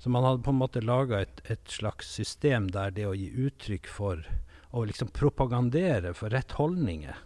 Så 0.00 0.08
man 0.12 0.24
hadde 0.24 0.44
på 0.44 0.52
en 0.52 0.60
måte 0.60 0.80
laga 0.84 1.20
et, 1.20 1.40
et 1.52 1.68
slags 1.68 2.08
system 2.08 2.68
der 2.72 2.92
det 2.96 3.06
å 3.08 3.16
gi 3.16 3.28
uttrykk 3.44 3.88
for 3.88 4.24
å 4.70 4.84
liksom 4.86 5.10
propagandere 5.14 6.14
for 6.14 6.30
rett 6.30 6.52
holdninger 6.58 7.16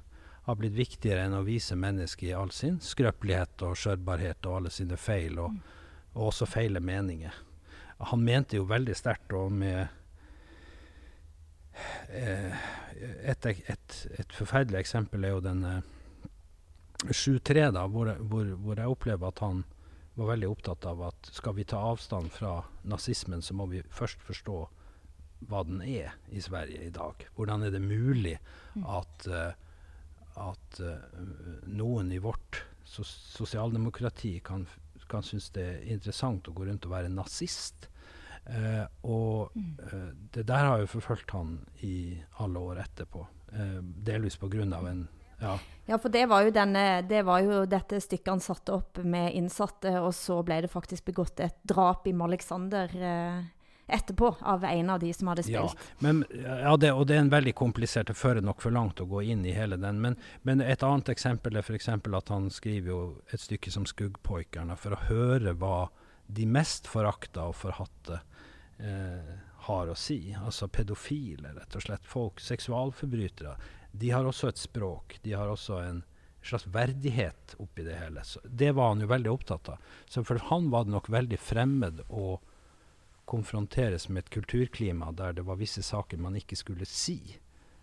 har 0.44 0.56
blitt 0.60 0.76
viktigere 0.76 1.24
enn 1.24 1.36
å 1.38 1.44
vise 1.44 1.76
mennesket 1.76 2.28
i 2.28 2.36
all 2.36 2.52
sin 2.52 2.76
skrøpelighet 2.80 3.64
og 3.64 3.76
skjørbarhet 3.80 4.44
og 4.48 4.58
alle 4.58 4.72
sine 4.72 4.96
feil, 5.00 5.38
og, 5.40 5.56
og 6.12 6.30
også 6.30 6.48
feile 6.48 6.82
meninger. 6.84 7.32
Han 8.12 8.24
mente 8.24 8.58
jo 8.58 8.66
veldig 8.68 8.96
sterkt 8.96 9.32
og 9.36 9.52
med 9.56 9.86
eh, 12.12 12.66
et, 13.24 13.46
et, 13.46 14.00
et 14.18 14.36
forferdelig 14.36 14.82
eksempel 14.82 15.24
er 15.24 15.36
jo 15.36 15.44
den 15.44 15.64
7-3, 17.04 17.70
da, 17.74 17.86
hvor, 17.88 18.12
hvor, 18.20 18.52
hvor 18.60 18.80
jeg 18.80 18.92
opplever 18.92 19.32
at 19.32 19.40
han 19.44 19.64
var 20.14 20.30
veldig 20.34 20.48
opptatt 20.48 20.86
av 20.86 21.02
at 21.08 21.30
skal 21.34 21.56
vi 21.56 21.66
ta 21.68 21.80
avstand 21.90 22.30
fra 22.32 22.60
nazismen, 22.86 23.42
så 23.42 23.56
må 23.56 23.66
vi 23.72 23.82
først 23.90 24.22
forstå 24.24 24.60
hva 25.48 25.62
den 25.66 25.82
er 25.82 26.14
i 26.32 26.42
Sverige 26.42 26.86
i 26.86 26.92
dag. 26.94 27.26
Hvordan 27.36 27.66
er 27.66 27.74
det 27.74 27.82
mulig 27.82 28.36
at, 28.82 29.26
eh, 29.28 29.52
at 30.44 30.80
eh, 30.80 31.18
noen 31.70 32.12
i 32.12 32.20
vårt 32.22 32.62
sos 32.84 33.10
sosialdemokrati 33.34 34.38
kan, 34.44 34.66
kan 35.08 35.24
synes 35.24 35.50
det 35.54 35.64
er 35.64 35.90
interessant 35.96 36.48
å 36.48 36.54
gå 36.56 36.68
rundt 36.68 36.86
og 36.88 36.96
være 36.96 37.12
nazist? 37.12 37.88
Uh, 38.44 38.84
og 39.08 39.54
uh, 39.56 40.10
det 40.34 40.42
der 40.44 40.66
har 40.68 40.82
jo 40.82 40.88
forfulgt 40.98 41.30
han 41.32 41.54
i 41.80 42.18
alle 42.44 42.60
år 42.60 42.82
etterpå. 42.82 43.22
Uh, 43.54 43.78
delvis 43.80 44.36
av 44.36 44.84
en 44.84 45.06
ja, 45.40 45.58
Ja, 45.86 45.98
for 45.98 46.12
det 46.12 46.26
var 46.28 46.44
jo, 46.44 46.50
denne, 46.52 47.02
det 47.08 47.22
var 47.24 47.40
jo 47.40 47.64
dette 47.64 48.00
stykket 48.00 48.30
han 48.34 48.44
satte 48.44 48.72
opp 48.76 49.00
med 49.00 49.32
innsatte, 49.32 49.96
og 50.00 50.12
så 50.14 50.42
ble 50.44 50.60
det 50.64 50.72
faktisk 50.72 51.04
begått 51.08 51.40
et 51.40 51.56
drap 51.64 52.06
i 52.06 52.12
Malexander 52.12 52.92
etterpå 53.86 54.36
av 54.40 54.64
en 54.64 54.90
av 54.90 55.00
de 55.00 55.12
som 55.14 55.28
hadde 55.28 55.44
Ja, 55.50 55.66
spilt. 55.68 55.88
men, 55.98 56.24
ja 56.32 56.76
det, 56.76 56.92
og 56.92 57.06
det 57.06 57.16
er 57.16 57.20
en 57.24 57.30
veldig 57.32 57.54
komplisert 57.54 58.06
Det 58.08 58.16
fører 58.16 58.40
nok 58.42 58.62
for 58.64 58.72
langt 58.72 59.00
å 59.00 59.06
gå 59.06 59.22
inn 59.22 59.44
i 59.44 59.52
hele 59.52 59.76
den. 59.76 60.00
Men, 60.00 60.16
men 60.42 60.60
et 60.64 60.82
annet 60.82 61.08
eksempel 61.12 61.56
er 61.56 61.66
f.eks. 61.66 61.88
at 61.88 62.28
han 62.32 62.50
skriver 62.50 62.88
jo 62.88 63.00
et 63.32 63.40
stykke 63.40 63.70
som 63.70 63.84
'Skuggpoikerne' 63.84 64.76
for 64.76 64.96
å 64.96 65.02
høre 65.08 65.54
hva 65.54 65.88
de 66.26 66.46
mest 66.46 66.86
forakta 66.88 67.48
og 67.50 67.54
forhatte 67.54 68.20
eh, 68.78 69.34
har 69.68 69.88
å 69.88 69.94
si. 69.94 70.34
Altså 70.38 70.68
pedofile, 70.68 71.52
rett 71.52 71.76
og 71.76 71.82
slett. 71.84 72.04
Folk, 72.04 72.40
seksualforbrytere. 72.40 73.56
De 73.92 74.10
har 74.10 74.24
også 74.24 74.48
et 74.48 74.58
språk. 74.58 75.18
De 75.22 75.32
har 75.32 75.48
også 75.48 75.78
en 75.84 76.02
slags 76.44 76.66
verdighet 76.68 77.54
oppi 77.58 77.84
det 77.84 77.96
hele. 77.96 78.24
Så 78.24 78.40
det 78.44 78.72
var 78.76 78.88
han 78.92 79.00
jo 79.00 79.08
veldig 79.08 79.30
opptatt 79.32 79.68
av. 79.68 79.78
Så 80.08 80.24
for 80.24 80.40
han 80.50 80.70
var 80.72 80.84
det 80.84 80.92
nok 80.92 81.08
veldig 81.12 81.38
fremmed 81.40 82.02
å 82.08 82.38
konfronteres 83.24 84.08
med 84.08 84.24
et 84.24 84.30
kulturklima 84.30 85.12
der 85.16 85.36
det 85.36 85.46
var 85.46 85.60
visse 85.60 85.82
saker 85.82 86.20
man 86.20 86.36
ikke 86.36 86.56
skulle 86.56 86.88
si. 86.88 87.38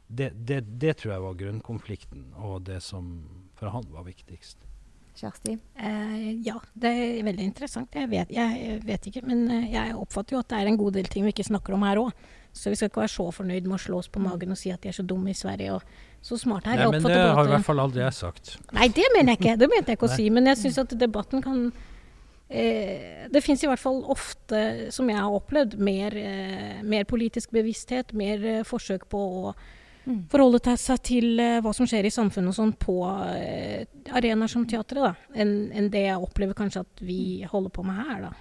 Det, 0.07 0.31
det, 0.35 0.63
det 0.81 0.97
tror 0.99 1.13
jeg 1.13 1.23
var 1.23 1.39
grunnkonflikten, 1.39 2.25
og 2.35 2.65
det 2.67 2.81
som 2.83 3.13
for 3.55 3.71
han 3.71 3.87
var 3.93 4.03
viktigst. 4.03 4.57
Kjersti? 5.15 5.57
Eh, 5.75 6.27
ja, 6.45 6.55
det 6.73 6.89
er 6.89 7.23
veldig 7.27 7.45
interessant. 7.45 7.95
Jeg 7.95 8.09
vet, 8.11 8.31
jeg 8.31 8.77
vet 8.87 9.07
ikke, 9.07 9.23
men 9.27 9.43
eh, 9.51 9.71
jeg 9.73 9.95
oppfatter 9.95 10.35
jo 10.37 10.41
at 10.41 10.49
det 10.51 10.61
er 10.61 10.71
en 10.71 10.79
god 10.79 10.95
del 10.97 11.09
ting 11.11 11.27
vi 11.27 11.33
ikke 11.35 11.47
snakker 11.47 11.75
om 11.75 11.83
her 11.85 11.99
òg. 12.01 12.23
Så 12.51 12.71
vi 12.71 12.79
skal 12.79 12.89
ikke 12.91 13.03
være 13.03 13.13
så 13.13 13.27
fornøyd 13.31 13.67
med 13.67 13.77
å 13.77 13.81
slå 13.81 13.99
oss 14.01 14.09
på 14.11 14.23
magen 14.23 14.51
og 14.51 14.59
si 14.59 14.71
at 14.73 14.81
de 14.83 14.89
er 14.91 14.95
så 14.95 15.05
dumme 15.07 15.31
i 15.31 15.37
Sverige 15.37 15.77
og 15.77 15.85
så 16.23 16.39
smarte 16.39 16.71
her. 16.71 16.81
Nei, 16.81 16.87
Jeg 16.87 17.03
men 17.03 17.13
det 17.13 17.21
har 17.21 17.47
i 17.47 17.53
hvert 17.53 17.67
fall 17.67 17.83
aldri 17.83 18.03
jeg 18.03 18.17
sagt. 18.17 18.55
Nei, 18.75 18.89
det 18.91 19.07
mener 19.15 19.33
jeg 19.33 19.39
ikke. 19.39 19.55
Det 19.61 19.69
mente 19.71 19.93
jeg 19.93 19.99
ikke 19.99 20.09
å 20.09 20.15
si. 20.15 20.27
Men 20.33 20.51
jeg 20.51 20.59
syns 20.63 20.81
at 20.83 20.95
debatten 20.99 21.43
kan 21.45 21.63
eh, 22.51 23.27
Det 23.31 23.41
fins 23.43 23.63
i 23.63 23.67
hvert 23.67 23.79
fall 23.79 24.01
ofte, 24.11 24.91
som 24.91 25.07
jeg 25.09 25.17
har 25.17 25.31
opplevd, 25.31 25.77
mer, 25.79 26.15
eh, 26.17 26.81
mer 26.83 27.03
politisk 27.07 27.51
bevissthet, 27.55 28.13
mer 28.13 28.43
eh, 28.45 28.63
forsøk 28.63 29.07
på 29.09 29.17
å 29.17 29.53
Mm. 30.01 30.23
forholde 30.31 30.57
seg 30.81 30.97
til 31.03 31.37
hva 31.61 31.71
som 31.77 31.85
skjer 31.85 32.07
i 32.07 32.09
samfunnet 32.09 32.49
og 32.49 32.55
sånn 32.57 32.71
på 32.73 32.95
arenaer 34.11 34.49
som 34.49 34.65
teatret, 34.65 35.03
da, 35.03 35.11
enn 35.37 35.71
en 35.77 35.89
det 35.93 36.07
jeg 36.07 36.17
opplever 36.25 36.57
kanskje 36.57 36.81
at 36.81 37.03
vi 37.05 37.43
holder 37.51 37.69
på 37.69 37.83
med 37.85 37.99
her, 38.07 38.21
da, 38.25 38.31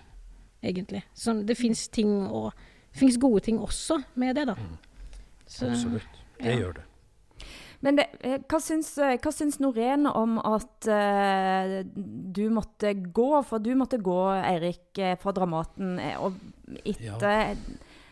egentlig. 0.64 1.02
Så 1.14 1.34
det 1.44 1.58
fins 1.58 1.86
ting 1.92 2.14
og 2.30 2.54
det 2.92 2.98
fins 3.02 3.18
gode 3.20 3.42
ting 3.44 3.58
også 3.60 4.00
med 4.16 4.36
det, 4.36 4.46
da. 4.46 4.56
Så- 5.46 5.68
Absolutt. 5.70 6.02
Det 6.40 6.46
ja. 6.54 6.56
gjør 6.62 6.74
det. 6.74 6.84
Men 7.80 7.96
det, 7.96 8.06
eh, 8.20 8.40
hva, 8.44 8.60
syns, 8.60 8.92
eh, 9.00 9.16
hva 9.20 9.32
syns 9.32 9.56
Norén 9.62 10.04
om 10.10 10.36
at 10.38 10.88
uh, 10.90 11.80
du 11.84 12.42
måtte 12.52 12.92
gå? 12.92 13.30
For 13.48 13.62
du 13.62 13.72
måtte 13.78 14.00
gå, 14.04 14.18
Eirik, 14.36 15.00
fra 15.22 15.32
Dramaten 15.36 15.96
og 16.20 16.36
etter 16.84 17.56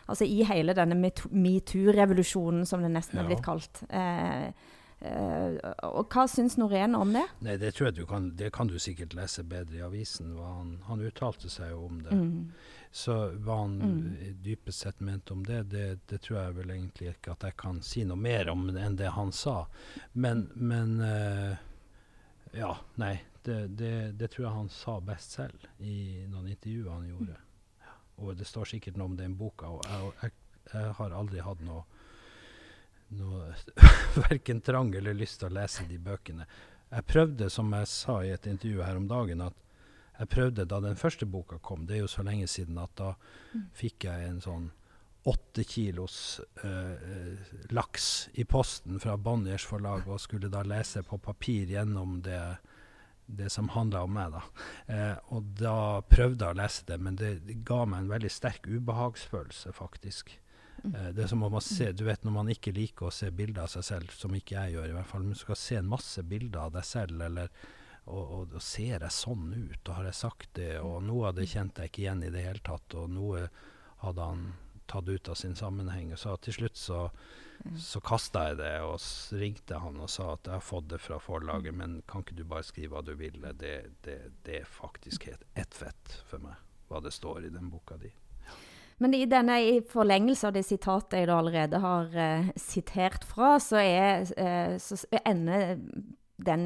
Altså 0.09 0.25
i 0.25 0.39
hele 0.47 0.73
denne 0.73 0.95
metoo-revolusjonen, 0.97 2.63
som 2.65 2.81
det 2.81 2.89
nesten 2.89 3.19
er 3.21 3.27
blitt 3.29 3.43
kalt. 3.45 3.83
Eh, 3.93 4.49
og 5.01 6.09
hva 6.11 6.25
syns 6.27 6.57
Norén 6.59 6.95
om 6.97 7.13
det? 7.15 7.23
Nei, 7.45 7.53
det 7.61 7.71
tror 7.75 7.87
jeg 7.89 7.95
du 8.01 8.05
kan, 8.09 8.25
det 8.35 8.49
kan 8.55 8.67
du 8.67 8.75
sikkert 8.79 9.13
lese 9.15 9.43
bedre 9.47 9.77
i 9.79 9.83
avisen. 9.85 10.33
Han, 10.37 10.73
han 10.89 11.03
uttalte 11.07 11.49
seg 11.49 11.71
jo 11.71 11.85
om 11.87 12.01
det. 12.03 12.11
Mm. 12.15 12.51
Så 12.91 13.15
hva 13.45 13.59
han 13.61 13.77
Mm. 13.79 14.17
eh, 14.19 14.33
dypest 14.43 14.79
sett 14.83 14.99
mente 14.99 15.33
om 15.33 15.43
det, 15.45 15.63
det, 15.71 15.99
det 16.09 16.21
tror 16.25 16.39
jeg 16.41 16.55
vel 16.57 16.71
egentlig 16.73 17.11
ikke 17.13 17.31
at 17.31 17.43
jeg 17.47 17.55
kan 17.61 17.81
si 17.85 18.03
noe 18.03 18.17
mer 18.17 18.49
om 18.49 18.67
enn 18.75 18.95
det 18.97 19.11
han 19.15 19.31
sa. 19.31 19.67
Men, 20.13 20.49
men 20.55 20.99
uh, 21.01 21.55
Ja, 22.57 22.75
nei. 22.95 23.19
Det, 23.45 23.67
det, 23.77 24.17
det 24.19 24.27
tror 24.33 24.45
jeg 24.47 24.55
han 24.55 24.69
sa 24.69 24.97
best 24.99 25.31
selv 25.37 25.63
i 25.79 26.25
noen 26.27 26.49
intervjuer 26.51 26.91
han 26.91 27.05
gjorde. 27.07 27.37
Ja. 27.85 27.93
Og 28.19 28.35
det 28.37 28.45
står 28.49 28.65
sikkert 28.73 28.97
noe 28.99 29.05
om 29.13 29.15
den 29.17 29.37
boka. 29.39 29.69
Og 29.69 29.85
jeg, 29.87 30.11
jeg, 30.23 30.31
jeg 30.73 30.91
har 30.97 31.15
aldri 31.15 31.39
hatt 31.45 31.61
noe 31.63 31.85
noe 33.17 33.53
verken 34.27 34.61
trang 34.61 34.93
eller 34.95 35.17
lyst 35.17 35.41
til 35.41 35.49
å 35.49 35.57
lese 35.59 35.85
de 35.89 35.97
bøkene. 36.01 36.47
Jeg 36.89 37.05
prøvde, 37.05 37.49
som 37.53 37.73
jeg 37.73 37.89
sa 37.89 38.19
i 38.25 38.33
et 38.33 38.47
intervju 38.49 38.83
her 38.85 38.97
om 38.97 39.07
dagen, 39.09 39.43
at 39.45 39.65
jeg 40.19 40.31
prøvde 40.33 40.65
da 40.67 40.81
den 40.83 40.97
første 40.99 41.25
boka 41.29 41.59
kom, 41.63 41.85
det 41.87 41.95
er 41.97 42.03
jo 42.03 42.11
så 42.11 42.25
lenge 42.27 42.47
siden 42.51 42.79
at 42.81 42.91
da 42.99 43.13
fikk 43.77 44.09
jeg 44.09 44.27
en 44.27 44.41
sånn 44.43 44.67
åtte 45.29 45.63
kilos 45.67 46.41
eh, 46.63 47.37
laks 47.75 48.29
i 48.39 48.45
posten 48.49 48.99
fra 48.99 49.17
Bonniers 49.17 49.65
forlag, 49.67 50.07
og 50.07 50.21
skulle 50.21 50.51
da 50.51 50.63
lese 50.67 51.03
på 51.03 51.19
papir 51.23 51.71
gjennom 51.71 52.19
det, 52.25 52.41
det 53.25 53.49
som 53.53 53.69
handla 53.75 54.03
om 54.07 54.15
meg. 54.15 54.35
da. 54.35 54.43
Eh, 54.87 55.15
og 55.35 55.53
da 55.59 55.77
prøvde 56.09 56.45
jeg 56.47 56.55
å 56.55 56.61
lese 56.61 56.87
det, 56.87 56.99
men 57.03 57.19
det, 57.19 57.33
det 57.47 57.59
ga 57.67 57.83
meg 57.85 58.03
en 58.03 58.13
veldig 58.15 58.31
sterk 58.33 58.67
ubehagsfølelse, 58.67 59.75
faktisk. 59.75 60.33
Eh, 60.83 61.09
det 61.15 61.25
er 61.25 61.31
som 61.31 61.43
om 61.43 61.51
man 61.51 61.63
ser, 61.65 61.91
du 61.93 62.05
vet 62.07 62.23
Når 62.23 62.33
man 62.35 62.49
ikke 62.53 62.73
liker 62.75 63.09
å 63.09 63.13
se 63.13 63.31
bilder 63.35 63.65
av 63.65 63.73
seg 63.73 63.85
selv, 63.87 64.15
som 64.15 64.35
ikke 64.35 64.55
jeg 64.55 64.77
gjør, 64.77 64.89
i 64.91 64.95
hvert 64.97 65.11
fall, 65.11 65.25
men 65.25 65.35
du 65.35 65.41
skal 65.41 65.59
se 65.59 65.79
en 65.79 65.91
masse 65.91 66.23
bilder 66.23 66.67
av 66.67 66.73
deg 66.77 66.87
selv, 66.87 67.21
eller 67.25 67.51
og, 68.09 68.23
og, 68.23 68.55
og 68.57 68.63
ser 68.63 69.03
jeg 69.03 69.13
sånn 69.13 69.51
ut, 69.53 69.83
og 69.83 69.93
har 69.93 70.07
jeg 70.09 70.17
sagt 70.17 70.49
det, 70.57 70.71
og 70.81 71.03
noe 71.05 71.29
av 71.29 71.35
det 71.37 71.49
kjente 71.51 71.83
jeg 71.83 71.91
ikke 71.91 72.01
igjen 72.05 72.23
i 72.25 72.31
det 72.33 72.45
hele 72.45 72.63
tatt, 72.65 72.95
og 72.97 73.11
noe 73.13 73.43
hadde 74.01 74.29
han 74.31 74.47
tatt 74.89 75.11
ut 75.11 75.29
av 75.29 75.37
sin 75.37 75.53
sammenheng. 75.55 76.15
Så 76.17 76.33
til 76.41 76.55
slutt 76.55 76.79
så, 76.79 77.03
så 77.77 78.01
kasta 78.01 78.47
jeg 78.49 78.57
det, 78.63 78.71
og 78.81 79.37
ringte 79.37 79.81
han 79.83 79.99
og 80.01 80.09
sa 80.09 80.31
at 80.33 80.49
jeg 80.49 80.55
har 80.55 80.65
fått 80.65 80.89
det 80.95 81.01
fra 81.03 81.19
forlaget, 81.21 81.75
men 81.75 81.99
kan 82.09 82.25
ikke 82.25 82.39
du 82.39 82.45
bare 82.49 82.65
skrive 82.65 82.95
hva 82.95 83.03
du 83.05 83.13
vil? 83.19 83.37
Det, 83.61 83.75
det, 84.07 84.17
det 84.47 84.63
er 84.63 84.73
faktisk 84.79 85.29
helt 85.29 85.45
ett 85.53 85.77
fett 85.77 86.17
for 86.31 86.41
meg, 86.41 86.57
hva 86.89 87.03
det 87.05 87.13
står 87.13 87.45
i 87.45 87.53
den 87.53 87.69
boka 87.69 87.99
di. 88.01 88.09
Men 88.99 89.15
i 89.15 89.23
denne 89.31 89.57
i 89.63 89.79
forlengelse 89.87 90.49
av 90.49 90.55
det 90.55 90.65
sitatet 90.67 91.21
jeg 91.21 91.29
da 91.29 91.37
allerede 91.39 91.79
har 91.79 92.15
eh, 92.19 92.49
sitert 92.59 93.23
fra, 93.27 93.53
så, 93.63 93.79
er, 93.79 94.27
eh, 94.35 94.75
så 94.79 94.99
ender 95.23 95.77
den 96.39 96.65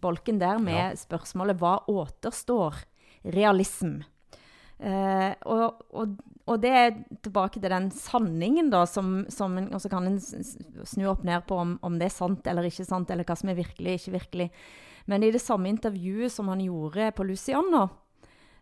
bolken 0.00 0.40
der 0.40 0.60
med 0.60 0.76
Ja. 0.76 0.96
spørsmålet 0.96 1.60
hva 1.60 1.78
återstår 1.88 2.84
realism? 3.24 4.02
Eh, 4.82 5.32
og, 5.46 5.80
og, 5.94 6.16
og 6.50 6.60
det 6.60 6.70
er 6.74 6.94
tilbake 7.22 7.60
til 7.60 7.70
den 7.70 7.90
sanningen, 7.94 8.70
da, 8.72 8.84
som, 8.84 9.24
som 9.30 9.56
en, 9.58 9.72
Og 9.72 9.80
så 9.80 9.88
kan 9.88 10.06
en 10.06 10.18
snu 10.20 11.06
opp 11.08 11.22
ned 11.24 11.46
på 11.46 11.56
om, 11.56 11.76
om 11.82 11.98
det 12.00 12.10
er 12.10 12.16
sant 12.16 12.46
eller 12.50 12.66
ikke 12.66 12.84
sant, 12.88 13.10
eller 13.10 13.24
hva 13.24 13.36
som 13.38 13.52
er 13.52 13.60
virkelig, 13.60 14.00
ikke 14.00 14.16
virkelig. 14.18 14.50
Men 15.06 15.22
i 15.22 15.30
det 15.34 15.40
samme 15.42 15.70
intervjuet 15.70 16.32
som 16.32 16.48
han 16.50 16.60
gjorde 16.60 17.12
på 17.16 17.24
Luciano, 17.26 17.88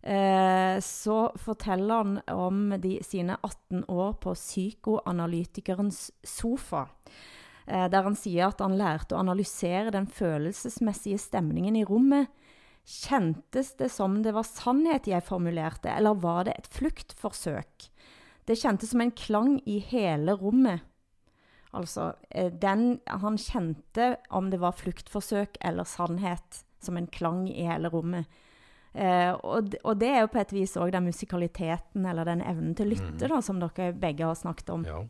eh, 0.03 0.81
så 0.81 1.19
forteller 1.37 1.95
han 1.95 2.17
om 2.33 2.75
de, 2.81 2.99
sine 3.05 3.37
18 3.43 3.85
år 3.89 4.13
på 4.23 4.35
psykoanalytikerens 4.35 6.11
sofa. 6.23 6.87
Eh, 7.67 7.87
der 7.91 8.07
han 8.07 8.19
sier 8.19 8.51
at 8.51 8.63
han 8.65 8.79
lærte 8.79 9.15
å 9.15 9.23
analysere 9.23 9.93
den 9.95 10.09
følelsesmessige 10.11 11.21
stemningen 11.23 11.79
i 11.79 11.87
rommet. 11.87 12.31
Kjentes 12.91 13.75
det 13.79 13.91
som 13.93 14.23
det 14.25 14.33
var 14.35 14.49
sannhet 14.49 15.07
jeg 15.07 15.23
formulerte, 15.27 15.93
eller 15.93 16.19
var 16.19 16.49
det 16.49 16.57
et 16.59 16.71
fluktforsøk? 16.75 17.91
Det 18.49 18.57
kjentes 18.59 18.91
som 18.91 19.03
en 19.05 19.13
klang 19.15 19.59
i 19.69 19.79
hele 19.91 20.35
rommet. 20.41 20.81
Altså, 21.71 22.15
eh, 22.31 22.51
den 22.51 23.01
Han 23.07 23.39
kjente 23.39 24.17
om 24.31 24.51
det 24.51 24.59
var 24.59 24.73
fluktforsøk 24.73 25.57
eller 25.61 25.85
sannhet, 25.85 26.65
som 26.81 26.97
en 26.97 27.07
klang 27.07 27.47
i 27.49 27.63
hele 27.67 27.89
rommet. 27.89 28.27
Eh, 28.95 29.31
og, 29.47 29.75
og 29.85 29.99
det 30.01 30.09
er 30.11 30.21
jo 30.25 30.31
på 30.33 30.41
et 30.43 30.53
vis 30.53 30.73
òg 30.81 30.91
den 30.93 31.05
musikaliteten, 31.07 32.07
eller 32.11 32.25
den 32.27 32.41
evnen 32.43 32.75
til 32.75 32.89
å 32.89 32.91
lytte, 32.97 33.29
da, 33.31 33.39
som 33.45 33.61
dere 33.63 33.93
begge 33.95 34.27
har 34.27 34.35
snakket 34.39 34.71
om. 34.75 34.85
Ja. 34.89 35.05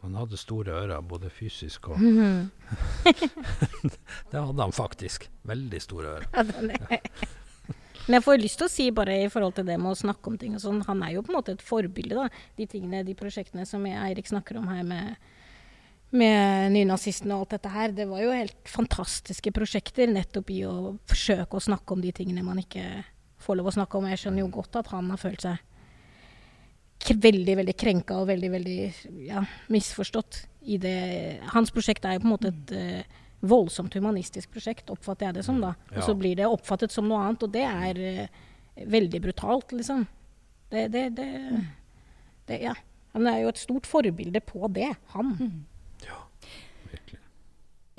Han 0.00 0.14
hadde 0.16 0.38
store 0.40 0.72
ører, 0.86 1.02
både 1.04 1.28
fysisk 1.28 1.90
og 1.92 1.98
Det 4.30 4.40
hadde 4.40 4.62
han 4.62 4.72
faktisk. 4.72 5.26
Veldig 5.48 5.80
store 5.84 6.14
ører. 6.16 6.26
Ja, 6.32 6.42
den 6.48 6.70
er- 6.70 7.00
Men 8.06 8.16
jeg 8.16 8.22
får 8.24 8.38
lyst 8.40 8.58
til 8.58 8.66
å 8.66 8.70
si 8.72 8.86
bare 8.90 9.18
i 9.22 9.28
forhold 9.30 9.54
til 9.54 9.66
det 9.68 9.76
med 9.78 9.92
å 9.92 9.98
snakke 9.98 10.26
om 10.32 10.38
ting 10.40 10.54
og 10.56 10.60
sånn, 10.62 10.80
han 10.86 11.02
er 11.04 11.12
jo 11.14 11.22
på 11.22 11.30
en 11.30 11.36
måte 11.36 11.52
et 11.52 11.62
forbilde, 11.62 12.14
da. 12.16 12.28
De 12.56 12.66
tingene, 12.66 13.04
de 13.06 13.14
prosjektene 13.14 13.66
som 13.68 13.84
Eirik 13.86 14.26
snakker 14.26 14.56
om 14.58 14.66
her 14.72 14.82
med, 14.82 15.16
med 16.10 16.72
nynazistene 16.74 17.36
og 17.36 17.44
alt 17.44 17.56
dette 17.56 17.72
her. 17.72 17.94
Det 17.94 18.06
var 18.10 18.22
jo 18.22 18.34
helt 18.34 18.68
fantastiske 18.68 19.52
prosjekter 19.54 20.10
nettopp 20.10 20.50
i 20.50 20.62
å 20.66 20.94
forsøke 21.10 21.58
å 21.58 21.64
snakke 21.70 21.94
om 21.94 22.02
de 22.02 22.12
tingene 22.14 22.44
man 22.46 22.60
ikke 22.62 22.84
får 23.40 23.58
lov 23.58 23.70
å 23.70 23.74
snakke 23.78 23.98
om. 23.98 24.08
Jeg 24.10 24.24
skjønner 24.24 24.44
jo 24.44 24.52
godt 24.54 24.80
at 24.80 24.90
han 24.92 25.10
har 25.12 25.20
følt 25.20 25.46
seg 25.46 25.66
veldig, 27.00 27.56
veldig 27.62 27.76
krenka 27.80 28.18
og 28.20 28.28
veldig, 28.28 28.50
veldig 28.52 28.78
ja, 29.30 29.42
misforstått 29.72 30.42
i 30.68 30.76
det. 30.82 31.40
Hans 31.54 31.72
prosjekt 31.74 32.04
er 32.04 32.18
jo 32.18 32.24
på 32.24 32.28
en 32.28 32.34
måte 32.34 32.52
et 32.52 32.74
uh, 32.76 33.18
voldsomt 33.40 33.94
humanistisk 33.96 34.52
prosjekt, 34.52 34.90
oppfatter 34.92 35.30
jeg 35.30 35.38
det 35.38 35.46
som 35.46 35.62
da. 35.62 35.72
Og 35.94 36.02
så 36.04 36.14
blir 36.18 36.36
det 36.36 36.50
oppfattet 36.50 36.92
som 36.92 37.08
noe 37.08 37.22
annet, 37.24 37.46
og 37.46 37.54
det 37.54 37.64
er 37.64 38.02
uh, 38.20 38.44
veldig 38.90 39.22
brutalt, 39.24 39.72
liksom. 39.72 40.04
Det, 40.70 40.86
det, 40.92 41.08
det, 41.16 41.28
det, 42.50 42.62
Ja. 42.68 42.76
Han 43.10 43.26
er 43.26 43.40
jo 43.40 43.48
et 43.50 43.58
stort 43.58 43.88
forbilde 43.90 44.38
på 44.46 44.68
det, 44.70 44.92
han. 45.16 45.32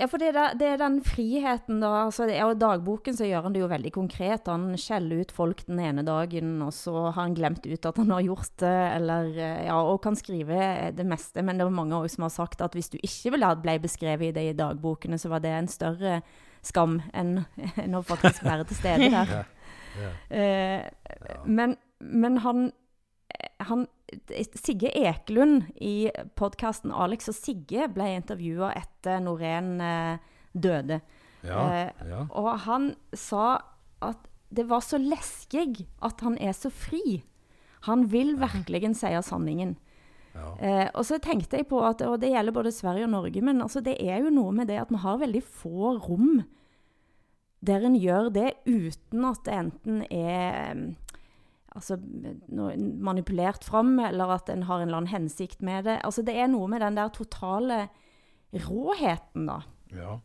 Ja, 0.02 0.08
for 0.10 0.18
det 0.18 0.32
er, 0.32 0.56
det 0.58 0.66
er, 0.66 0.78
den 0.80 0.96
friheten, 1.06 1.76
da. 1.78 1.92
Altså, 2.08 2.26
det 2.26 2.34
er 2.34 2.56
dagboken 2.58 3.14
så 3.14 3.28
gjør 3.28 3.44
han 3.46 3.54
det 3.54 3.60
jo 3.62 3.68
veldig 3.70 3.92
konkret. 3.94 4.48
Han 4.50 4.72
skjeller 4.80 5.20
ut 5.22 5.34
folk 5.34 5.62
den 5.68 5.78
ene 5.78 6.02
dagen, 6.02 6.56
og 6.66 6.72
så 6.74 6.96
har 7.04 7.20
han 7.20 7.36
glemt 7.38 7.68
ut 7.68 7.86
at 7.86 8.00
han 8.02 8.10
har 8.10 8.24
gjort 8.26 8.50
det. 8.64 8.74
Eller, 8.96 9.30
eh, 9.36 9.60
ja, 9.68 9.76
og 9.78 10.00
kan 10.02 10.18
skrive 10.18 10.90
det 10.96 11.06
meste. 11.06 11.44
Men 11.46 11.60
det 11.60 11.68
er 11.68 11.76
mange 11.78 11.94
også 11.94 12.16
som 12.18 12.26
har 12.26 12.34
sagt 12.34 12.66
at 12.66 12.74
hvis 12.74 12.90
du 12.90 12.98
ikke 12.98 13.36
ville 13.36 13.52
ble 13.62 13.76
beskrevet 13.84 14.32
i 14.32 14.34
det 14.34 14.46
i 14.50 14.58
dagbokene, 14.58 15.20
så 15.22 15.30
var 15.30 15.44
det 15.44 15.54
en 15.54 15.70
større 15.70 16.18
skam 16.66 16.98
enn, 17.14 17.44
enn 17.78 17.94
å 17.94 18.02
faktisk 18.06 18.42
være 18.42 18.66
til 18.66 18.82
stede 18.82 19.12
der. 19.16 19.36
ja. 19.38 19.44
Ja. 20.02 20.10
Eh, 20.34 20.86
men, 21.44 21.76
men 22.00 22.38
han, 22.42 22.70
han 23.68 23.86
Sigge 24.60 24.90
Ekelund 24.92 25.70
i 25.80 26.10
podkasten 26.36 26.92
'Alex 26.92 27.30
og 27.32 27.36
Sigge' 27.38 27.88
ble 27.94 28.10
intervjua 28.16 28.72
etter 28.76 29.22
Norén 29.24 29.80
eh, 29.80 30.18
døde. 30.52 31.00
Ja, 31.42 31.62
eh, 31.72 32.08
ja. 32.08 32.26
Og 32.28 32.50
han 32.66 32.94
sa 33.16 33.62
at 34.02 34.28
det 34.52 34.66
var 34.68 34.84
så 34.84 35.00
leskig 35.00 35.86
at 36.04 36.20
han 36.20 36.36
er 36.38 36.52
så 36.52 36.68
fri. 36.68 37.22
Han 37.88 38.10
vil 38.12 38.36
virkelig 38.36 38.96
si 38.96 39.14
sanningen. 39.22 39.76
Ja. 40.34 40.52
Eh, 40.60 40.88
og 40.94 41.04
så 41.04 41.18
tenkte 41.18 41.56
jeg 41.56 41.68
på 41.68 41.80
at, 41.84 42.02
og 42.02 42.20
det 42.20 42.32
gjelder 42.32 42.52
både 42.52 42.72
Sverige 42.72 43.04
og 43.04 43.10
Norge, 43.16 43.40
men 43.40 43.60
altså 43.60 43.80
det 43.80 43.96
er 44.00 44.22
jo 44.24 44.30
noe 44.32 44.52
med 44.52 44.68
det 44.68 44.80
at 44.80 44.92
vi 44.92 45.00
har 45.00 45.20
veldig 45.20 45.42
få 45.42 45.96
rom 46.08 46.44
der 47.62 47.84
en 47.86 47.94
gjør 47.94 48.30
det 48.34 48.50
uten 48.66 49.24
at 49.28 49.44
det 49.46 49.54
enten 49.54 50.02
er 50.10 50.80
altså, 51.74 51.98
manipulert 53.02 53.64
fram, 53.64 53.98
eller 54.00 54.36
at 54.36 54.50
en 54.52 54.66
har 54.68 54.80
en 54.80 54.88
eller 54.88 55.02
annen 55.02 55.12
hensikt 55.12 55.62
med 55.62 55.84
det. 55.88 56.00
Altså, 56.04 56.24
det 56.26 56.36
er 56.36 56.50
noe 56.52 56.68
med 56.70 56.84
den 56.84 56.98
der 56.98 57.12
totale 57.14 57.86
råheten, 58.52 59.48
da. 59.48 59.62
Ja. 59.92 60.20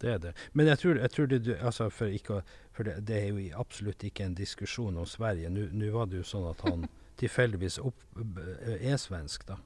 Det 0.00 0.08
er 0.08 0.18
det. 0.18 0.32
Men 0.52 0.66
jeg 0.66 0.78
tror, 0.78 0.96
jeg 0.96 1.10
tror 1.12 1.26
det, 1.26 1.56
altså 1.60 1.90
for, 1.92 2.08
ikke, 2.08 2.40
for 2.72 2.88
det, 2.88 3.06
det, 3.08 3.16
er 3.16 3.26
jo 3.28 3.60
absolutt 3.60 4.04
ikke 4.04 4.24
en 4.24 4.34
diskusjon 4.34 4.96
om 4.96 5.06
Sverige. 5.06 5.50
Nå 5.52 5.90
var 5.92 6.08
det 6.08 6.22
jo 6.22 6.28
sånn 6.30 6.48
at 6.48 6.64
han 6.64 6.86
tilfeldigvis 7.20 7.76
opp, 7.84 8.00
er 8.80 8.96
svensk, 8.96 9.44
da. 9.48 9.58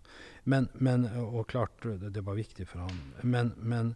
Men, 0.45 0.67
men, 0.75 1.07
og 1.23 1.47
klart, 1.53 1.77
det, 1.85 2.11
det 2.17 2.25
var 2.27 2.35
viktig 2.35 2.67
for 2.67 2.83
han. 2.83 2.99
Men, 3.23 3.55
men 3.59 3.95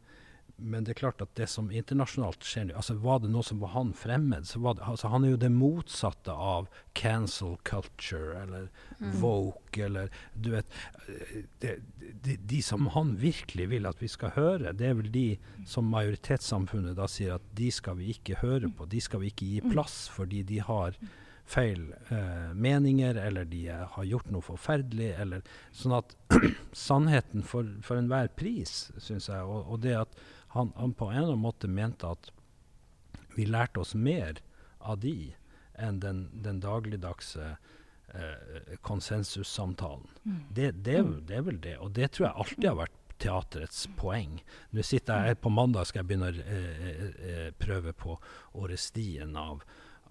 men 0.58 0.84
det 0.84 0.92
er 0.92 0.98
klart 1.00 1.22
at 1.22 1.34
det 1.38 1.46
som 1.50 1.70
internasjonalt 1.70 2.42
skjer 2.44 2.72
altså 2.74 2.96
Var 2.98 3.20
det 3.22 3.30
noe 3.30 3.46
som 3.46 3.60
var 3.62 3.70
han 3.76 3.92
fremmed, 3.94 4.46
så 4.48 4.58
var 4.64 4.74
det, 4.78 4.82
altså 4.90 5.10
Han 5.12 5.24
er 5.24 5.32
jo 5.34 5.40
det 5.44 5.50
motsatte 5.54 6.34
av 6.34 6.66
cancel 6.98 7.54
culture 7.68 8.34
eller 8.42 8.66
mm. 8.98 9.12
woke 9.22 9.84
eller 9.86 10.10
Du 10.34 10.50
vet 10.56 10.80
de, 11.62 11.76
de, 12.24 12.36
de, 12.36 12.62
som 12.62 12.90
han 12.96 13.14
virkelig 13.22 13.68
vil 13.70 13.86
at 13.88 14.02
vi 14.02 14.10
skal 14.10 14.34
høre, 14.34 14.74
det 14.76 14.90
er 14.90 14.98
vel 14.98 15.12
de 15.14 15.28
som 15.68 15.86
majoritetssamfunnet 15.92 16.98
da 16.98 17.06
sier 17.10 17.38
at 17.38 17.46
de 17.56 17.70
skal 17.72 17.96
vi 18.00 18.10
ikke 18.12 18.40
høre 18.42 18.68
på. 18.68 18.84
De 18.90 19.00
skal 19.00 19.22
vi 19.22 19.32
ikke 19.32 19.48
gi 19.48 19.62
plass 19.70 20.02
fordi 20.12 20.42
de 20.48 20.60
har 20.64 20.98
feil 21.48 21.94
eh, 22.08 22.54
meninger, 22.54 23.14
eller 23.14 23.44
de 23.44 23.68
eh, 23.68 23.84
har 23.94 24.04
gjort 24.04 24.30
noe 24.32 24.44
forferdelig. 24.44 25.12
Eller, 25.22 25.44
sånn 25.72 25.96
at 25.98 26.14
sannheten 26.86 27.44
for, 27.46 27.68
for 27.84 28.00
enhver 28.00 28.30
pris, 28.36 28.90
syns 29.00 29.30
jeg. 29.30 29.44
Og, 29.44 29.64
og, 29.64 29.80
det 29.84 29.96
at 30.02 30.20
han, 30.58 30.72
han, 30.76 30.94
på 30.94 31.08
en 31.08 31.16
eller 31.16 31.32
annen 31.32 31.46
måte 31.46 31.70
mente 31.70 32.10
at 32.10 32.30
vi 33.36 33.46
lærte 33.46 33.82
oss 33.84 33.94
mer 33.94 34.40
av 34.78 34.98
de 35.04 35.32
enn 35.78 36.00
den, 36.02 36.24
den 36.42 36.58
dagligdagse 36.60 37.52
eh, 38.14 38.76
konsensussamtalen. 38.82 40.08
Mm. 40.24 40.40
Det, 40.50 40.70
det, 40.72 40.96
mm. 41.06 41.12
det, 41.26 41.36
er 41.36 41.44
vel 41.46 41.60
det. 41.62 41.76
Og 41.78 41.92
det 41.94 42.10
tror 42.12 42.28
jeg 42.28 42.42
alltid 42.44 42.68
har 42.68 42.80
vært 42.80 42.96
teaterets 43.18 43.84
poeng. 43.98 44.38
Nå 44.74 44.82
sitter 44.86 45.26
jeg 45.26 45.40
På 45.42 45.50
mandag 45.50 45.88
skal 45.90 46.02
jeg 46.02 46.10
begynne 46.10 46.30
å 46.30 46.42
eh, 46.42 46.88
eh, 46.90 47.04
eh 47.30 47.48
prøve 47.58 47.94
på 47.94 48.18
Orestien 48.58 49.36
av 49.38 49.62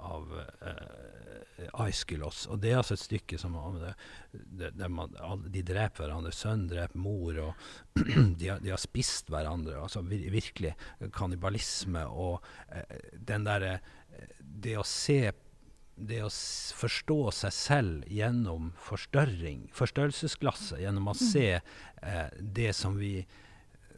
av 0.03 0.33
uh, 0.33 1.81
Aiskylos. 1.83 2.45
Og 2.51 2.61
det 2.61 2.71
er 2.71 2.81
altså 2.81 2.97
et 2.97 3.03
stykke 3.05 3.39
som 3.41 3.55
det, 3.79 3.93
det, 4.31 4.71
det 4.77 4.89
man, 4.93 5.15
De 5.49 5.63
dreper 5.65 6.05
hverandre. 6.05 6.33
Sønn 6.35 6.67
dreper 6.69 7.01
mor, 7.01 7.39
og 7.49 7.97
de, 8.39 8.51
har, 8.51 8.61
de, 8.63 8.73
har, 8.73 8.81
spist 8.81 9.31
hverandre. 9.33 9.79
Altså 9.81 10.03
vir, 10.05 10.27
virkelig 10.33 10.75
kannibalisme. 11.15 12.05
Og 12.07 12.39
uh, 12.71 12.95
den 13.17 13.47
derre 13.47 13.79
uh, 13.79 14.31
Det 14.37 14.77
å 14.77 14.85
se 14.87 15.21
det 15.97 16.19
å 16.21 16.29
forstå 16.77 17.17
seg 17.33 17.53
selv 17.55 18.09
gjennom 18.13 18.69
forstørring, 18.85 19.65
forstørrelsesglasset, 19.73 20.81
gjennom 20.83 21.09
å 21.09 21.15
se 21.17 21.47
eh, 21.57 22.27
det 22.37 22.69
som 22.77 22.99
vi 22.99 23.23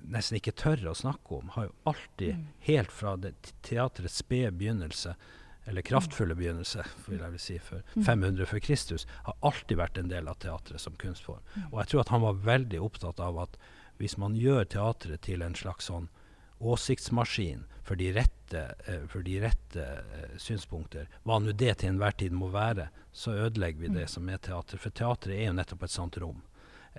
nesten 0.07 0.39
ikke 0.39 0.55
tør 0.55 0.91
å 0.91 0.95
snakke 0.95 1.41
om, 1.41 1.51
har 1.55 1.67
jo 1.67 1.75
alltid, 1.91 2.39
mm. 2.39 2.45
helt 2.69 2.93
fra 2.93 3.15
det 3.19 3.33
teaterets 3.67 4.21
spede 4.23 4.53
begynnelse, 4.55 5.15
eller 5.69 5.85
kraftfulle 5.85 6.35
begynnelse, 6.35 6.83
vil 7.05 7.19
jeg 7.21 7.33
vil 7.35 7.41
si, 7.43 7.57
for 7.61 7.83
500 7.93 8.31
mm. 8.31 8.45
før 8.49 8.63
Kristus, 8.65 9.05
har 9.27 9.37
alltid 9.45 9.77
vært 9.77 9.99
en 10.01 10.09
del 10.09 10.29
av 10.31 10.39
teatret 10.41 10.81
som 10.81 10.95
kunstform. 10.97 11.43
Mm. 11.53 11.67
Og 11.69 11.81
jeg 11.83 11.91
tror 11.91 12.01
at 12.01 12.13
han 12.15 12.23
var 12.25 12.39
veldig 12.47 12.79
opptatt 12.81 13.21
av 13.21 13.37
at 13.45 13.59
hvis 13.99 14.17
man 14.17 14.37
gjør 14.39 14.65
teatret 14.71 15.21
til 15.27 15.43
en 15.45 15.57
slags 15.59 15.91
sånn 15.91 16.07
åsiktsmaskin 16.59 17.65
for 17.83 17.99
de 17.99 18.11
rette, 18.15 18.63
eh, 18.87 19.05
for 19.07 19.23
de 19.23 19.39
rette 19.43 19.85
eh, 19.85 20.37
synspunkter, 20.41 21.07
hva 21.23 21.39
nå 21.39 21.53
det 21.53 21.77
til 21.79 21.93
enhver 21.93 22.17
tid 22.19 22.35
må 22.35 22.49
være, 22.53 22.89
så 23.11 23.35
ødelegger 23.47 23.85
vi 23.85 23.91
det 23.93 24.07
mm. 24.07 24.13
som 24.15 24.29
er 24.29 24.41
teater. 24.43 24.81
For 24.81 24.95
teatret 24.95 25.35
er 25.35 25.49
jo 25.49 25.57
nettopp 25.59 25.85
et 25.87 25.95
sånt 25.95 26.19
rom. 26.21 26.43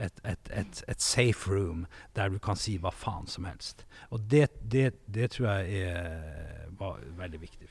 Et, 0.01 0.21
et, 0.25 0.51
et, 0.55 0.83
et, 0.89 1.03
safe 1.03 1.51
room 1.51 1.83
der 2.17 2.31
du 2.31 2.39
kan 2.41 2.57
si 2.57 2.77
hva 2.81 2.93
faen 2.95 3.27
som 3.29 3.45
helst. 3.49 3.85
Og 4.15 4.23
det, 4.33 4.47
det, 4.63 4.93
det 5.11 5.33
tror 5.35 5.51
jeg 5.51 5.83
er, 5.91 6.69
var 6.79 7.03
veldig 7.19 7.41
viktig 7.43 7.70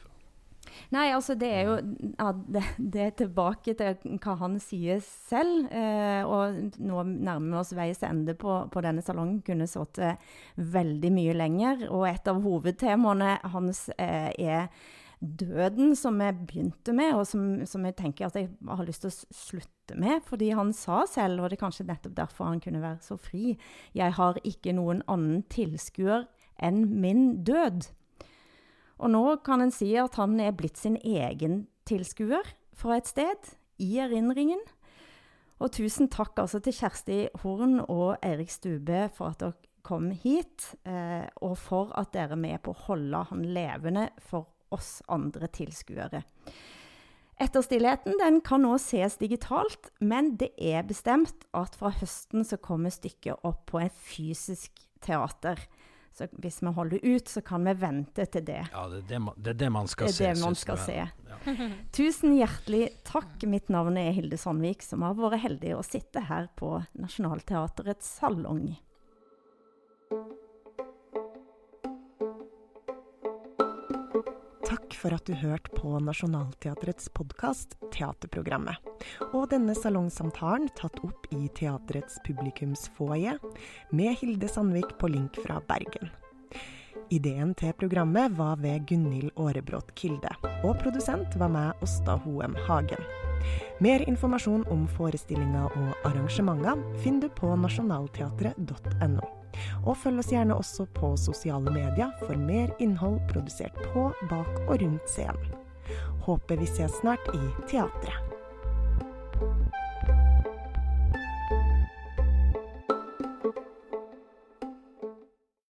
Nei, 0.94 1.08
altså 1.16 1.36
det 1.40 1.50
er 1.54 1.68
jo 1.68 1.76
ja, 1.80 2.30
det, 2.34 2.64
det, 2.78 3.02
er 3.06 3.18
tilbake 3.24 3.76
til 3.80 4.20
hva 4.24 4.36
han 4.42 4.60
sier 4.64 5.02
selv. 5.06 5.68
Eh, 5.72 6.22
og 6.26 6.80
nå 6.80 7.04
nærmer 7.10 7.50
vi 7.50 7.60
oss 7.62 7.76
veis 7.78 8.04
ende 8.08 8.36
på, 8.40 8.62
på 8.72 8.86
denne 8.86 9.04
salongen. 9.06 9.42
Kunne 9.46 9.68
sittet 9.70 10.24
veldig 10.56 11.12
mye 11.16 11.36
lenger. 11.38 11.86
Og 11.90 12.08
et 12.10 12.32
av 12.32 12.42
hovedtemaene 12.46 13.38
hans 13.54 13.88
eh, 13.98 14.32
er 14.40 14.72
døden, 15.20 15.96
som 16.00 16.20
vi 16.20 16.32
begynte 16.32 16.94
med, 16.96 17.14
og 17.18 17.26
som, 17.28 17.66
som, 17.68 17.84
jeg 17.86 17.98
tenker 18.00 18.30
at 18.30 18.38
jeg 18.40 18.50
har 18.68 18.88
lyst 18.88 19.04
til 19.04 19.12
å 19.12 19.36
slutte 19.36 20.00
med. 20.00 20.24
Fordi 20.28 20.52
han 20.56 20.74
sa 20.76 21.04
selv, 21.10 21.44
og 21.44 21.52
det 21.52 21.60
er 21.60 21.66
kanskje 21.66 21.88
nettopp 21.90 22.16
derfor 22.18 22.52
han 22.52 22.64
kunne 22.64 22.84
være 22.84 23.04
så 23.04 23.20
fri, 23.20 23.58
jeg 23.98 24.16
har 24.16 24.40
ikke 24.48 24.76
noen 24.78 25.04
annen 25.12 25.44
tilskuer 25.52 26.28
enn 26.60 26.86
min 27.04 27.44
død. 27.48 27.92
Og 29.00 29.14
nå 29.14 29.24
kan 29.45 29.64
en 29.64 29.72
si 29.74 29.93
at 30.00 30.18
han 30.20 30.39
er 30.43 30.56
blitt 30.56 30.80
sin 30.80 30.97
egen 31.00 31.64
tilskuer 31.88 32.45
fra 32.76 33.00
et 33.00 33.10
sted, 33.10 33.56
i 33.80 33.95
erindringen. 34.04 34.60
Og 35.64 35.72
tusen 35.76 36.10
takk 36.12 36.39
altså 36.39 36.60
til 36.64 36.76
Kjersti 36.76 37.20
Horn 37.43 37.80
og 37.86 38.20
Eirik 38.26 38.52
Stube 38.52 39.06
for 39.16 39.32
at 39.32 39.39
dere 39.39 39.56
kom 39.88 40.10
hit, 40.12 40.74
eh, 40.84 41.26
og 41.41 41.56
for 41.58 41.93
at 41.97 42.12
dere 42.14 42.36
er 42.36 42.41
med 42.41 42.60
på 42.64 42.74
å 42.74 42.82
holde 42.89 43.24
han 43.32 43.45
levende 43.56 44.10
for 44.20 44.52
oss 44.76 45.00
andre 45.10 45.47
tilskuere. 45.52 46.22
Etterstillheten 47.39 48.20
den 48.20 48.41
kan 48.43 48.66
nå 48.66 48.76
ses 48.84 49.16
digitalt, 49.22 49.89
men 50.04 50.34
det 50.39 50.52
er 50.60 50.84
bestemt 50.84 51.47
at 51.56 51.78
fra 51.80 51.93
høsten 51.95 52.43
så 52.43 52.60
kommer 52.60 52.91
stykket 52.91 53.47
opp 53.47 53.64
på 53.72 53.80
en 53.80 53.93
fysisk 53.95 54.84
teater. 55.04 55.62
Så 56.20 56.28
hvis 56.44 56.58
vi 56.60 56.72
holder 56.76 57.00
ut, 57.04 57.30
så 57.32 57.42
kan 57.42 57.64
vi 57.64 57.74
vente 57.80 58.26
til 58.28 58.44
det. 58.44 58.60
Ja, 58.74 58.82
det 58.92 58.98
er 58.98 59.08
det 59.08 59.20
man, 59.24 59.38
det 59.40 59.54
er 59.54 59.60
det 59.62 59.70
man 59.72 59.88
skal 59.88 60.10
se. 60.12 60.18
Det 60.18 60.26
er 60.28 60.36
det 60.36 60.44
man 60.44 60.58
skal 60.60 60.82
se. 60.84 60.98
Ja. 61.00 61.54
Tusen 61.96 62.36
hjertelig 62.36 62.90
takk. 63.08 63.46
Mitt 63.48 63.72
navn 63.72 63.96
er 64.02 64.12
Hilde 64.18 64.36
Sandvik, 64.42 64.84
som 64.84 65.06
har 65.08 65.16
vært 65.16 65.40
heldig 65.46 65.78
å 65.78 65.86
sitte 65.86 66.26
her 66.28 66.52
på 66.60 66.74
Nationaltheatrets 67.00 68.18
salong. 68.20 68.74
For 75.00 75.16
at 75.16 75.26
du 75.26 75.34
hørte 75.34 75.72
på 75.78 75.95
Nationaltheatrets 76.04 77.10
podkast 77.16 77.78
Teaterprogrammet. 77.93 78.76
Og 79.32 79.47
denne 79.54 79.76
salongsamtalen 79.78 80.68
tatt 80.80 81.00
opp 81.06 81.30
i 81.36 81.47
teaterets 81.56 82.20
publikumsfoajé 82.28 83.38
med 83.95 84.20
Hilde 84.20 84.52
Sandvik 84.52 84.97
på 85.00 85.12
link 85.14 85.39
fra 85.45 85.62
Bergen. 85.70 86.12
Ideen 87.10 87.56
til 87.58 87.74
programmet 87.80 88.36
var 88.38 88.60
ved 88.62 88.86
Gunhild 88.89 89.32
Aarebrot 89.39 89.95
Kilde, 89.97 90.36
og 90.62 90.76
produsent 90.84 91.39
var 91.41 91.50
meg, 91.54 91.74
Åsta 91.86 92.20
Hoem 92.26 92.58
Hagen. 92.68 93.19
Mer 93.80 94.04
informasjon 94.10 94.66
om 94.74 94.88
forestillinger 94.96 95.76
og 95.80 96.08
arrangementer 96.10 96.82
finner 97.04 97.28
du 97.28 97.36
på 97.40 97.52
nasjonalteatret.no. 97.64 99.28
Og 99.86 99.98
følg 99.98 100.22
oss 100.22 100.32
gjerne 100.34 100.58
også 100.60 100.86
på 100.96 101.14
sosiale 101.20 101.74
medier 101.74 102.12
for 102.24 102.38
mer 102.38 102.72
innhold 102.80 103.22
produsert 103.32 103.76
på, 103.94 104.10
bak 104.32 104.52
og 104.68 104.76
rundt 104.84 105.12
scenen. 105.12 105.56
Håper 106.28 106.60
vi 106.62 106.70
ses 106.70 107.00
snart 107.02 107.32
i 107.34 107.46
teatret. 107.72 108.29